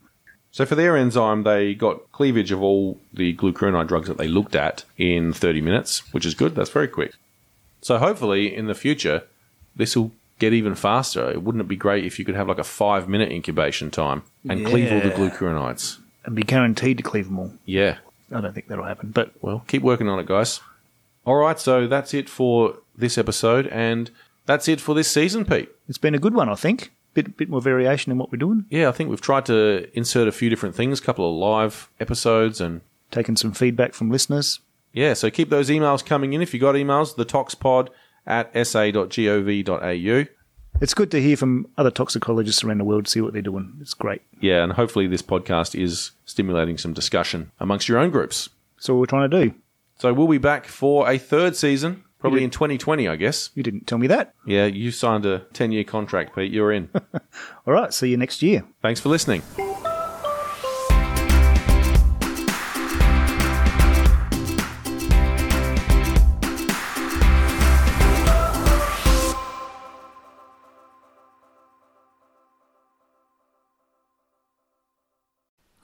So 0.52 0.68
for 0.68 0.76
their 0.76 0.96
enzyme, 0.96 1.42
they 1.42 1.74
got 1.74 2.12
cleavage 2.12 2.52
of 2.52 2.62
all 2.62 3.00
the 3.12 3.36
glucuronide 3.36 3.88
drugs 3.88 4.08
that 4.08 4.20
they 4.20 4.28
looked 4.28 4.56
at 4.56 4.84
in 4.98 5.34
30 5.34 5.62
minutes, 5.62 6.04
which 6.14 6.28
is 6.28 6.36
good. 6.36 6.54
That's 6.54 6.70
very 6.70 6.90
quick. 6.90 7.16
So 7.82 7.98
hopefully 7.98 8.56
in 8.56 8.68
the 8.68 8.76
future, 8.76 9.24
this 9.76 9.96
will 9.96 10.12
get 10.38 10.54
even 10.54 10.76
faster. 10.76 11.40
Wouldn't 11.40 11.64
it 11.64 11.68
be 11.68 11.76
great 11.76 12.06
if 12.06 12.20
you 12.20 12.26
could 12.26 12.36
have 12.36 12.50
like 12.50 12.60
a 12.60 12.64
five 12.64 13.10
minute 13.10 13.32
incubation 13.32 13.90
time 13.90 14.22
and 14.48 14.64
cleave 14.64 14.92
all 14.92 15.00
the 15.00 15.10
glucuronides? 15.10 15.98
And 16.26 16.36
be 16.36 16.44
guaranteed 16.44 16.98
to 16.98 17.04
cleave 17.04 17.26
them 17.26 17.40
all. 17.40 17.54
Yeah. 17.66 17.98
I 18.34 18.42
don't 18.42 18.54
think 18.54 18.68
that'll 18.68 18.86
happen, 18.86 19.12
but 19.12 19.32
Well, 19.42 19.64
keep 19.68 19.82
working 19.82 20.08
on 20.08 20.20
it, 20.20 20.26
guys. 20.28 20.62
All 21.26 21.36
right, 21.36 21.60
so 21.60 21.88
that's 21.88 22.14
it 22.14 22.30
for 22.30 22.76
this 22.96 23.18
episode, 23.18 23.68
and 23.68 24.10
that's 24.46 24.68
it 24.68 24.80
for 24.82 24.96
this 24.96 25.10
season, 25.10 25.46
Pete. 25.46 25.70
it's 25.90 25.98
been 25.98 26.16
a 26.16 26.20
good 26.20 26.34
one, 26.34 26.48
I 26.50 26.56
think. 26.56 26.92
Bit 27.14 27.36
bit 27.36 27.50
more 27.50 27.62
variation 27.62 28.12
in 28.12 28.18
what 28.18 28.32
we're 28.32 28.38
doing. 28.38 28.66
Yeah, 28.70 28.88
I 28.88 28.94
think 28.94 29.10
we've 29.10 29.20
tried 29.20 29.46
to 29.48 29.90
insert 29.94 30.28
a 30.30 30.32
few 30.32 30.50
different 30.50 30.76
things, 30.76 31.00
a 31.00 31.04
couple 31.04 31.30
of 31.30 31.36
live 31.36 31.90
episodes, 32.00 32.62
and 32.62 32.82
Taking 33.12 33.36
some 33.36 33.52
feedback 33.52 33.94
from 33.94 34.10
listeners. 34.10 34.62
yeah, 34.94 35.14
so 35.14 35.30
keep 35.30 35.50
those 35.50 35.70
emails 35.70 36.06
coming 36.06 36.32
in. 36.34 36.42
If 36.42 36.54
you 36.54 36.60
got 36.62 36.76
emails, 36.76 37.16
the 37.18 37.26
toxpod 37.26 37.90
at 38.26 38.54
sa.gov.au. 38.66 40.26
It's 40.82 40.96
good 40.96 41.12
to 41.12 41.22
hear 41.22 41.38
from 41.38 41.68
other 41.78 41.92
toxicologists 41.92 42.64
around 42.64 42.80
the 42.80 42.84
world, 42.84 43.08
see 43.08 43.22
what 43.22 43.34
they're 43.34 43.42
doing. 43.44 43.74
It's 43.82 43.94
great. 43.94 44.24
Yeah, 44.40 44.64
and 44.64 44.74
hopefully 44.74 45.06
this 45.06 45.22
podcast 45.22 45.80
is 45.80 46.12
stimulating 46.26 46.80
some 46.80 46.92
discussion 46.92 47.52
amongst 47.60 47.88
your 47.88 48.00
own 48.00 48.10
groups. 48.10 48.50
So 48.78 48.98
we're 48.98 49.06
trying 49.06 49.30
to 49.30 49.46
do. 49.46 49.54
So 50.00 50.12
we'll 50.12 50.28
be 50.28 50.40
back 50.40 50.66
for 50.66 51.08
a 51.08 51.20
third 51.20 51.56
season, 51.56 52.04
probably 52.18 52.44
in 52.44 52.50
2020, 52.50 53.08
I 53.08 53.16
guess. 53.16 53.52
You 53.54 53.62
didn't 53.62 53.86
tell 53.86 54.00
me 54.00 54.08
that. 54.08 54.34
Yeah, 54.48 54.66
you 54.66 54.90
signed 54.90 55.28
a 55.28 55.40
10 55.54 55.72
year 55.72 55.84
contract, 55.84 56.36
Pete. 56.36 56.52
You're 56.52 56.72
in. 56.72 56.90
All 57.68 57.74
right, 57.74 57.94
see 57.94 58.10
you 58.10 58.18
next 58.18 58.42
year. 58.42 58.64
Thanks 58.82 59.00
for 59.00 59.10
listening. 59.10 59.44